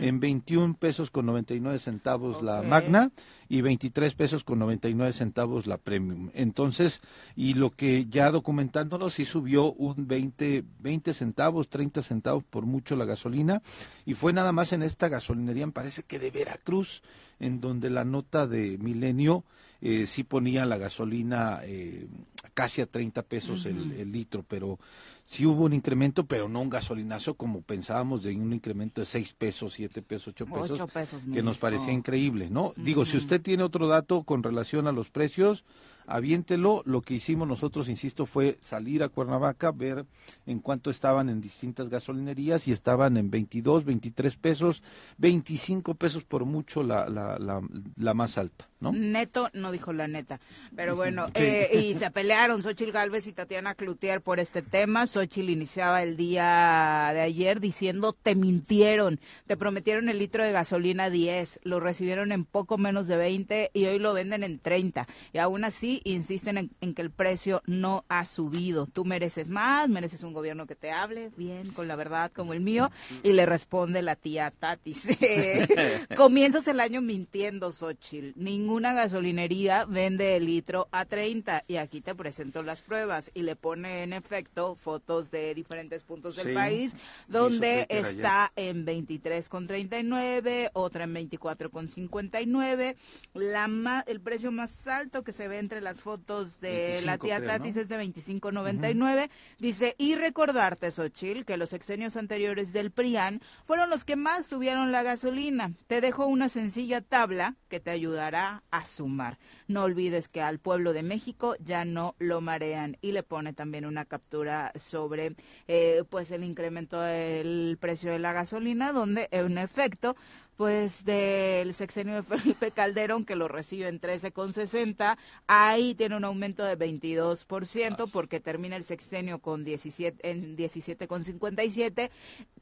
[0.00, 2.62] en 21 pesos con 99 centavos la.
[2.62, 3.10] Magna
[3.48, 6.30] y 23 pesos con 99 centavos la Premium.
[6.34, 7.00] Entonces,
[7.34, 12.96] y lo que ya documentándolo, sí subió un 20, 20 centavos, 30 centavos por mucho
[12.96, 13.62] la gasolina
[14.04, 17.02] y fue nada más en esta gasolinería, me parece que de Veracruz,
[17.40, 19.44] en donde la nota de Milenio
[19.80, 22.08] eh, sí ponía la gasolina eh,
[22.54, 24.78] casi a 30 pesos el, el litro, pero
[25.24, 29.32] sí hubo un incremento, pero no un gasolinazo como pensábamos de un incremento de 6
[29.34, 32.72] pesos, 7 pesos, 8 pesos, Ocho pesos, mi que nos parecía increíble, ¿no?
[32.76, 35.64] Digo, si usted tiene otro dato con relación a los precios,
[36.08, 36.82] aviéntelo.
[36.84, 40.06] Lo que hicimos nosotros, insisto, fue salir a Cuernavaca, ver
[40.46, 44.82] en cuánto estaban en distintas gasolinerías y estaban en 22, 23 pesos,
[45.18, 47.60] 25 pesos por mucho la, la, la,
[47.96, 48.92] la más alta, ¿no?
[48.92, 50.40] Neto no dijo la neta.
[50.74, 51.42] Pero bueno, Sí.
[51.44, 55.06] eh, y se pelearon Xochitl Galvez y Tatiana Cloutier por este tema.
[55.06, 61.10] Xochitl iniciaba el día de ayer diciendo, te mintieron, te prometieron el litro de gasolina
[61.10, 65.06] 10, lo recibieron en poco menos de 20 y hoy lo venden en 30.
[65.32, 68.86] Y aún así insisten en, en que el precio no ha subido.
[68.86, 72.60] Tú mereces más, mereces un gobierno que te hable bien, con la verdad, como el
[72.60, 72.90] mío.
[73.22, 75.06] Y le responde la tía Tatis.
[76.16, 78.32] Comienzas el año mintiendo, Xochitl.
[78.68, 83.56] Ninguna gasolinería vende el litro a 30 y aquí te presento las pruebas y le
[83.56, 86.94] pone en efecto fotos de diferentes puntos del Sí, país
[87.28, 92.94] donde está en 23,39, otra en 24,59.
[93.32, 97.24] La ma- el precio más alto que se ve entre las fotos de la 25
[97.26, 97.80] tía creo, Tatis ¿no?
[97.80, 99.30] es de 25.99.
[99.58, 104.92] Dice, y recordarte, Xochil, que los exenios anteriores del PRIAN fueron los que más subieron
[104.92, 105.72] la gasolina.
[105.86, 109.38] Te dejo una sencilla tabla que te ayudará a sumar.
[109.66, 112.96] No olvides que al pueblo de México ya no lo marean.
[113.00, 115.34] Y le pone también una captura sobre
[115.66, 120.16] eh, pues el incremento del precio de la gasolina, donde en efecto
[120.58, 125.16] pues del sexenio de Felipe Calderón, que lo recibe en 13,60,
[125.46, 132.10] ahí tiene un aumento de 22%, porque termina el sexenio con 17, en 17,57.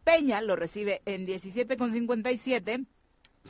[0.05, 2.85] Peña lo recibe en 17,57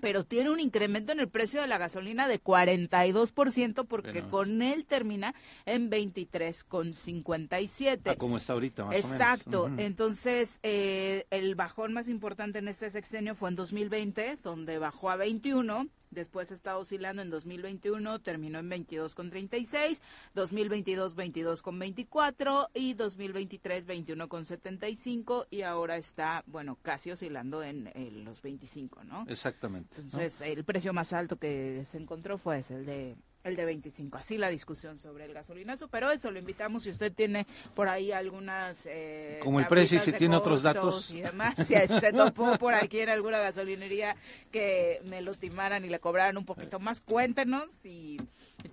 [0.01, 4.31] pero tiene un incremento en el precio de la gasolina de 42% porque Bueno.
[4.31, 8.11] con él termina en 23,57.
[8.11, 9.13] Ah, como está ahorita, más o menos.
[9.13, 9.65] Exacto.
[9.65, 9.75] Ujú.
[9.79, 15.17] Entonces, eh, el bajón más importante en este sexenio fue en 2020, donde bajó a
[15.17, 15.89] 21.
[16.17, 20.01] Después está oscilando en 2021, terminó en 22,36,
[20.35, 29.05] 2022 22,24 y 2023 21,75 y ahora está, bueno, casi oscilando en, en los 25,
[29.05, 29.27] ¿no?
[29.29, 29.99] Exactamente.
[29.99, 30.05] ¿no?
[30.05, 34.19] Entonces, el precio más alto que se encontró fue ese, el de el de 25.
[34.19, 38.13] Así la discusión sobre el gasolinazo, pero eso lo invitamos si usted tiene por ahí
[38.13, 41.11] algunas eh, Como el precio y si tiene otros datos.
[41.13, 44.17] y demás, si se topó por aquí en alguna gasolinería
[44.51, 48.17] que me lo timaran y le cobraran un poquito más, cuéntenos y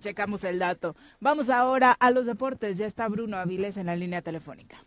[0.00, 0.96] checamos el dato.
[1.20, 2.76] Vamos ahora a los deportes.
[2.78, 4.84] Ya está Bruno Aviles en la línea telefónica.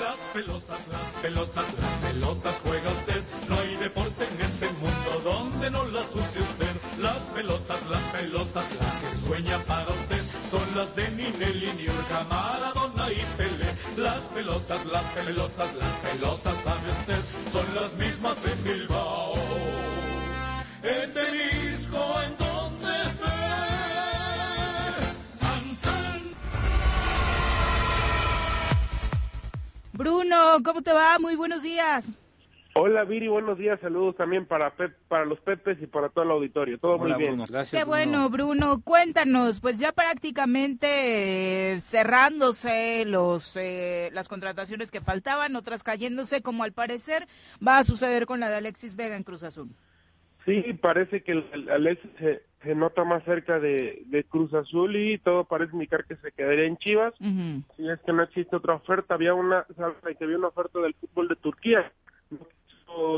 [0.00, 3.22] Las pelotas, las pelotas, las pelotas juega usted.
[3.48, 6.71] No hay deporte en este mundo donde no las use usted.
[7.02, 10.22] Las pelotas, las pelotas, las que sueña para usted.
[10.48, 13.74] Son las de Ninelli, Niurka, Maradona y Pelé.
[13.96, 17.50] Las pelotas, las pelotas, las pelotas, sabe usted.
[17.50, 19.34] Son las mismas en Bilbao.
[20.84, 23.32] En Temisco, en donde esté.
[29.92, 31.18] Bruno, ¿cómo te va?
[31.18, 32.12] Muy buenos días.
[32.74, 36.30] Hola Viri, buenos días, saludos también para Pep, para los Pepes y para todo el
[36.30, 37.38] auditorio, todo muy bien.
[37.70, 38.80] Qué bueno, Bruno.
[38.82, 46.64] Cuéntanos, pues ya prácticamente eh, cerrándose los eh, las contrataciones que faltaban, otras cayéndose, como
[46.64, 47.28] al parecer
[47.66, 49.68] va a suceder con la de Alexis Vega en Cruz Azul.
[50.46, 54.96] Sí, parece que el, el Alexis se, se nota más cerca de, de Cruz Azul
[54.96, 57.12] y todo parece indicar que se quedaría en Chivas.
[57.18, 59.66] Si es que no existe otra oferta, había una,
[60.18, 61.92] que había una oferta del fútbol de Turquía,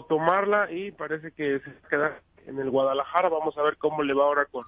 [0.08, 3.28] tomarla y parece que se queda en el Guadalajara.
[3.28, 4.64] Vamos a ver cómo le va ahora con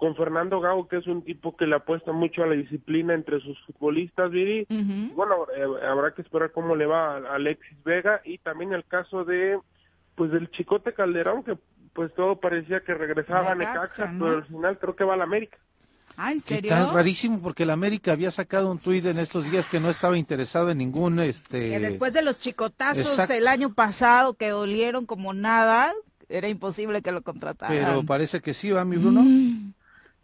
[0.00, 3.38] con Fernando Gago, que es un tipo que le apuesta mucho a la disciplina entre
[3.40, 4.66] sus futbolistas, Viri.
[5.14, 9.26] Bueno, eh, habrá que esperar cómo le va a Alexis Vega y también el caso
[9.26, 9.60] de
[10.14, 11.58] pues del Chicote Calderón, que
[11.92, 14.24] pues todo parecía que regresaba a Necaxa, Necaxa, ¿no?
[14.24, 15.58] pero al final creo que va a la América.
[16.16, 16.70] Ah, ¿en ¿Qué serio?
[16.70, 16.92] tal?
[16.94, 20.70] Rarísimo, porque el América había sacado un tuit en estos días que no estaba interesado
[20.70, 21.18] en ningún...
[21.20, 23.32] este Que después de los chicotazos Exacto.
[23.34, 25.92] el año pasado que dolieron como nada,
[26.28, 27.76] era imposible que lo contrataran.
[27.76, 29.22] Pero parece que sí, va mi Bruno.
[29.22, 29.72] Mm.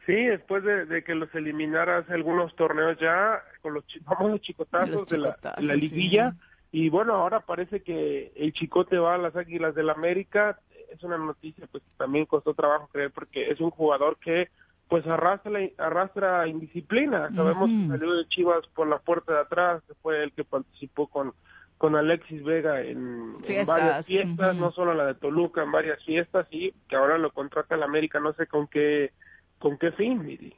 [0.04, 4.40] Sí, después de, de que los eliminara hace algunos torneos ya, con los chi- famosos
[4.40, 5.80] chicotazos, Los de, la, chicotazos, de la sí.
[5.80, 6.34] liguilla,
[6.70, 10.60] y bueno, ahora parece que el chicote va a las Águilas del América,
[10.92, 14.48] es una noticia pues que también costó trabajo creer porque es un jugador que
[14.88, 19.94] pues arrastra, arrastra indisciplina, sabemos que salió de Chivas por la puerta de atrás, que
[19.94, 21.32] fue el que participó con
[21.78, 23.36] con Alexis Vega en,
[23.66, 27.74] varias fiestas, no solo la de Toluca, en varias fiestas, y que ahora lo contrata
[27.74, 29.12] el América, no sé con qué
[29.58, 30.54] con qué fin, Miri.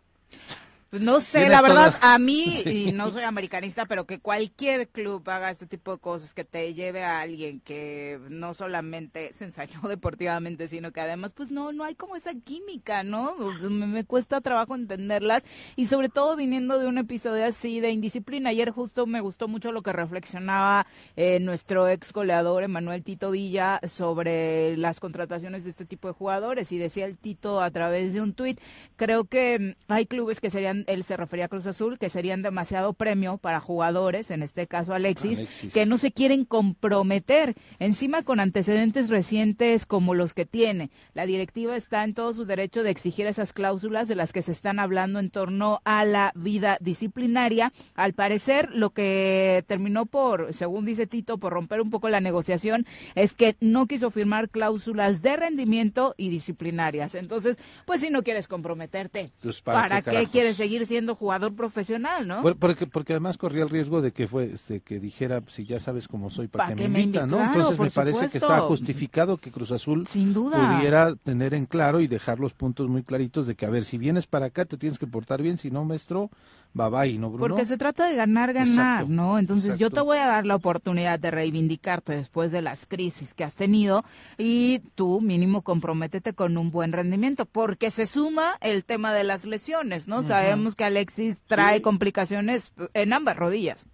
[0.90, 2.88] No sé, la verdad, a mí, Sí.
[2.88, 6.72] y no soy americanista, pero que cualquier club haga este tipo de cosas, que te
[6.72, 11.84] lleve a alguien que no solamente se ensayó deportivamente, sino que además, pues no, no
[11.84, 13.34] hay como esa química, ¿no?
[13.36, 15.42] Pues, Me, me cuesta trabajo entenderlas,
[15.76, 18.50] y sobre todo viniendo de un episodio así de indisciplina.
[18.50, 20.86] Ayer justo me gustó mucho lo que reflexionaba
[21.16, 26.72] eh, nuestro ex goleador Emanuel Tito Villa sobre las contrataciones de este tipo de jugadores,
[26.72, 28.58] y decía el Tito a través de un tuit,
[28.96, 32.92] creo que hay clubes que serían, él se refería a Cruz Azul, que serían demasiado
[32.92, 35.72] premio para jugadores, en este caso Alexis, Alexis.
[35.72, 40.90] que no se quieren comprometer, encima con antecedentes recientes como los que tiene.
[41.14, 44.52] La directiva está en todo su derecho de exigir esas cláusulas de las que se
[44.52, 47.72] están hablando en torno a la vida disciplinaria.
[47.94, 52.86] Al parecer, lo que terminó por, según dice Tito, por romper un poco la negociación,
[53.14, 57.14] es que no quiso firmar cláusulas de rendimiento y disciplinarias.
[57.14, 57.56] Entonces,
[57.86, 62.26] pues si no quieres comprometerte, Pues, ¿para ¿para, qué qué, quieres seguir siendo jugador profesional,
[62.28, 62.42] no?
[62.42, 65.80] Por- Porque, porque además corría el riesgo de que fue este que dijera si ya
[65.80, 67.36] sabes cómo soy para Pa' que, que me invitan, invi- ¿no?
[67.38, 70.76] claro, Entonces me parece que está justificado que Cruz Azul Sin duda.
[70.76, 73.98] pudiera tener en claro y dejar los puntos muy claritos de que a ver si
[73.98, 76.30] vienes para acá te tienes que portar bien, si no maestro,
[76.74, 77.48] bye bye, ¿no Bruno?
[77.48, 79.38] Porque se trata de ganar, ganar, Exacto, ¿no?
[79.38, 83.44] Entonces yo te voy a dar la oportunidad de reivindicarte después de las crisis que
[83.44, 84.04] has tenido
[84.36, 89.44] y tú mínimo comprométete con un buen rendimiento, porque se suma el tema de las
[89.44, 90.22] lesiones, ¿no?
[90.22, 93.86] Sabemos que Alexis trae complicaciones en ambas rodillas.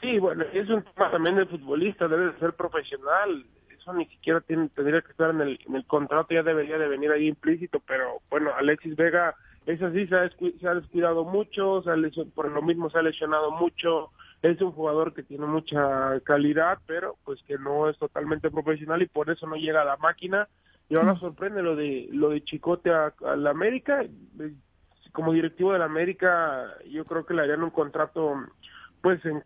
[0.00, 3.44] Sí, bueno, es un tema también del futbolista, debe de ser profesional,
[3.78, 6.88] eso ni siquiera tiene, tendría que estar en el, en el contrato, ya debería de
[6.88, 9.34] venir ahí implícito, pero bueno, Alexis Vega,
[9.66, 12.98] es así, se ha, se ha descuidado mucho, se ha lesio- por lo mismo se
[12.98, 14.10] ha lesionado mucho,
[14.42, 19.06] es un jugador que tiene mucha calidad, pero pues que no es totalmente profesional y
[19.06, 20.48] por eso no llega a la máquina
[20.88, 24.02] y ahora sorprende lo de lo de Chicote a, a la América.
[25.12, 28.34] Como directivo de la América, yo creo que le harían un contrato
[29.02, 29.42] pues en-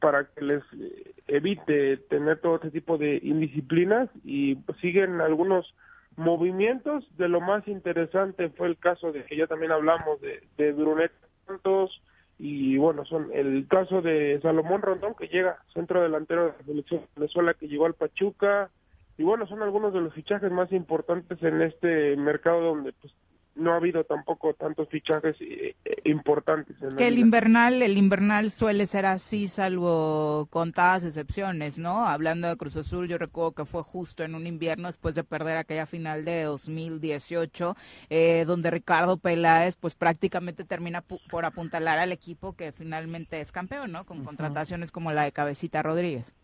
[0.00, 5.74] para que les eh, evite tener todo este tipo de indisciplinas y siguen algunos
[6.16, 7.04] movimientos.
[7.16, 11.12] De lo más interesante fue el caso de que ya también hablamos de, de Brunet
[11.46, 12.00] Santos
[12.38, 17.00] y bueno, son el caso de Salomón Rondón que llega centro delantero de la selección
[17.00, 18.70] de Venezuela que llegó al Pachuca
[19.18, 23.12] y bueno, son algunos de los fichajes más importantes en este mercado donde pues
[23.54, 27.26] no ha habido tampoco tantos fichajes eh, eh, importantes en la Que el liga.
[27.26, 32.06] invernal, el invernal suele ser así, salvo contadas excepciones, ¿no?
[32.06, 35.58] Hablando de Cruz Azul, yo recuerdo que fue justo en un invierno después de perder
[35.58, 37.76] aquella final de 2018,
[38.08, 43.52] eh, donde Ricardo Peláez, pues prácticamente termina pu- por apuntalar al equipo que finalmente es
[43.52, 44.04] campeón, ¿no?
[44.06, 46.34] Con contrataciones como la de Cabecita Rodríguez.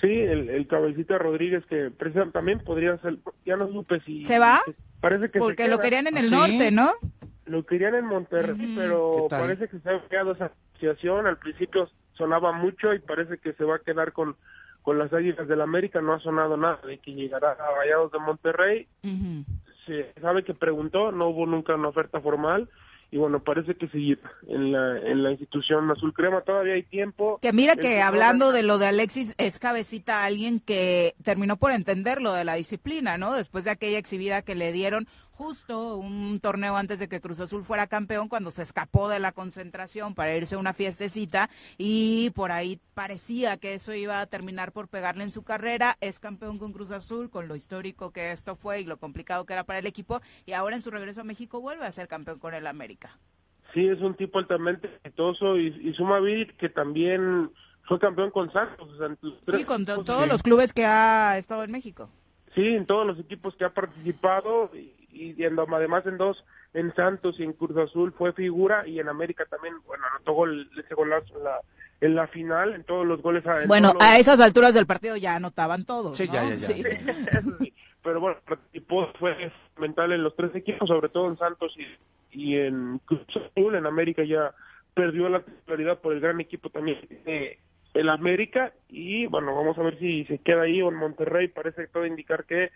[0.00, 4.24] Sí, el, el cabecita Rodríguez que precisamente también podría ser, ya no supe si...
[4.24, 4.60] ¿Se va?
[5.00, 6.90] Parece que se Porque lo querían en el norte, ¿no?
[7.46, 11.26] Lo querían en Monterrey, pero parece que se ha creado esa asociación.
[11.26, 14.36] Al principio sonaba mucho y parece que se va a quedar con,
[14.82, 16.00] con las Águilas del América.
[16.00, 18.88] No ha sonado nada de que llegará a Rayados de Monterrey.
[19.86, 22.68] Se sabe que preguntó, no hubo nunca una oferta formal.
[23.10, 26.42] Y bueno, parece que seguir en la, en la institución azul crema.
[26.42, 27.38] Todavía hay tiempo.
[27.40, 32.20] Que mira que hablando de lo de Alexis, es cabecita alguien que terminó por entender
[32.20, 33.32] lo de la disciplina, ¿no?
[33.32, 35.08] Después de aquella exhibida que le dieron
[35.38, 39.30] justo un torneo antes de que Cruz Azul fuera campeón, cuando se escapó de la
[39.30, 41.48] concentración para irse a una fiestecita
[41.78, 45.96] y por ahí parecía que eso iba a terminar por pegarle en su carrera.
[46.00, 49.52] Es campeón con Cruz Azul, con lo histórico que esto fue y lo complicado que
[49.52, 52.40] era para el equipo, y ahora en su regreso a México vuelve a ser campeón
[52.40, 53.16] con el América.
[53.72, 57.52] Sí, es un tipo altamente exitoso y, y suma Vidic que también
[57.84, 58.90] fue campeón con Santos.
[58.90, 62.10] o sea, Sí, con todos los clubes que ha estado en México.
[62.56, 66.94] Sí, en todos los equipos que ha participado y, y en- además en dos, en
[66.94, 70.94] Santos y en Cruz Azul fue figura y en América también, bueno, anotó gol, ese
[70.94, 71.60] golazo en la,
[72.00, 73.44] en la final, en todos los goles.
[73.46, 76.16] en Bueno, los- a esas alturas del partido ya anotaban todos.
[76.16, 76.32] Sí, ¿no?
[76.34, 76.66] ya, ya, ya.
[76.66, 76.82] Sí.
[77.38, 77.72] Eso sí,
[78.02, 81.86] pero bueno, participó, fue fundamental en los tres equipos, sobre todo en Santos y,
[82.38, 84.52] y en Cruz Azul, en América ya
[84.94, 87.58] perdió la titularidad por el gran equipo también eh,
[87.94, 91.86] el América y bueno, vamos a ver si se queda ahí o en Monterrey, parece
[91.88, 92.70] todo indicar que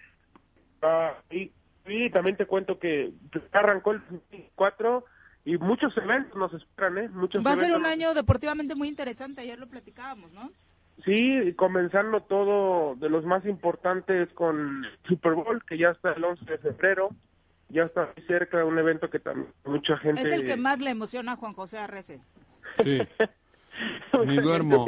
[0.82, 1.52] va ahí.
[1.86, 3.12] Y también te cuento que
[3.52, 4.00] arrancó el
[4.30, 5.04] 24
[5.44, 7.08] y muchos eventos nos esperan, ¿eh?
[7.08, 10.50] Muchos Va a ser un año deportivamente muy interesante, ayer lo platicábamos, ¿no?
[11.04, 16.44] Sí, comenzando todo de los más importantes con Super Bowl, que ya está el 11
[16.44, 17.10] de febrero,
[17.70, 20.20] ya está muy cerca de un evento que también mucha gente...
[20.20, 22.20] Es el que más le emociona a Juan José Arrece.
[22.84, 23.00] Sí.
[24.26, 24.84] Ni duermo.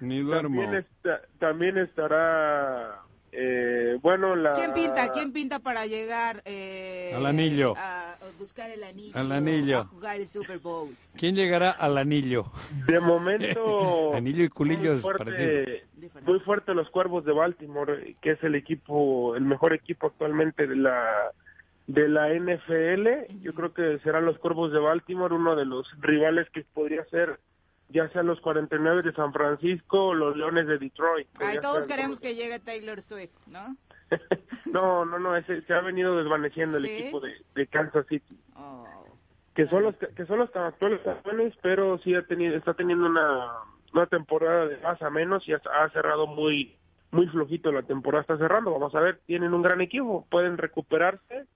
[0.00, 0.60] Ni duermo.
[0.62, 3.00] También, está- también estará,
[3.36, 4.54] eh, bueno, la...
[4.54, 5.10] ¿Quién pinta?
[5.12, 7.74] ¿Quién pinta para llegar eh, Al anillo.
[7.76, 9.18] A, a buscar el anillo.
[9.18, 9.80] Al anillo.
[9.80, 10.96] A jugar el Super Bowl.
[11.16, 12.46] ¿Quién llegará al anillo?
[12.86, 14.14] De momento...
[14.14, 15.84] Anillo y culillos muy fuerte,
[16.24, 20.76] muy fuerte los Cuervos de Baltimore, que es el equipo, el mejor equipo actualmente de
[20.76, 21.32] la
[21.86, 23.40] de la NFL.
[23.42, 27.38] Yo creo que serán los Cuervos de Baltimore uno de los rivales que podría ser
[27.88, 31.28] ya sean los 49 de San Francisco o los Leones de Detroit.
[31.38, 33.76] que Ay, todos queremos que llegue Taylor Swift, ¿no?
[34.66, 38.36] No, no, no, ese, se ha venido desvaneciendo el equipo de, de Kansas City.
[38.56, 38.84] Oh.
[39.54, 43.52] que son los que son los actuales campeones, pero sí ha tenido está teniendo una
[43.92, 46.76] una temporada de más a menos y ha, ha cerrado muy
[47.12, 48.72] muy flojito la temporada está cerrando.
[48.72, 51.46] Vamos a ver, tienen un gran equipo, pueden recuperarse,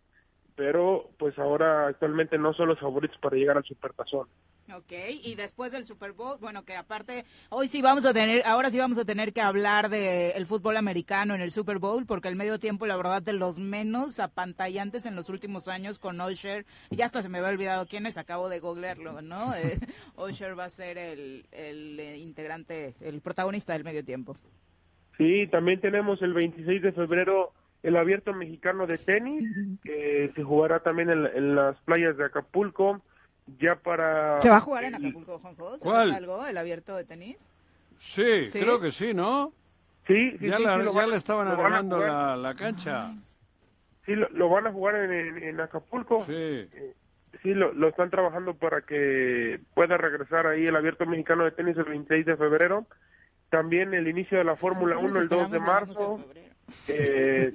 [0.58, 4.26] pero pues ahora actualmente no son los favoritos para llegar al Supertazón.
[4.74, 8.68] Ok, y después del Super Bowl, bueno, que aparte, hoy sí vamos a tener, ahora
[8.72, 12.26] sí vamos a tener que hablar de el fútbol americano en el Super Bowl, porque
[12.26, 16.66] el medio tiempo, la verdad, de los menos apantallantes en los últimos años con Osher,
[16.90, 19.54] ya hasta se me había olvidado quién es, acabo de googlearlo, ¿no?
[19.58, 19.78] Eh,
[20.16, 24.36] Osher va a ser el, el eh, integrante, el protagonista del medio tiempo.
[25.16, 27.52] Sí, también tenemos el 26 de febrero
[27.82, 29.44] el abierto mexicano de tenis,
[29.82, 33.00] que se jugará también en, en las playas de Acapulco,
[33.58, 34.40] ya para...
[34.42, 35.64] ¿Se va a jugar en Acapulco, Juanjo?
[35.68, 36.10] ¿Sabes ¿Cuál?
[36.12, 37.36] algo, el abierto de tenis?
[37.98, 38.60] Sí, ¿Sí?
[38.60, 39.52] creo que sí, ¿no?
[40.06, 43.12] Sí, sí, ya sí, la- sí, ya van- le estaban arreglando la, la cancha.
[44.06, 46.24] Sí, lo, lo van a jugar en, en- en Acapulco.
[46.24, 46.68] Sí.
[47.42, 51.76] Sí, lo, lo están trabajando para que pueda regresar ahí el Abierto Mexicano de Tenis
[51.76, 52.86] el 26 de febrero.
[53.50, 56.24] También el inicio de la Fórmula 1 el 2 de marzo.
[56.88, 57.52] Eh,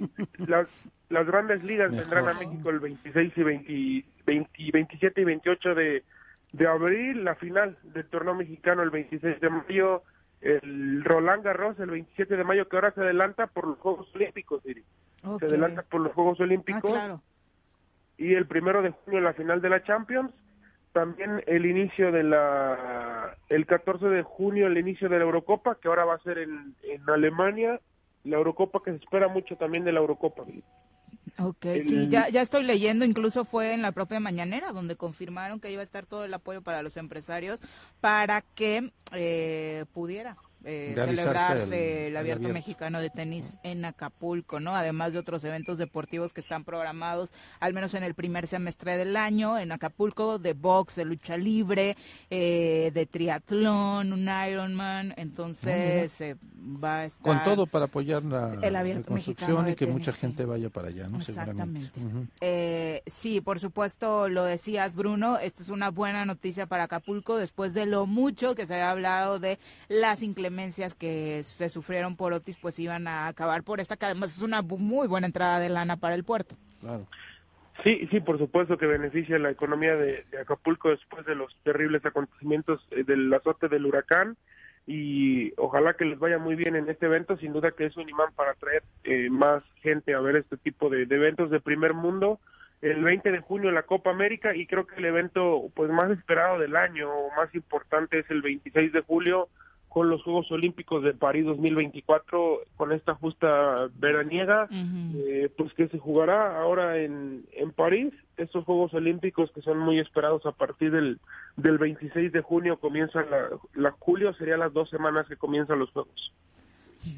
[0.48, 0.68] las,
[1.10, 6.04] las grandes ligas vendrán a México el 26 y 20 20 27 y 28 de,
[6.52, 7.24] de abril.
[7.24, 10.04] La final del torneo mexicano el 26 de mayo.
[10.42, 14.62] El Roland Garros el 27 de mayo, que ahora se adelanta por los Juegos Olímpicos,
[14.64, 14.84] Siri.
[15.24, 15.40] Ok.
[15.40, 16.92] se adelanta por los Juegos Olímpicos.
[16.92, 17.22] Ah, claro.
[18.18, 20.32] Y el primero de junio la final de la Champions.
[20.92, 25.88] También el inicio de la, el 14 de junio el inicio de la Eurocopa, que
[25.88, 27.80] ahora va a ser en, en Alemania.
[28.24, 30.44] La Eurocopa que se espera mucho también de la Eurocopa.
[31.40, 35.60] Ok, El- sí, ya, ya estoy leyendo, incluso fue en la propia mañanera donde confirmaron
[35.60, 37.60] que iba a estar todo el apoyo para los empresarios
[38.02, 42.54] para que eh, pudiera eh, celebrarse el- abierto abierto.
[42.54, 44.76] mexicano de tenis en Acapulco, ¿no?
[44.76, 49.18] Además de otros eventos deportivos que están programados, al menos en el primer semestre del
[49.18, 51.98] año, en Acapulco, de box, de lucha libre,
[52.30, 56.36] eh, de triatlón, un Ironman, entonces eh,
[56.82, 57.24] va a estar...
[57.24, 60.14] Con todo para apoyar la, El abierto la mexicano construcción de y que tenis, mucha
[60.14, 60.20] sí.
[60.20, 61.20] gente vaya para allá, ¿no?
[61.22, 61.80] Seguramente.
[61.88, 62.18] Exactamente.
[62.20, 62.28] Ujú.
[62.42, 65.38] Eh, sí, por supuesto, lo decías, Bruno.
[65.40, 69.40] Esta es una buena noticia para Acapulco después de lo mucho que se había hablado
[69.40, 69.60] de
[69.90, 70.53] las inclemencias
[70.96, 74.62] que se sufrieron por Otis, pues iban a acabar por esta, que además es una
[74.62, 76.56] muy buena entrada de lana para el puerto.
[76.80, 77.08] Claro.
[77.84, 82.06] Sí, sí, por supuesto que beneficia la economía de, de Acapulco después de los terribles
[82.06, 84.38] acontecimientos eh, del azote del huracán
[84.86, 87.38] y ojalá que les vaya muy bien en este evento.
[87.38, 90.90] Sin duda que es un imán para atraer eh, más gente a ver este tipo
[90.90, 92.40] de, de eventos de primer mundo.
[92.82, 96.60] El 20 de junio la Copa América y creo que el evento pues más esperado
[96.60, 99.48] del año o más importante es el 26 de julio
[99.94, 106.00] con los Juegos Olímpicos de París 2024 con esta justa veraniega eh, pues que se
[106.00, 111.20] jugará ahora en, en París estos Juegos Olímpicos que son muy esperados a partir del,
[111.58, 115.92] del 26 de junio comienza la, la julio sería las dos semanas que comienzan los
[115.92, 116.34] Juegos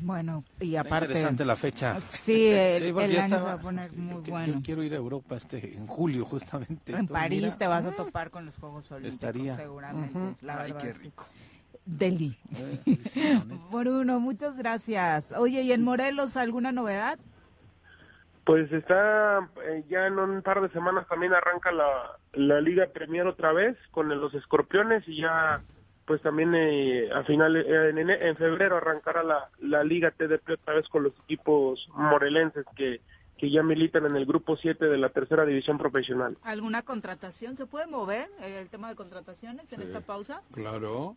[0.01, 1.05] Bueno, y Está aparte...
[1.05, 2.01] interesante la fecha.
[2.01, 4.53] Sí, el, Sí, el año se va a poner muy que- bueno.
[4.55, 6.91] Yo quiero ir a Europa este en julio justamente.
[6.91, 9.55] En Entonces, París mira, te vas a topar con los Juegos Olímpicos, Estaría.
[9.55, 10.17] seguramente.
[10.17, 10.35] Ujú.
[10.41, 11.09] la Ay, qué es que
[12.57, 13.41] Eh,
[13.71, 15.31] Bruno, muchas gracias.
[15.37, 17.19] Oye, ¿y en Morelos alguna novedad?
[18.43, 23.25] Pues está eh, ya en un par de semanas también arranca la, la Liga Premier
[23.25, 25.61] otra vez con los Escorpiones y ya
[26.05, 30.75] pues también eh, a finales eh, en, en febrero arrancará la, la Liga TDP otra
[30.75, 33.01] vez con los equipos morelenses que,
[33.39, 36.37] que ya militan en el grupo 7 de la tercera división profesional.
[36.43, 37.57] ¿Alguna contratación?
[37.57, 40.41] ¿Se puede mover eh, el tema de contrataciones en esta pausa?
[40.53, 41.15] Claro.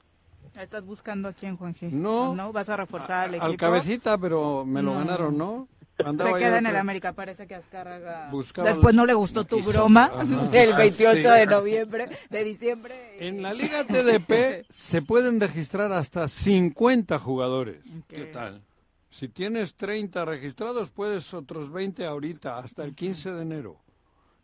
[0.60, 1.90] ¿Estás buscando a quién, Juan G?
[1.90, 2.34] No.
[2.34, 2.52] ¿No?
[2.52, 3.46] ¿Vas a reforzar al equipo?
[3.46, 4.98] Al cabecita, pero me lo No.
[5.00, 5.68] ganaron, ¿no?
[5.96, 8.28] Se queda en el pre- América, parece que Azcárraga...
[8.30, 9.72] Buscaba Después no le gustó tu quiso.
[9.72, 10.24] broma Ajá.
[10.24, 11.28] del 28 Sí.
[11.40, 12.94] de noviembre, de diciembre.
[13.18, 17.82] En la Liga TDP se pueden registrar hasta 50 jugadores.
[18.06, 18.62] ¿Qué tal?
[19.10, 23.80] Si tienes 30 registrados, puedes otros 20 ahorita, hasta el 15 de enero.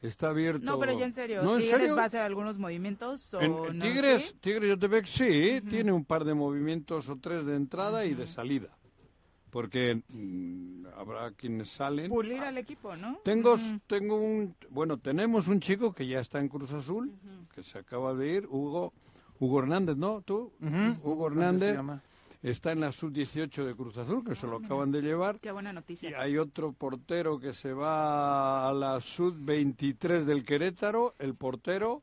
[0.04, 0.64] Está abierto.
[0.66, 1.96] No, pero ya en serio, ¿No, en ¿Tigres serio?
[1.96, 3.84] va a hacer algunos movimientos o En- no?
[3.84, 4.36] Tigres, ¿Sí?
[4.38, 8.68] Tigres Yotepec sí, tiene un par de movimientos o tres de entrada y de salida.
[9.50, 12.10] Porque mm, habrá quienes salen.
[12.10, 13.18] Pulir al equipo, ¿no?
[13.24, 13.56] Tengo,
[13.86, 17.10] tengo un, bueno, tenemos un chico que ya está en Cruz Azul,
[17.54, 18.92] que se acaba de ir, Hugo,
[19.40, 20.20] Hugo Hernández, ¿no?
[20.20, 20.52] ¿Tú?
[20.60, 21.78] Hugo ¿Cómo se Hernández.
[22.44, 25.40] Está en la sub-18 de Cruz Azul, que se lo acaban de llevar.
[25.40, 26.10] Qué buena noticia.
[26.10, 32.02] Y hay otro portero que se va a la sub-23 del Querétaro, el portero,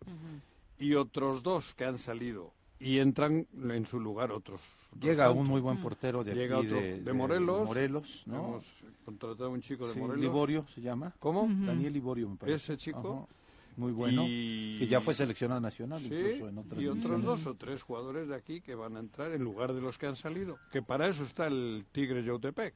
[0.79, 2.53] y otros dos que han salido.
[2.79, 4.61] Y entran en su lugar otros.
[4.87, 5.41] otros Llega tantos.
[5.41, 7.67] un muy buen portero de Llega aquí otro de, de Morelos.
[7.67, 8.37] Morelos, ¿no?
[8.37, 8.63] Hemos
[9.05, 10.21] contratado a un chico de Sí, Morelos.
[10.21, 11.13] Liborio se llama.
[11.19, 11.43] ¿Cómo?
[11.43, 11.65] Ujú.
[11.67, 12.55] Daniel Liborio, me parece.
[12.73, 13.27] Ese chico.
[13.29, 13.40] Ajá.
[13.77, 14.23] Muy bueno.
[14.27, 17.25] Y- Que ya fue seleccionado nacional, Sí, incluso en otras y otros divisiones.
[17.25, 20.07] dos o tres jugadores de aquí que van a entrar en lugar de los que
[20.07, 20.57] han salido.
[20.71, 22.73] Que para eso está el Tigre Yautepec.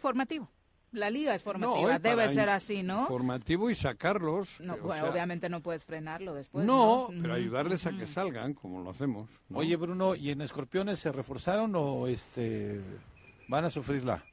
[0.00, 0.48] Formativo.
[0.92, 3.06] La liga es formativa, y debe ser así, ¿no?
[3.06, 4.60] Formativo y sacarlos.
[4.60, 6.66] No, que, o bueno, sea, obviamente no puedes frenarlo después.
[6.66, 7.22] no, ¿no?
[7.22, 9.28] pero ayudarles a que salgan, como lo hacemos.
[9.48, 9.58] ¿no?
[9.58, 12.80] Oye, Bruno, ¿y en Escorpiones se reforzaron o este
[13.46, 14.24] van a sufrirla?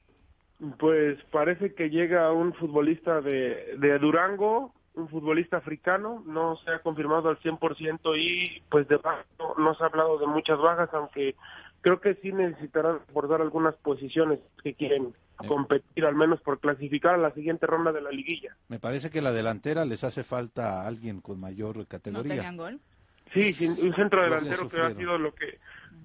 [0.79, 6.79] Pues parece que llega un futbolista de, de Durango, un futbolista africano, no se ha
[6.79, 10.89] confirmado al 100% y pues de baja no, no se ha hablado de muchas bajas,
[10.93, 11.35] aunque
[11.81, 15.13] creo que sí necesitarán reforzar algunas posiciones que quieren
[15.47, 18.55] competir, al menos por clasificar a la siguiente ronda de la liguilla.
[18.69, 22.35] Me parece que la delantera les hace falta a alguien con mayor ¿No categoría.
[22.35, 22.79] tenían gol?
[23.33, 25.59] Sí, sin- un centro delantero que ha sido lo que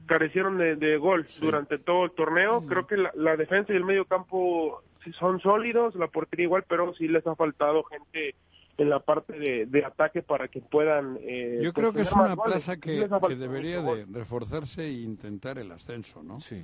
[0.06, 2.66] carecieron de, de gol durante todo el torneo.
[2.66, 4.82] Creo que la, la defensa y el medio campo
[5.18, 8.34] son sólidos, la portería igual, pero sí les ha faltado gente
[8.82, 11.16] en la parte de, de ataque para que puedan...
[11.20, 15.70] eh, Yo pues, creo que es una plaza que, debería de reforzarse e intentar el
[15.72, 16.40] ascenso, ¿no?
[16.40, 16.62] Sí.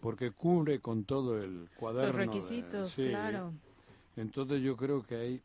[0.00, 2.08] Porque cubre con todo el cuaderno.
[2.08, 3.08] Los de- requisitos, sí.
[3.08, 3.52] claro.
[4.16, 5.42] Entonces yo creo que hay...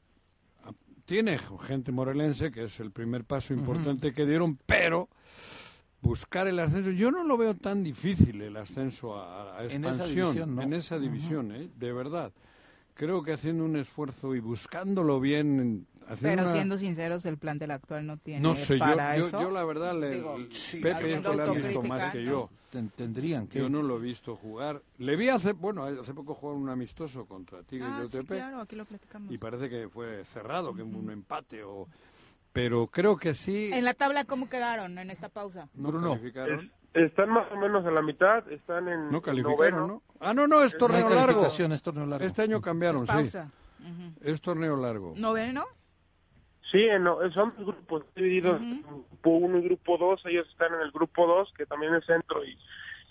[1.05, 5.09] Tiene gente morelense, que es el primer paso importante que dieron, pero
[6.01, 9.89] buscar el ascenso, yo no lo veo tan difícil el ascenso a, a En esa
[9.89, 10.61] expansión, división, ¿no?
[10.61, 11.69] en esa división, ¿eh?
[11.75, 12.31] de verdad.
[12.93, 15.85] creo que haciendo un esfuerzo y buscándolo bien.
[16.21, 19.41] Pero una- siendo sinceros, el plantel actual no tiene No sé, yo, para yo, eso.
[19.41, 22.21] yo la verdad, le, Digo, el- sí, Pepe es que le ha visto más que
[22.23, 22.31] ¿no?
[22.31, 22.49] yo.
[22.69, 23.59] Ten- tendrían que.
[23.59, 24.81] Yo no lo he visto jugar.
[24.97, 28.27] Le vi hace, bueno, hace poco jugar un amistoso contra Tigres Ah, de sí, UTP.
[28.27, 29.31] claro, aquí lo platicamos.
[29.31, 31.63] Y parece que fue cerrado, que hubo un empate.
[31.63, 31.87] o
[32.53, 33.71] Pero creo que sí.
[33.73, 35.69] En la tabla, ¿cómo quedaron en esta pausa?
[35.73, 36.71] No calificaron.
[36.93, 39.87] Están más o menos a la mitad, están en No calificaron, noveno.
[39.87, 40.01] ¿no?
[40.19, 41.45] Ah, no, no, es torneo hay largo.
[41.45, 42.25] es torneo largo.
[42.25, 43.15] Este año cambiaron, Es sí.
[43.15, 43.49] pausa.
[43.79, 44.13] Ujú.
[44.21, 45.13] Es torneo largo.
[45.15, 45.63] ¿Noveno?
[46.71, 50.25] Sí, en- no, son dos grupos divididos en grupo 1 y grupo 2.
[50.25, 52.57] Ellos están en el grupo 2, que también es centro y,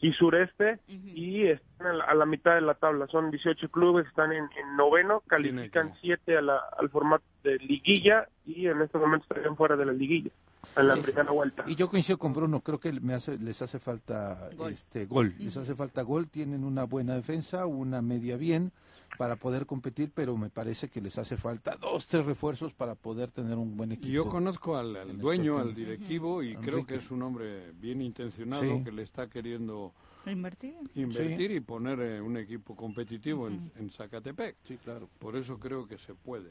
[0.00, 3.06] y sureste, y están a la, a la mitad de la tabla.
[3.08, 8.28] Son 18 clubes, están en, en noveno, califican 7 a la- al formato de liguilla
[8.46, 10.30] y en este momento estarían fuera de la liguilla,
[10.76, 11.64] en la primera vuelta.
[11.66, 14.72] Y yo coincido con Bruno, creo que me hace, les hace falta Gol.
[14.72, 18.72] este gol, les hace falta gol, tienen una buena defensa, una media bien
[19.18, 23.30] para poder competir, pero me parece que les hace falta dos, tres refuerzos para poder
[23.30, 24.08] tener un buen equipo.
[24.12, 28.62] Yo conozco al, al dueño, al directivo, y creo que es un hombre bien intencionado
[28.62, 28.84] Sí.
[28.84, 29.92] que le está queriendo
[30.26, 30.74] Invertir.
[30.94, 34.56] invertir y poner eh, un equipo competitivo en, en Zacatepec.
[34.64, 35.08] Sí, claro.
[35.18, 36.50] Por eso creo que se puede.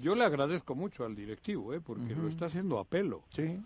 [0.00, 1.80] Yo le agradezco mucho al directivo, ¿eh?
[1.80, 3.22] porque lo está haciendo a pelo.
[3.30, 3.58] Sí.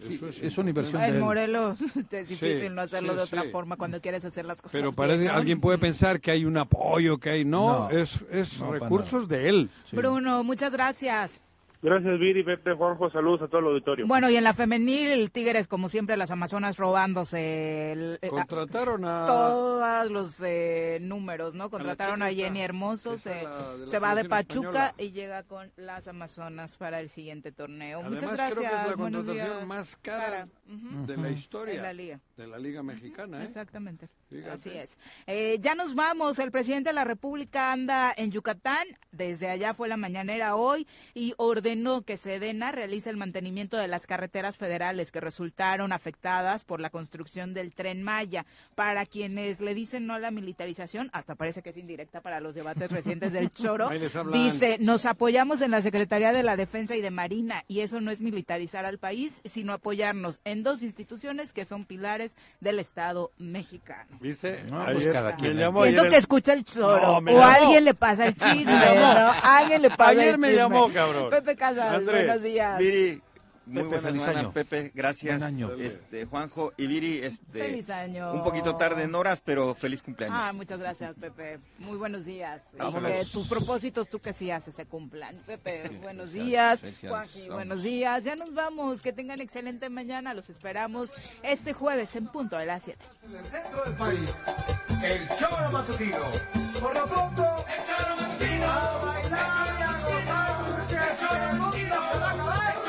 [0.00, 1.22] Eso Sí, es una inversión En de él.
[1.24, 3.48] Morelos es difícil Sí, no hacerlo sí, de otra sí.
[3.50, 5.32] forma cuando quieres hacer las cosas Pero bien, parece, ¿no?
[5.32, 7.44] alguien puede pensar que hay un apoyo, que hay...
[7.44, 9.70] No, No, es, es no, recursos de él.
[9.92, 11.40] Bruno, muchas gracias.
[11.84, 14.06] Gracias, Viri, Pepe, Juanjo, saludos a todo el auditorio.
[14.06, 19.26] Bueno, y en la femenil, Tigres, como siempre, las Amazonas robándose el- eh, Contrataron a...
[19.26, 21.70] todos los eh, números, ¿no?
[21.70, 24.94] Contrataron a, chica Jenny Hermoso, se, la de se va de Pachuca española.
[24.98, 27.98] y llega con las Amazonas para el siguiente torneo.
[27.98, 28.58] Además, Muchas gracias.
[28.58, 29.66] creo que es la buenos contratación días.
[29.66, 31.06] más cara Ujú.
[31.06, 31.74] de la historia.
[31.74, 32.20] En la liga.
[32.36, 33.44] De la Liga Mexicana, ¿eh?
[33.44, 34.08] Exactamente.
[34.32, 34.52] Fíjate.
[34.52, 34.96] Así es.
[35.26, 36.38] Eh, ya nos vamos.
[36.38, 38.86] El presidente de la República anda en Yucatán.
[39.10, 44.06] Desde allá fue la mañanera hoy y ordenó que Sedena realice el mantenimiento de las
[44.06, 48.46] carreteras federales que resultaron afectadas por la construcción del tren Maya.
[48.74, 52.54] Para quienes le dicen no a la militarización, hasta parece que es indirecta para los
[52.54, 53.90] debates recientes del Choro,
[54.32, 58.10] dice, nos apoyamos en la Secretaría de la Defensa y de Marina y eso no
[58.10, 64.18] es militarizar al país, sino apoyarnos en dos instituciones que son pilares del Estado mexicano.
[64.22, 64.62] ¿Viste?
[64.70, 67.20] No, pues Ayer cada quien, me llamó Siento ayer que el- escucha el choro No,
[67.20, 67.52] me o llamó.
[67.52, 68.94] alguien le pasa el chisme, Me.
[69.20, 69.32] ¿no?
[69.42, 70.62] Alguien le pasa Ayer el me chisme.
[70.62, 71.28] llamó, cabrón.
[71.30, 72.26] Pepe Casal, Andrés.
[72.26, 72.78] buenos días.
[72.78, 73.20] Viri,
[73.66, 74.52] muy Pepe, buena semana, año.
[74.52, 75.38] Pepe, gracias.
[75.38, 75.72] Buen año.
[75.74, 78.32] Este, Juanjo y Viri, este, Feliz año.
[78.32, 80.38] un poquito tarde en horas, pero feliz cumpleaños.
[80.40, 81.60] Ah, muchas gracias, Pepe.
[81.78, 82.62] Muy buenos días.
[82.72, 85.36] Que tus propósitos, tú que sí haces, se cumplan.
[85.46, 86.82] Pepe, buenos días.
[87.02, 87.48] Vamos.
[87.48, 88.24] buenos días.
[88.24, 89.02] Ya nos vamos.
[89.02, 90.34] Que tengan excelente mañana.
[90.34, 91.12] Los esperamos
[91.42, 92.98] este jueves en punto de las 7.
[93.24, 94.34] En el centro del país,
[95.04, 96.18] el choro matutino.
[96.80, 98.66] Por lo pronto, el choro matutino.
[98.66, 101.72] A bailar y a gozar, el choro nunca
[102.12, 102.81] se va a acabar.